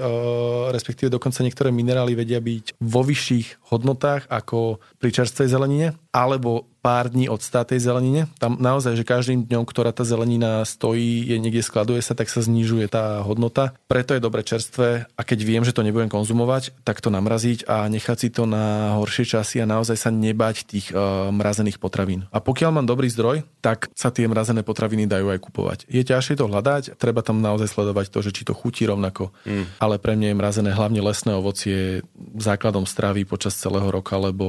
respektíve 0.76 1.08
dokonca 1.08 1.40
niektoré 1.48 1.72
minerály 1.72 2.12
vedia 2.12 2.44
byť 2.44 2.76
vo 2.76 3.00
vyšších 3.00 3.72
hodnotách 3.72 4.28
ako 4.28 4.84
pri 5.00 5.16
čerstvej 5.16 5.48
zelenine, 5.48 5.96
alebo 6.12 6.68
pár 6.88 7.12
dní 7.12 7.28
od 7.28 7.44
státej 7.44 7.84
zelenine. 7.84 8.32
Tam 8.40 8.56
naozaj, 8.56 8.96
že 8.96 9.04
každým 9.04 9.44
dňom, 9.44 9.68
ktorá 9.68 9.92
tá 9.92 10.08
zelenina 10.08 10.64
stojí, 10.64 11.28
je 11.28 11.36
niekde 11.36 11.60
skladuje 11.60 12.00
sa, 12.00 12.16
tak 12.16 12.32
sa 12.32 12.40
znižuje 12.40 12.88
tá 12.88 13.28
hodnota. 13.28 13.76
Preto 13.92 14.16
je 14.16 14.24
dobre 14.24 14.40
čerstvé 14.40 15.04
a 15.12 15.22
keď 15.28 15.40
viem, 15.44 15.64
že 15.68 15.76
to 15.76 15.84
nebudem 15.84 16.08
konzumovať, 16.08 16.72
tak 16.88 17.04
to 17.04 17.12
namraziť 17.12 17.68
a 17.68 17.92
nechať 17.92 18.18
si 18.18 18.30
to 18.32 18.48
na 18.48 18.96
horšie 19.04 19.28
časy 19.28 19.60
a 19.60 19.68
naozaj 19.68 20.00
sa 20.00 20.16
nebať 20.16 20.56
tých 20.64 20.96
uh, 20.96 21.28
mrazených 21.36 21.76
potravín. 21.76 22.24
A 22.32 22.40
pokiaľ 22.40 22.80
mám 22.80 22.88
dobrý 22.88 23.12
zdroj, 23.12 23.44
tak 23.60 23.92
sa 23.92 24.08
tie 24.08 24.24
mrazené 24.32 24.64
potraviny 24.64 25.12
dajú 25.12 25.28
aj 25.28 25.44
kupovať. 25.44 25.80
Je 25.92 26.08
ťažšie 26.08 26.40
to 26.40 26.48
hľadať, 26.48 26.96
treba 26.96 27.20
tam 27.20 27.44
naozaj 27.44 27.68
sledovať 27.68 28.16
to, 28.16 28.17
že 28.22 28.36
či 28.36 28.46
to 28.46 28.54
chutí 28.54 28.86
rovnako. 28.86 29.34
Mm. 29.48 29.66
Ale 29.82 29.96
pre 29.98 30.14
mňa 30.14 30.28
je 30.32 30.40
mrazené 30.40 30.72
hlavne 30.74 31.02
lesné 31.02 31.32
ovocie 31.34 32.06
základom 32.38 32.86
stravy 32.86 33.26
počas 33.26 33.58
celého 33.58 33.88
roka, 33.90 34.18
lebo 34.20 34.46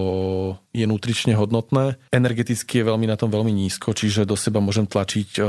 je 0.72 0.84
nutrične 0.84 1.34
hodnotné 1.34 1.98
energeticky 2.28 2.80
je 2.80 2.88
veľmi 2.88 3.06
na 3.08 3.16
tom 3.16 3.32
veľmi 3.32 3.50
nízko, 3.50 3.92
čiže 3.96 4.28
do 4.28 4.36
seba 4.36 4.60
môžem 4.60 4.84
tlačiť 4.84 5.40
uh, 5.40 5.46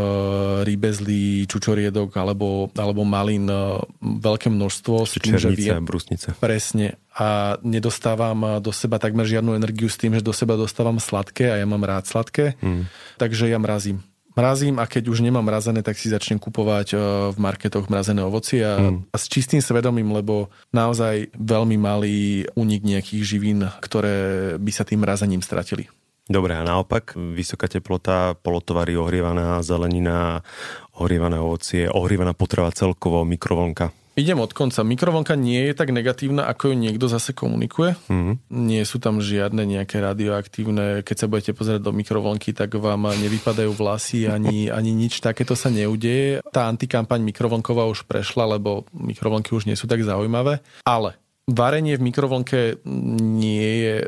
rýbezlí, 0.64 1.46
čučoriedok 1.50 2.16
alebo, 2.16 2.72
alebo 2.78 3.02
malín 3.04 3.50
uh, 3.50 3.82
veľké 4.00 4.48
množstvo. 4.48 5.06
Že 5.10 5.54
viem, 5.56 5.84
brusnice. 5.84 6.34
Presne. 6.40 7.00
A 7.20 7.60
nedostávam 7.66 8.64
do 8.64 8.72
seba 8.72 8.96
takmer 8.96 9.28
žiadnu 9.28 9.58
energiu 9.58 9.92
s 9.92 10.00
tým, 10.00 10.16
že 10.16 10.24
do 10.24 10.32
seba 10.32 10.56
dostávam 10.56 11.02
sladké 11.02 11.52
a 11.52 11.60
ja 11.60 11.68
mám 11.68 11.84
rád 11.84 12.08
sladké. 12.08 12.56
Mm. 12.64 12.88
Takže 13.20 13.52
ja 13.52 13.60
mrazím 13.60 14.09
mrazím 14.40 14.80
a 14.80 14.88
keď 14.88 15.12
už 15.12 15.20
nemám 15.20 15.44
mrazené, 15.44 15.84
tak 15.84 16.00
si 16.00 16.08
začnem 16.08 16.40
kupovať 16.40 16.96
v 17.36 17.38
marketoch 17.38 17.92
mrazené 17.92 18.24
ovocie 18.24 18.64
a, 18.64 18.80
mm. 18.80 19.12
a 19.12 19.18
s 19.20 19.28
čistým 19.28 19.60
svedomím, 19.60 20.16
lebo 20.16 20.48
naozaj 20.72 21.36
veľmi 21.36 21.76
malý 21.76 22.48
únik 22.56 22.88
nejakých 22.88 23.24
živín, 23.28 23.68
ktoré 23.84 24.56
by 24.56 24.72
sa 24.72 24.88
tým 24.88 25.04
mrazením 25.04 25.44
stratili. 25.44 25.92
Dobre, 26.30 26.54
a 26.54 26.62
naopak, 26.62 27.18
vysoká 27.18 27.66
teplota, 27.66 28.38
polotovary, 28.38 28.94
ohrievaná 28.94 29.66
zelenina, 29.66 30.46
ohrievané 30.94 31.42
ovocie, 31.42 31.90
ohrievaná 31.90 32.38
potrava 32.38 32.70
celkovo, 32.70 33.26
mikrovlnka. 33.26 33.90
Idem 34.20 34.44
od 34.44 34.52
konca. 34.52 34.84
Mikrovlnka 34.84 35.40
nie 35.40 35.72
je 35.72 35.74
tak 35.74 35.96
negatívna, 35.96 36.44
ako 36.44 36.70
ju 36.70 36.76
niekto 36.76 37.08
zase 37.08 37.32
komunikuje. 37.32 37.96
Mm-hmm. 38.12 38.36
Nie 38.52 38.84
sú 38.84 39.00
tam 39.00 39.24
žiadne 39.24 39.64
nejaké 39.64 40.04
radioaktívne. 40.04 41.08
Keď 41.08 41.16
sa 41.16 41.30
budete 41.32 41.56
pozerať 41.56 41.88
do 41.88 41.96
mikrovlnky, 41.96 42.52
tak 42.52 42.76
vám 42.76 43.16
nevypadajú 43.16 43.72
vlasy 43.72 44.28
ani, 44.28 44.68
ani 44.78 44.92
nič 44.92 45.24
takéto 45.24 45.56
sa 45.56 45.72
neudeje. 45.72 46.44
Tá 46.52 46.68
antikampaň 46.68 47.24
mikrovlnková 47.24 47.88
už 47.88 48.04
prešla, 48.04 48.60
lebo 48.60 48.84
mikrovlnky 48.92 49.56
už 49.56 49.64
nie 49.64 49.80
sú 49.80 49.88
tak 49.88 50.04
zaujímavé. 50.04 50.60
Ale 50.84 51.16
Varenie 51.50 51.98
v 51.98 52.06
mikrovlnke 52.06 52.78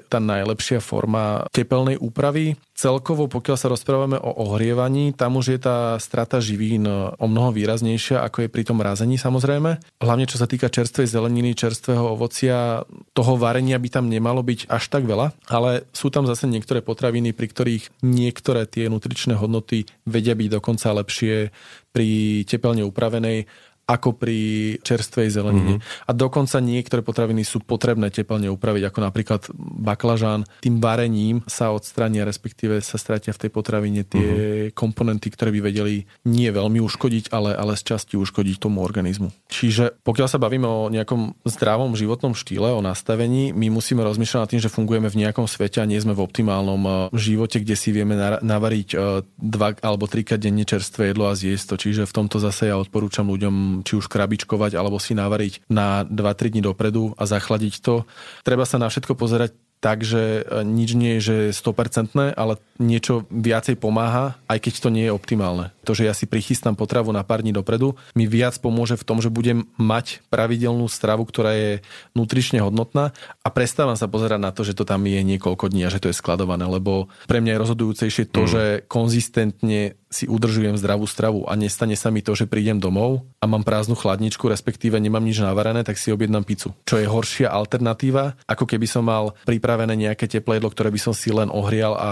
tá 0.07 0.21
najlepšia 0.21 0.79
forma 0.79 1.45
tepelnej 1.51 1.99
úpravy. 1.99 2.55
Celkovo, 2.71 3.29
pokiaľ 3.29 3.57
sa 3.59 3.69
rozprávame 3.69 4.17
o 4.17 4.31
ohrievaní, 4.49 5.13
tam 5.13 5.37
už 5.37 5.53
je 5.53 5.59
tá 5.61 5.95
strata 6.01 6.41
živín 6.41 6.87
o 6.89 7.25
mnoho 7.29 7.53
výraznejšia, 7.53 8.25
ako 8.25 8.47
je 8.47 8.53
pri 8.53 8.63
tom 8.65 8.81
razení 8.81 9.21
samozrejme. 9.21 10.01
Hlavne 10.01 10.25
čo 10.25 10.41
sa 10.41 10.49
týka 10.49 10.71
čerstvej 10.71 11.05
zeleniny, 11.05 11.53
čerstvého 11.53 12.17
ovocia, 12.17 12.81
toho 13.13 13.33
varenia 13.37 13.77
by 13.77 13.89
tam 13.93 14.09
nemalo 14.09 14.41
byť 14.41 14.71
až 14.71 14.83
tak 14.89 15.05
veľa, 15.05 15.35
ale 15.51 15.85
sú 15.93 16.09
tam 16.09 16.25
zase 16.25 16.49
niektoré 16.49 16.81
potraviny, 16.81 17.37
pri 17.37 17.47
ktorých 17.53 17.83
niektoré 18.01 18.65
tie 18.65 18.89
nutričné 18.89 19.37
hodnoty 19.37 19.85
vedia 20.09 20.33
byť 20.33 20.49
dokonca 20.57 20.97
lepšie 21.05 21.53
pri 21.91 22.41
tepelne 22.47 22.87
upravenej 22.87 23.45
ako 23.91 24.15
pri 24.15 24.39
čerstvej 24.79 25.27
zelenine. 25.27 25.83
Mm-hmm. 25.83 26.07
A 26.07 26.11
dokonca 26.15 26.63
niektoré 26.63 27.03
potraviny 27.03 27.43
sú 27.43 27.59
potrebné 27.59 28.07
teplne 28.07 28.47
upraviť, 28.47 28.87
ako 28.87 28.99
napríklad 29.03 29.41
baklažán. 29.83 30.47
Tým 30.63 30.79
varením 30.79 31.43
sa 31.51 31.75
odstrania, 31.75 32.23
respektíve 32.23 32.79
sa 32.79 32.95
stratia 32.95 33.35
v 33.35 33.47
tej 33.47 33.51
potravine 33.51 34.07
tie 34.07 34.23
mm-hmm. 34.23 34.71
komponenty, 34.71 35.27
ktoré 35.27 35.51
by 35.51 35.59
vedeli 35.67 36.07
nie 36.23 36.47
veľmi 36.47 36.79
uškodiť, 36.79 37.35
ale, 37.35 37.51
ale 37.51 37.75
z 37.75 37.83
časti 37.91 38.15
uškodiť 38.15 38.63
tomu 38.63 38.79
organizmu. 38.79 39.35
Čiže 39.51 39.99
pokiaľ 40.07 40.27
sa 40.31 40.39
bavíme 40.39 40.63
o 40.63 40.87
nejakom 40.87 41.35
zdravom 41.43 41.91
životnom 41.99 42.31
štýle, 42.31 42.71
o 42.71 42.79
nastavení, 42.79 43.51
my 43.51 43.67
musíme 43.67 43.99
rozmýšľať 44.07 44.39
nad 44.39 44.49
tým, 44.49 44.61
že 44.63 44.71
fungujeme 44.71 45.11
v 45.11 45.19
nejakom 45.27 45.49
svete 45.49 45.83
a 45.83 45.89
nie 45.89 45.99
sme 45.99 46.15
v 46.15 46.23
optimálnom 46.23 46.81
eh, 46.87 46.93
živote, 47.17 47.59
kde 47.59 47.75
si 47.75 47.91
vieme 47.91 48.15
navariť 48.39 48.89
eh, 48.95 48.99
dva 49.27 49.75
alebo 49.83 50.07
trikrát 50.07 50.39
denne 50.39 50.63
čerstvé 50.63 51.11
jedlo 51.11 51.27
a 51.27 51.35
zjesť 51.35 51.75
to. 51.75 51.75
Čiže 51.89 52.07
v 52.07 52.15
tomto 52.15 52.37
zase 52.39 52.71
ja 52.71 52.77
odporúčam 52.77 53.27
ľuďom 53.27 53.80
či 53.81 53.97
už 53.97 54.07
krabičkovať 54.07 54.77
alebo 54.77 55.01
si 55.01 55.13
navariť 55.13 55.67
na 55.69 56.07
2-3 56.07 56.53
dní 56.53 56.61
dopredu 56.63 57.13
a 57.17 57.27
zachladiť 57.27 57.81
to. 57.81 58.07
Treba 58.45 58.65
sa 58.65 58.81
na 58.81 58.87
všetko 58.87 59.17
pozerať 59.17 59.53
tak, 59.81 60.05
že 60.05 60.45
e, 60.45 60.61
nič 60.61 60.93
nie 60.93 61.17
je 61.17 61.51
že 61.51 61.57
100%, 61.57 62.37
ale 62.37 62.61
niečo 62.77 63.25
viacej 63.33 63.81
pomáha, 63.81 64.37
aj 64.45 64.61
keď 64.61 64.73
to 64.77 64.89
nie 64.93 65.09
je 65.09 65.11
optimálne. 65.11 65.73
To, 65.83 65.97
že 65.97 66.07
ja 66.07 66.13
si 66.13 66.29
prichystám 66.29 66.77
potravu 66.77 67.09
na 67.09 67.25
pár 67.25 67.41
dní 67.41 67.51
dopredu, 67.51 67.97
mi 68.13 68.29
viac 68.29 68.57
pomôže 68.61 68.97
v 68.97 69.05
tom, 69.05 69.17
že 69.19 69.33
budem 69.33 69.67
mať 69.77 70.21
pravidelnú 70.29 70.85
stravu, 70.87 71.25
ktorá 71.25 71.53
je 71.57 71.71
nutrične 72.13 72.61
hodnotná 72.61 73.15
a 73.41 73.47
prestávam 73.49 73.97
sa 73.97 74.05
pozerať 74.05 74.39
na 74.41 74.51
to, 74.53 74.61
že 74.61 74.77
to 74.77 74.85
tam 74.85 75.03
je 75.05 75.21
niekoľko 75.21 75.73
dní 75.73 75.85
a 75.85 75.93
že 75.93 76.01
to 76.01 76.09
je 76.09 76.19
skladované, 76.19 76.65
lebo 76.69 77.09
pre 77.25 77.41
mňa 77.41 77.57
je 77.57 77.61
rozhodujúcejšie 77.63 78.23
to, 78.29 78.41
mm. 78.45 78.49
že 78.49 78.63
konzistentne 78.85 79.99
si 80.11 80.27
udržujem 80.27 80.75
zdravú 80.75 81.07
stravu 81.07 81.47
a 81.47 81.55
nestane 81.55 81.95
sa 81.95 82.11
mi 82.11 82.19
to, 82.19 82.35
že 82.35 82.43
prídem 82.43 82.83
domov 82.83 83.23
a 83.39 83.47
mám 83.47 83.63
prázdnu 83.63 83.95
chladničku, 83.95 84.43
respektíve 84.43 84.99
nemám 84.99 85.23
nič 85.23 85.39
navarené, 85.39 85.87
tak 85.87 85.95
si 85.95 86.11
objednám 86.11 86.43
pizzu. 86.43 86.75
Čo 86.83 86.99
je 86.99 87.07
horšia 87.07 87.47
alternatíva, 87.47 88.35
ako 88.43 88.67
keby 88.67 88.85
som 88.91 89.07
mal 89.07 89.39
pripravené 89.47 89.95
nejaké 89.95 90.27
teplé 90.27 90.59
jedlo, 90.59 90.69
ktoré 90.69 90.91
by 90.91 90.99
som 90.99 91.15
si 91.15 91.31
len 91.31 91.47
ohrial 91.47 91.95
a 91.95 92.11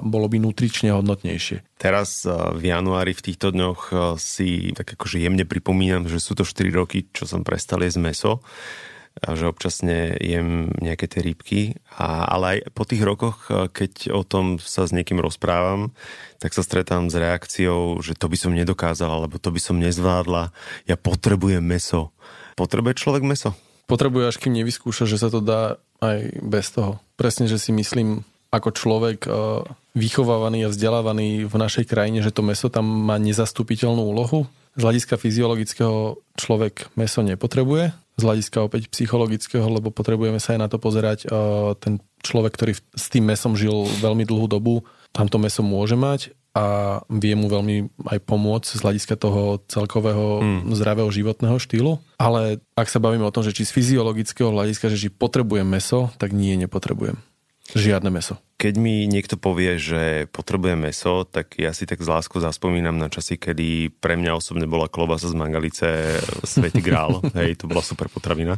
bolo 0.00 0.32
by 0.32 0.40
nutrične 0.40 0.88
hodnotnejšie. 0.96 1.76
Teraz 1.76 2.24
eh, 2.24 2.32
v 2.32 2.72
januári 2.72 2.95
v 3.04 3.24
týchto 3.32 3.52
dňoch 3.52 3.80
eh, 3.92 3.98
si 4.16 4.72
tak 4.72 4.96
akože 4.96 5.20
jemne 5.20 5.44
pripomínam, 5.44 6.08
že 6.08 6.22
sú 6.22 6.32
to 6.32 6.46
4 6.46 6.72
roky, 6.72 7.04
čo 7.12 7.28
som 7.28 7.44
prestal 7.44 7.84
jesť 7.84 8.00
meso 8.00 8.32
a 9.16 9.32
že 9.32 9.48
občasne 9.48 10.12
jem 10.20 10.68
nejaké 10.76 11.08
tie 11.08 11.24
rýbky. 11.24 11.60
A, 11.96 12.28
ale 12.28 12.44
aj 12.60 12.76
po 12.76 12.84
tých 12.84 13.00
rokoch, 13.00 13.48
eh, 13.48 13.68
keď 13.72 14.12
o 14.12 14.22
tom 14.24 14.60
sa 14.60 14.84
s 14.84 14.92
niekým 14.92 15.20
rozprávam, 15.20 15.96
tak 16.36 16.52
sa 16.52 16.60
stretám 16.60 17.08
s 17.08 17.16
reakciou, 17.16 18.00
že 18.04 18.12
to 18.12 18.28
by 18.28 18.36
som 18.36 18.52
nedokázal, 18.52 19.08
alebo 19.08 19.40
to 19.40 19.48
by 19.48 19.60
som 19.60 19.80
nezvládla. 19.80 20.52
Ja 20.84 20.96
potrebujem 21.00 21.64
meso. 21.64 22.12
Potrebuje 22.60 23.00
človek 23.00 23.24
meso? 23.24 23.56
Potrebuje, 23.88 24.24
až 24.28 24.36
kým 24.42 24.52
nevyskúša, 24.52 25.08
že 25.08 25.16
sa 25.16 25.32
to 25.32 25.40
dá 25.40 25.80
aj 26.04 26.42
bez 26.44 26.68
toho. 26.74 27.00
presne, 27.16 27.48
že 27.48 27.56
si 27.56 27.72
myslím, 27.72 28.28
ako 28.56 28.72
človek 28.72 29.28
vychovávaný 29.92 30.66
a 30.66 30.72
vzdelávaný 30.72 31.44
v 31.44 31.54
našej 31.54 31.84
krajine, 31.84 32.24
že 32.24 32.32
to 32.32 32.40
meso 32.40 32.72
tam 32.72 32.84
má 32.84 33.20
nezastupiteľnú 33.20 34.00
úlohu. 34.00 34.48
Z 34.76 34.84
hľadiska 34.84 35.16
fyziologického 35.16 36.20
človek 36.36 36.92
meso 36.96 37.24
nepotrebuje, 37.24 37.96
z 38.16 38.22
hľadiska 38.24 38.64
opäť 38.64 38.92
psychologického, 38.92 39.64
lebo 39.64 39.88
potrebujeme 39.88 40.36
sa 40.36 40.56
aj 40.56 40.60
na 40.60 40.68
to 40.68 40.76
pozerať. 40.76 41.28
Ten 41.80 42.00
človek, 42.20 42.52
ktorý 42.56 42.72
s 42.76 43.06
tým 43.08 43.28
mesom 43.28 43.56
žil 43.56 43.88
veľmi 44.04 44.28
dlhú 44.28 44.48
dobu, 44.48 44.84
tam 45.16 45.32
to 45.32 45.40
meso 45.40 45.64
môže 45.64 45.96
mať 45.96 46.32
a 46.56 46.64
vie 47.12 47.36
mu 47.36 47.52
veľmi 47.52 48.08
aj 48.08 48.18
pomôcť 48.24 48.68
z 48.76 48.80
hľadiska 48.80 49.20
toho 49.20 49.60
celkového 49.68 50.40
mm. 50.40 50.72
zdravého 50.72 51.12
životného 51.12 51.60
štýlu. 51.60 52.00
Ale 52.16 52.64
ak 52.72 52.88
sa 52.88 52.96
bavíme 52.96 53.28
o 53.28 53.32
tom, 53.32 53.44
že 53.44 53.52
či 53.52 53.68
z 53.68 53.76
fyziologického 53.76 54.48
hľadiska, 54.48 54.88
že 54.88 54.96
či 54.96 55.08
potrebujem 55.12 55.68
meso, 55.68 56.08
tak 56.16 56.32
nie, 56.32 56.56
nepotrebujem. 56.56 57.20
Žiadne 57.74 58.14
meso. 58.14 58.38
Keď 58.56 58.74
mi 58.80 59.04
niekto 59.04 59.36
povie, 59.36 59.76
že 59.76 60.32
potrebuje 60.32 60.80
meso, 60.80 61.28
tak 61.28 61.60
ja 61.60 61.76
si 61.76 61.84
tak 61.84 62.00
z 62.00 62.08
láskou 62.08 62.40
zaspomínam 62.40 62.96
na 62.96 63.12
časy, 63.12 63.36
kedy 63.36 63.92
pre 64.00 64.16
mňa 64.16 64.32
osobne 64.32 64.64
bola 64.64 64.88
klobasa 64.88 65.28
z 65.28 65.36
Mangalice 65.36 66.16
Svetý 66.40 66.80
grál. 66.80 67.20
Hej, 67.36 67.60
to 67.60 67.68
bola 67.68 67.84
super 67.84 68.08
potravina. 68.08 68.56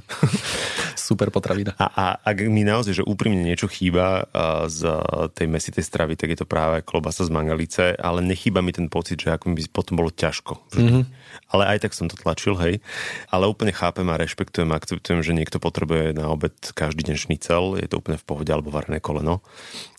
super 1.09 1.33
potravina. 1.33 1.75
A, 1.81 1.87
a 1.89 2.05
ak 2.21 2.47
mi 2.47 2.63
naozaj, 2.63 3.01
že 3.01 3.09
úprimne 3.09 3.43
niečo 3.43 3.67
chýba 3.67 4.29
z 4.69 4.87
tej 5.35 5.51
mesitej 5.51 5.83
stravy, 5.83 6.15
tak 6.15 6.37
je 6.37 6.39
to 6.39 6.47
práve 6.47 6.85
klobasa 6.85 7.25
z 7.25 7.33
Mangalice, 7.33 7.97
ale 7.99 8.23
nechýba 8.23 8.61
mi 8.61 8.71
ten 8.71 8.87
pocit, 8.93 9.19
že 9.19 9.35
ako 9.35 9.57
by 9.57 9.63
potom 9.73 9.99
bolo 9.99 10.13
ťažko. 10.13 10.63
Mm-hmm. 10.79 11.03
Ale 11.49 11.65
aj 11.75 11.89
tak 11.89 11.97
som 11.97 12.07
to 12.07 12.15
tlačil, 12.15 12.55
hej. 12.61 12.85
Ale 13.33 13.49
úplne 13.49 13.73
chápem 13.73 14.05
a 14.13 14.21
rešpektujem, 14.21 14.69
akceptujem, 14.69 15.25
že 15.25 15.33
niekto 15.33 15.57
potrebuje 15.57 16.13
na 16.13 16.29
obed 16.29 16.53
každý 16.77 17.09
deň 17.09 17.17
šnicel, 17.17 17.81
je 17.81 17.89
to 17.89 17.99
úplne 17.99 18.21
v 18.21 18.27
pohode, 18.29 18.51
alebo 18.53 18.69
varené 18.99 19.01
koleno 19.01 19.41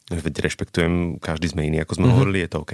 veď 0.09 0.41
rešpektujem, 0.41 1.21
každý 1.21 1.53
sme 1.53 1.69
iný, 1.69 1.85
ako 1.85 1.93
sme 1.93 2.09
mm-hmm. 2.09 2.17
hovorili, 2.17 2.41
je 2.41 2.49
to 2.49 2.65
OK. 2.65 2.73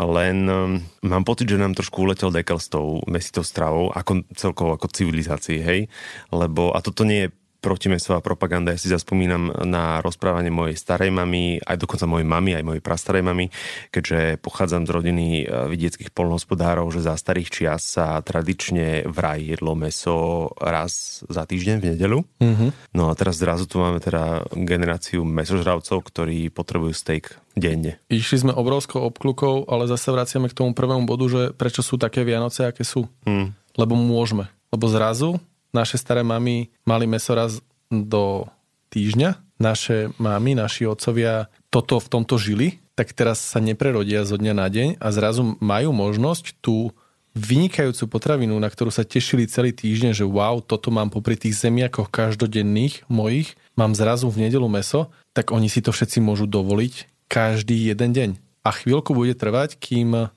Len 0.00 0.36
um, 0.48 0.80
mám 1.04 1.20
pocit, 1.28 1.52
že 1.52 1.60
nám 1.60 1.76
trošku 1.76 2.00
uletel 2.00 2.32
dekel 2.32 2.56
s 2.56 2.72
tou 2.72 3.04
mesitou 3.04 3.44
stravou, 3.44 3.92
ako 3.92 4.24
celkovo 4.32 4.72
ako 4.72 4.88
civilizácii, 4.88 5.60
hej. 5.60 5.92
Lebo, 6.32 6.72
a 6.72 6.80
toto 6.80 7.04
nie 7.04 7.28
je 7.28 7.32
protimesová 7.62 8.18
propaganda. 8.18 8.74
Ja 8.74 8.82
si 8.82 8.90
zaspomínam 8.90 9.54
na 9.62 10.02
rozprávanie 10.02 10.50
mojej 10.50 10.74
starej 10.74 11.14
mamy, 11.14 11.62
aj 11.62 11.78
dokonca 11.78 12.10
mojej 12.10 12.26
mamy, 12.26 12.50
aj 12.58 12.66
mojej 12.66 12.82
prastarej 12.82 13.22
mamy, 13.22 13.54
keďže 13.94 14.42
pochádzam 14.42 14.82
z 14.84 14.90
rodiny 14.90 15.26
e, 15.40 15.70
vidieckých 15.70 16.10
polnohospodárov, 16.10 16.90
že 16.90 17.06
za 17.06 17.14
starých 17.14 17.48
čias 17.54 17.86
sa 17.86 18.18
tradične 18.18 19.06
vraj 19.06 19.54
jedlo 19.54 19.78
meso 19.78 20.50
raz 20.58 21.22
za 21.30 21.46
týždeň 21.46 21.76
v 21.78 21.86
nedelu. 21.94 22.18
Mm-hmm. 22.42 22.98
No 22.98 23.08
a 23.08 23.14
teraz 23.14 23.38
zrazu 23.38 23.70
tu 23.70 23.78
máme 23.78 24.02
teda 24.02 24.42
generáciu 24.50 25.22
mesožravcov, 25.22 26.02
ktorí 26.02 26.50
potrebujú 26.50 26.90
steak 26.90 27.38
denne. 27.54 28.02
Išli 28.10 28.48
sme 28.48 28.52
obrovskou 28.52 29.06
obklukou, 29.06 29.70
ale 29.70 29.86
zase 29.86 30.10
vraciame 30.10 30.50
k 30.50 30.56
tomu 30.58 30.74
prvému 30.74 31.06
bodu, 31.06 31.30
že 31.30 31.42
prečo 31.54 31.84
sú 31.84 32.00
také 32.00 32.26
Vianoce, 32.26 32.66
aké 32.66 32.82
sú. 32.82 33.06
Mm. 33.22 33.54
Lebo 33.78 33.94
môžeme. 33.94 34.50
Lebo 34.72 34.88
zrazu 34.88 35.38
naše 35.72 35.96
staré 35.96 36.20
mamy 36.22 36.70
mali 36.84 37.04
meso 37.08 37.32
raz 37.32 37.58
do 37.90 38.46
týždňa, 38.92 39.40
naše 39.60 40.12
mamy, 40.20 40.52
naši 40.56 40.84
otcovia 40.84 41.48
toto 41.72 41.96
v 41.98 42.08
tomto 42.08 42.36
žili, 42.36 42.80
tak 42.92 43.16
teraz 43.16 43.40
sa 43.40 43.58
neprerodia 43.58 44.28
zo 44.28 44.36
dňa 44.36 44.54
na 44.54 44.68
deň 44.68 44.88
a 45.00 45.08
zrazu 45.08 45.56
majú 45.58 45.96
možnosť 45.96 46.60
tú 46.60 46.92
vynikajúcu 47.32 48.12
potravinu, 48.12 48.52
na 48.60 48.68
ktorú 48.68 48.92
sa 48.92 49.08
tešili 49.08 49.48
celý 49.48 49.72
týždeň, 49.72 50.12
že 50.12 50.28
wow, 50.28 50.60
toto 50.60 50.92
mám 50.92 51.08
popri 51.08 51.40
tých 51.40 51.56
zemiakoch 51.56 52.12
každodenných 52.12 53.08
mojich, 53.08 53.56
mám 53.72 53.96
zrazu 53.96 54.28
v 54.28 54.48
nedelu 54.48 54.68
meso, 54.68 55.08
tak 55.32 55.48
oni 55.48 55.72
si 55.72 55.80
to 55.80 55.96
všetci 55.96 56.20
môžu 56.20 56.44
dovoliť 56.44 57.08
každý 57.32 57.88
jeden 57.88 58.12
deň. 58.12 58.30
A 58.62 58.70
chvíľku 58.70 59.16
bude 59.16 59.32
trvať, 59.32 59.80
kým 59.80 60.28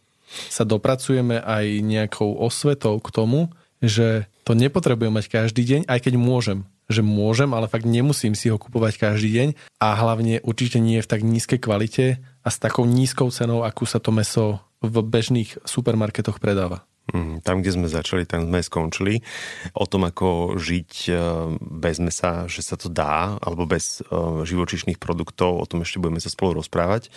sa 0.48 0.64
dopracujeme 0.64 1.44
aj 1.44 1.84
nejakou 1.84 2.40
osvetou 2.40 2.98
k 3.04 3.12
tomu, 3.12 3.52
že 3.82 4.30
to 4.46 4.54
nepotrebujem 4.54 5.14
mať 5.14 5.26
každý 5.28 5.64
deň, 5.66 5.82
aj 5.90 6.00
keď 6.06 6.14
môžem. 6.16 6.70
Že 6.86 7.02
môžem, 7.02 7.50
ale 7.52 7.66
fakt 7.66 7.90
nemusím 7.90 8.38
si 8.38 8.54
ho 8.54 8.62
kupovať 8.62 9.02
každý 9.02 9.30
deň 9.34 9.48
a 9.82 9.98
hlavne 9.98 10.40
určite 10.46 10.78
nie 10.78 11.02
v 11.02 11.10
tak 11.10 11.26
nízkej 11.26 11.60
kvalite 11.60 12.22
a 12.46 12.48
s 12.54 12.62
takou 12.62 12.86
nízkou 12.86 13.34
cenou, 13.34 13.66
akú 13.66 13.90
sa 13.90 13.98
to 13.98 14.14
meso 14.14 14.62
v 14.86 15.02
bežných 15.02 15.66
supermarketoch 15.66 16.38
predáva. 16.38 16.86
Mm, 17.14 17.46
tam, 17.46 17.62
kde 17.62 17.70
sme 17.70 17.86
začali, 17.86 18.26
tam 18.26 18.50
sme 18.50 18.66
skončili. 18.66 19.22
O 19.78 19.86
tom, 19.86 20.10
ako 20.10 20.58
žiť 20.58 20.92
e, 21.06 21.12
bez 21.62 22.02
mesa, 22.02 22.50
že 22.50 22.66
sa 22.66 22.82
to 22.82 22.90
dá, 22.90 23.38
alebo 23.38 23.70
bez 23.70 24.02
e, 24.02 24.10
živočišných 24.42 24.98
produktov, 24.98 25.62
o 25.62 25.70
tom 25.70 25.86
ešte 25.86 26.02
budeme 26.02 26.18
sa 26.18 26.34
spolu 26.34 26.58
rozprávať. 26.66 27.14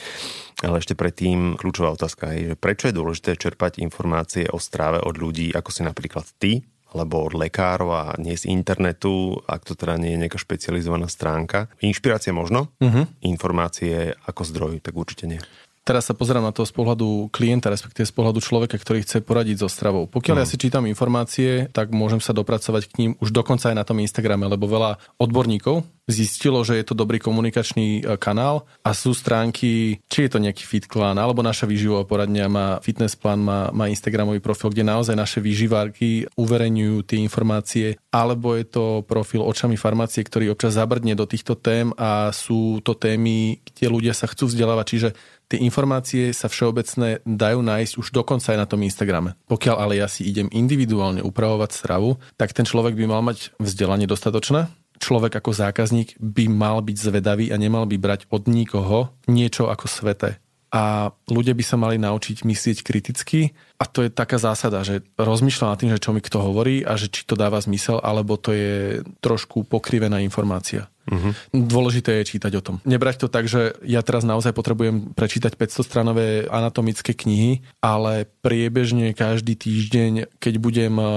Ale 0.60 0.84
ešte 0.84 0.92
predtým 0.92 1.56
kľúčová 1.56 1.96
otázka 1.96 2.36
je, 2.36 2.52
že 2.52 2.56
prečo 2.60 2.92
je 2.92 2.98
dôležité 3.00 3.40
čerpať 3.40 3.80
informácie 3.80 4.44
o 4.52 4.60
stráve 4.60 5.00
od 5.00 5.16
ľudí, 5.16 5.56
ako 5.56 5.70
si 5.72 5.80
napríklad 5.80 6.28
ty, 6.36 6.60
alebo 6.92 7.24
od 7.24 7.36
lekárov 7.36 7.90
a 7.92 8.04
nie 8.20 8.36
z 8.36 8.48
internetu, 8.48 9.40
ak 9.44 9.64
to 9.64 9.76
teda 9.76 10.00
nie 10.00 10.16
je 10.16 10.20
nejaká 10.24 10.40
špecializovaná 10.40 11.08
stránka. 11.08 11.68
Inšpirácia 11.84 12.32
možno, 12.32 12.72
uh-huh. 12.80 13.04
informácie 13.20 14.16
ako 14.24 14.42
zdroj, 14.44 14.74
tak 14.80 14.96
určite 14.96 15.28
nie. 15.28 15.40
Teraz 15.88 16.04
sa 16.04 16.12
pozerám 16.12 16.44
na 16.44 16.52
to 16.52 16.68
z 16.68 16.72
pohľadu 16.76 17.32
klienta, 17.32 17.72
respektíve 17.72 18.04
z 18.04 18.12
pohľadu 18.12 18.44
človeka, 18.44 18.76
ktorý 18.76 19.08
chce 19.08 19.24
poradiť 19.24 19.64
so 19.64 19.72
stravou. 19.72 20.04
Pokiaľ 20.04 20.36
uh-huh. 20.36 20.44
ja 20.44 20.50
si 20.52 20.60
čítam 20.60 20.84
informácie, 20.84 21.72
tak 21.72 21.96
môžem 21.96 22.20
sa 22.20 22.36
dopracovať 22.36 22.92
k 22.92 22.94
ním 23.00 23.10
už 23.24 23.32
dokonca 23.32 23.72
aj 23.72 23.76
na 23.80 23.88
tom 23.88 23.96
Instagrame, 23.96 24.44
lebo 24.52 24.68
veľa 24.68 25.00
odborníkov 25.16 25.88
zistilo, 26.08 26.64
že 26.64 26.80
je 26.80 26.84
to 26.88 26.96
dobrý 26.96 27.20
komunikačný 27.20 28.00
e, 28.00 28.16
kanál 28.16 28.64
a 28.80 28.96
sú 28.96 29.12
stránky, 29.12 30.00
či 30.08 30.18
je 30.24 30.30
to 30.32 30.40
nejaký 30.40 30.64
fit 30.64 30.88
clan, 30.88 31.20
alebo 31.20 31.44
naša 31.44 31.68
výživová 31.68 32.08
poradňa 32.08 32.48
má 32.48 32.66
fitness 32.80 33.12
plán, 33.12 33.44
má, 33.44 33.68
má 33.76 33.92
Instagramový 33.92 34.40
profil, 34.40 34.72
kde 34.72 34.88
naozaj 34.88 35.12
naše 35.12 35.44
výživárky 35.44 36.24
uverejňujú 36.32 36.96
tie 37.04 37.20
informácie, 37.20 37.86
alebo 38.08 38.56
je 38.56 38.64
to 38.64 38.84
profil 39.04 39.44
očami 39.44 39.76
farmácie, 39.76 40.24
ktorý 40.24 40.56
občas 40.56 40.80
zabrdne 40.80 41.12
do 41.12 41.28
týchto 41.28 41.52
tém 41.60 41.92
a 42.00 42.32
sú 42.32 42.80
to 42.80 42.96
témy, 42.96 43.60
kde 43.60 43.86
ľudia 43.92 44.16
sa 44.16 44.24
chcú 44.24 44.48
vzdelávať, 44.48 44.86
čiže 44.88 45.08
tie 45.48 45.58
informácie 45.64 46.30
sa 46.36 46.46
všeobecné 46.46 47.24
dajú 47.24 47.60
nájsť 47.64 47.92
už 47.96 48.12
dokonca 48.12 48.52
aj 48.52 48.58
na 48.60 48.68
tom 48.68 48.84
Instagrame. 48.84 49.34
Pokiaľ 49.48 49.76
ale 49.80 49.98
ja 49.98 50.06
si 50.06 50.28
idem 50.28 50.52
individuálne 50.52 51.24
upravovať 51.24 51.70
stravu, 51.72 52.20
tak 52.36 52.52
ten 52.52 52.68
človek 52.68 52.94
by 52.94 53.04
mal 53.08 53.24
mať 53.24 53.56
vzdelanie 53.56 54.04
dostatočné, 54.04 54.68
človek 55.00 55.40
ako 55.40 55.50
zákazník 55.54 56.18
by 56.20 56.44
mal 56.50 56.84
byť 56.84 56.96
zvedavý 56.98 57.48
a 57.54 57.56
nemal 57.56 57.88
by 57.88 57.96
brať 57.96 58.28
od 58.28 58.50
nikoho 58.50 59.14
niečo 59.30 59.70
ako 59.70 59.88
sveté. 59.88 60.42
A 60.68 61.16
ľudia 61.32 61.56
by 61.56 61.64
sa 61.64 61.80
mali 61.80 61.96
naučiť 61.96 62.44
myslieť 62.44 62.84
kriticky 62.84 63.56
a 63.80 63.88
to 63.88 64.04
je 64.04 64.12
taká 64.12 64.36
zásada, 64.36 64.84
že 64.84 65.00
rozmýšľam 65.16 65.72
nad 65.72 65.80
tým, 65.80 65.92
že 65.96 66.02
čo 66.02 66.12
mi 66.12 66.20
kto 66.20 66.44
hovorí 66.44 66.84
a 66.84 66.92
že 67.00 67.08
či 67.08 67.24
to 67.24 67.40
dáva 67.40 67.56
zmysel, 67.56 68.04
alebo 68.04 68.36
to 68.36 68.52
je 68.52 69.00
trošku 69.24 69.64
pokrivená 69.64 70.20
informácia. 70.20 70.92
Uh-huh. 71.08 71.32
Dôležité 71.56 72.20
je 72.20 72.36
čítať 72.36 72.52
o 72.60 72.62
tom. 72.62 72.76
Nebrať 72.84 73.24
to 73.24 73.28
tak, 73.32 73.48
že 73.48 73.72
ja 73.80 74.04
teraz 74.04 74.28
naozaj 74.28 74.52
potrebujem 74.52 75.16
prečítať 75.16 75.56
500-stranové 75.56 76.52
anatomické 76.52 77.16
knihy, 77.16 77.64
ale 77.80 78.28
priebežne 78.44 79.16
každý 79.16 79.56
týždeň, 79.56 80.36
keď 80.36 80.54
budem 80.60 80.94
eh, 81.00 81.08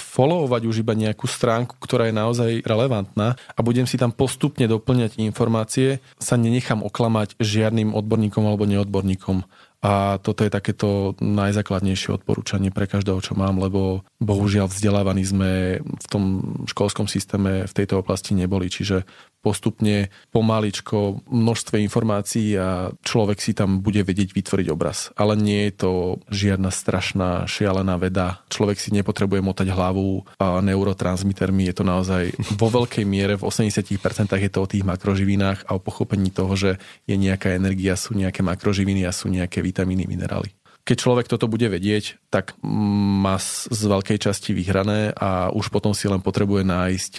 followovať 0.00 0.62
už 0.64 0.76
iba 0.80 0.96
nejakú 0.96 1.28
stránku, 1.28 1.76
ktorá 1.76 2.08
je 2.08 2.16
naozaj 2.16 2.50
relevantná 2.64 3.36
a 3.36 3.60
budem 3.60 3.84
si 3.84 4.00
tam 4.00 4.10
postupne 4.16 4.64
doplňať 4.64 5.20
informácie, 5.20 6.00
sa 6.16 6.40
nenechám 6.40 6.80
oklamať 6.80 7.36
žiadnym 7.36 7.92
odborníkom 7.92 8.42
alebo 8.48 8.64
neodborníkom. 8.64 9.44
A 9.84 10.16
toto 10.16 10.48
je 10.48 10.48
takéto 10.48 11.12
najzákladnejšie 11.20 12.16
odporúčanie 12.16 12.72
pre 12.72 12.88
každého, 12.88 13.20
čo 13.20 13.36
mám, 13.36 13.60
lebo 13.60 14.00
bohužiaľ 14.16 14.72
vzdelávaní 14.72 15.28
sme 15.28 15.50
v 15.84 16.06
tom 16.08 16.24
školskom 16.64 17.04
systéme 17.04 17.68
v 17.68 17.76
tejto 17.76 18.00
oblasti 18.00 18.32
neboli. 18.32 18.72
Čiže 18.72 19.04
postupne 19.44 20.08
pomaličko 20.32 21.20
množstve 21.28 21.76
informácií 21.84 22.56
a 22.56 22.96
človek 23.04 23.44
si 23.44 23.52
tam 23.52 23.84
bude 23.84 24.00
vedieť 24.00 24.32
vytvoriť 24.32 24.66
obraz. 24.72 25.12
Ale 25.20 25.36
nie 25.36 25.68
je 25.68 25.84
to 25.84 25.92
žiadna 26.32 26.72
strašná 26.72 27.44
šialená 27.44 28.00
veda. 28.00 28.40
Človek 28.48 28.80
si 28.80 28.88
nepotrebuje 28.96 29.44
motať 29.44 29.68
hlavu 29.68 30.24
a 30.40 30.64
neurotransmitermi. 30.64 31.68
Je 31.68 31.76
to 31.76 31.84
naozaj 31.84 32.32
vo 32.56 32.72
veľkej 32.72 33.04
miere, 33.04 33.36
v 33.36 33.44
80% 33.44 34.00
je 34.40 34.50
to 34.50 34.64
o 34.64 34.70
tých 34.70 34.88
makroživinách 34.88 35.68
a 35.68 35.76
o 35.76 35.84
pochopení 35.84 36.32
toho, 36.32 36.56
že 36.56 36.80
je 37.04 37.20
nejaká 37.20 37.52
energia, 37.52 38.00
sú 38.00 38.16
nejaké 38.16 38.40
makroživiny 38.40 39.04
a 39.04 39.12
sú 39.12 39.28
nejaké 39.28 39.60
vitamíny, 39.60 40.08
minerály 40.08 40.56
keď 40.84 40.96
človek 41.00 41.26
toto 41.32 41.48
bude 41.48 41.64
vedieť, 41.72 42.20
tak 42.28 42.60
má 42.60 43.40
z 43.40 43.72
veľkej 43.72 44.20
časti 44.20 44.52
vyhrané 44.52 45.16
a 45.16 45.48
už 45.48 45.72
potom 45.72 45.96
si 45.96 46.04
len 46.12 46.20
potrebuje 46.20 46.60
nájsť 46.60 47.12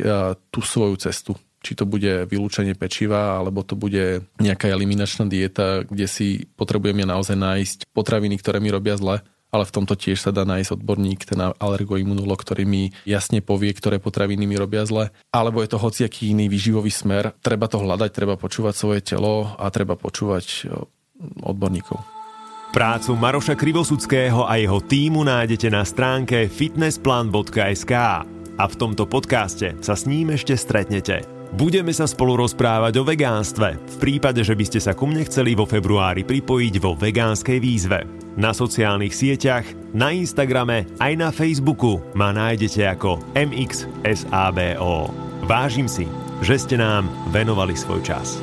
tú 0.53 0.61
svoju 0.61 1.01
cestu 1.01 1.33
či 1.65 1.73
to 1.73 1.89
bude 1.89 2.29
vylúčenie 2.29 2.77
pečiva, 2.77 3.41
alebo 3.41 3.65
to 3.65 3.73
bude 3.73 4.21
nejaká 4.37 4.69
eliminačná 4.69 5.25
dieta, 5.25 5.81
kde 5.81 6.05
si 6.05 6.45
potrebujem 6.53 7.01
ja 7.01 7.07
naozaj 7.09 7.33
nájsť 7.33 7.77
potraviny, 7.89 8.37
ktoré 8.37 8.61
mi 8.61 8.69
robia 8.69 8.93
zle. 9.01 9.25
Ale 9.49 9.63
v 9.63 9.71
tomto 9.71 9.95
tiež 9.95 10.19
sa 10.19 10.35
dá 10.35 10.43
nájsť 10.43 10.75
odborník, 10.77 11.23
ten 11.23 11.39
alergoimunolog, 11.39 12.43
ktorý 12.43 12.67
mi 12.67 12.91
jasne 13.07 13.39
povie, 13.39 13.71
ktoré 13.71 14.03
potraviny 14.03 14.43
mi 14.43 14.59
robia 14.59 14.83
zle. 14.83 15.15
Alebo 15.31 15.63
je 15.63 15.71
to 15.71 15.79
hociaký 15.79 16.35
iný 16.35 16.51
výživový 16.51 16.91
smer. 16.91 17.31
Treba 17.39 17.71
to 17.71 17.79
hľadať, 17.79 18.09
treba 18.11 18.35
počúvať 18.35 18.73
svoje 18.75 18.99
telo 19.01 19.55
a 19.55 19.71
treba 19.71 19.95
počúvať 19.95 20.67
odborníkov. 21.39 22.03
Prácu 22.75 23.15
Maroša 23.15 23.55
Krivosudského 23.55 24.43
a 24.43 24.59
jeho 24.59 24.83
týmu 24.83 25.23
nájdete 25.23 25.71
na 25.71 25.87
stránke 25.87 26.51
fitnessplan.sk 26.51 27.93
a 28.59 28.63
v 28.67 28.75
tomto 28.75 29.07
podcaste 29.07 29.79
sa 29.79 29.95
s 29.95 30.03
ním 30.03 30.35
ešte 30.35 30.59
stretnete. 30.59 31.23
Budeme 31.55 31.95
sa 31.95 32.03
spolu 32.03 32.35
rozprávať 32.43 32.99
o 32.99 33.07
vegánstve, 33.07 33.79
v 33.79 33.95
prípade, 34.03 34.43
že 34.43 34.51
by 34.51 34.65
ste 34.67 34.83
sa 34.83 34.91
ku 34.91 35.07
mne 35.07 35.23
chceli 35.23 35.55
vo 35.55 35.63
februári 35.63 36.27
pripojiť 36.27 36.83
vo 36.83 36.99
vegánskej 36.99 37.63
výzve. 37.63 38.03
Na 38.35 38.51
sociálnych 38.51 39.15
sieťach, 39.15 39.63
na 39.95 40.11
Instagrame 40.11 40.83
aj 40.99 41.13
na 41.15 41.31
Facebooku 41.31 42.03
ma 42.11 42.35
nájdete 42.35 42.83
ako 42.99 43.23
MXSABO. 43.39 45.15
Vážim 45.47 45.87
si, 45.87 46.11
že 46.43 46.59
ste 46.59 46.75
nám 46.75 47.07
venovali 47.31 47.71
svoj 47.71 48.03
čas. 48.03 48.35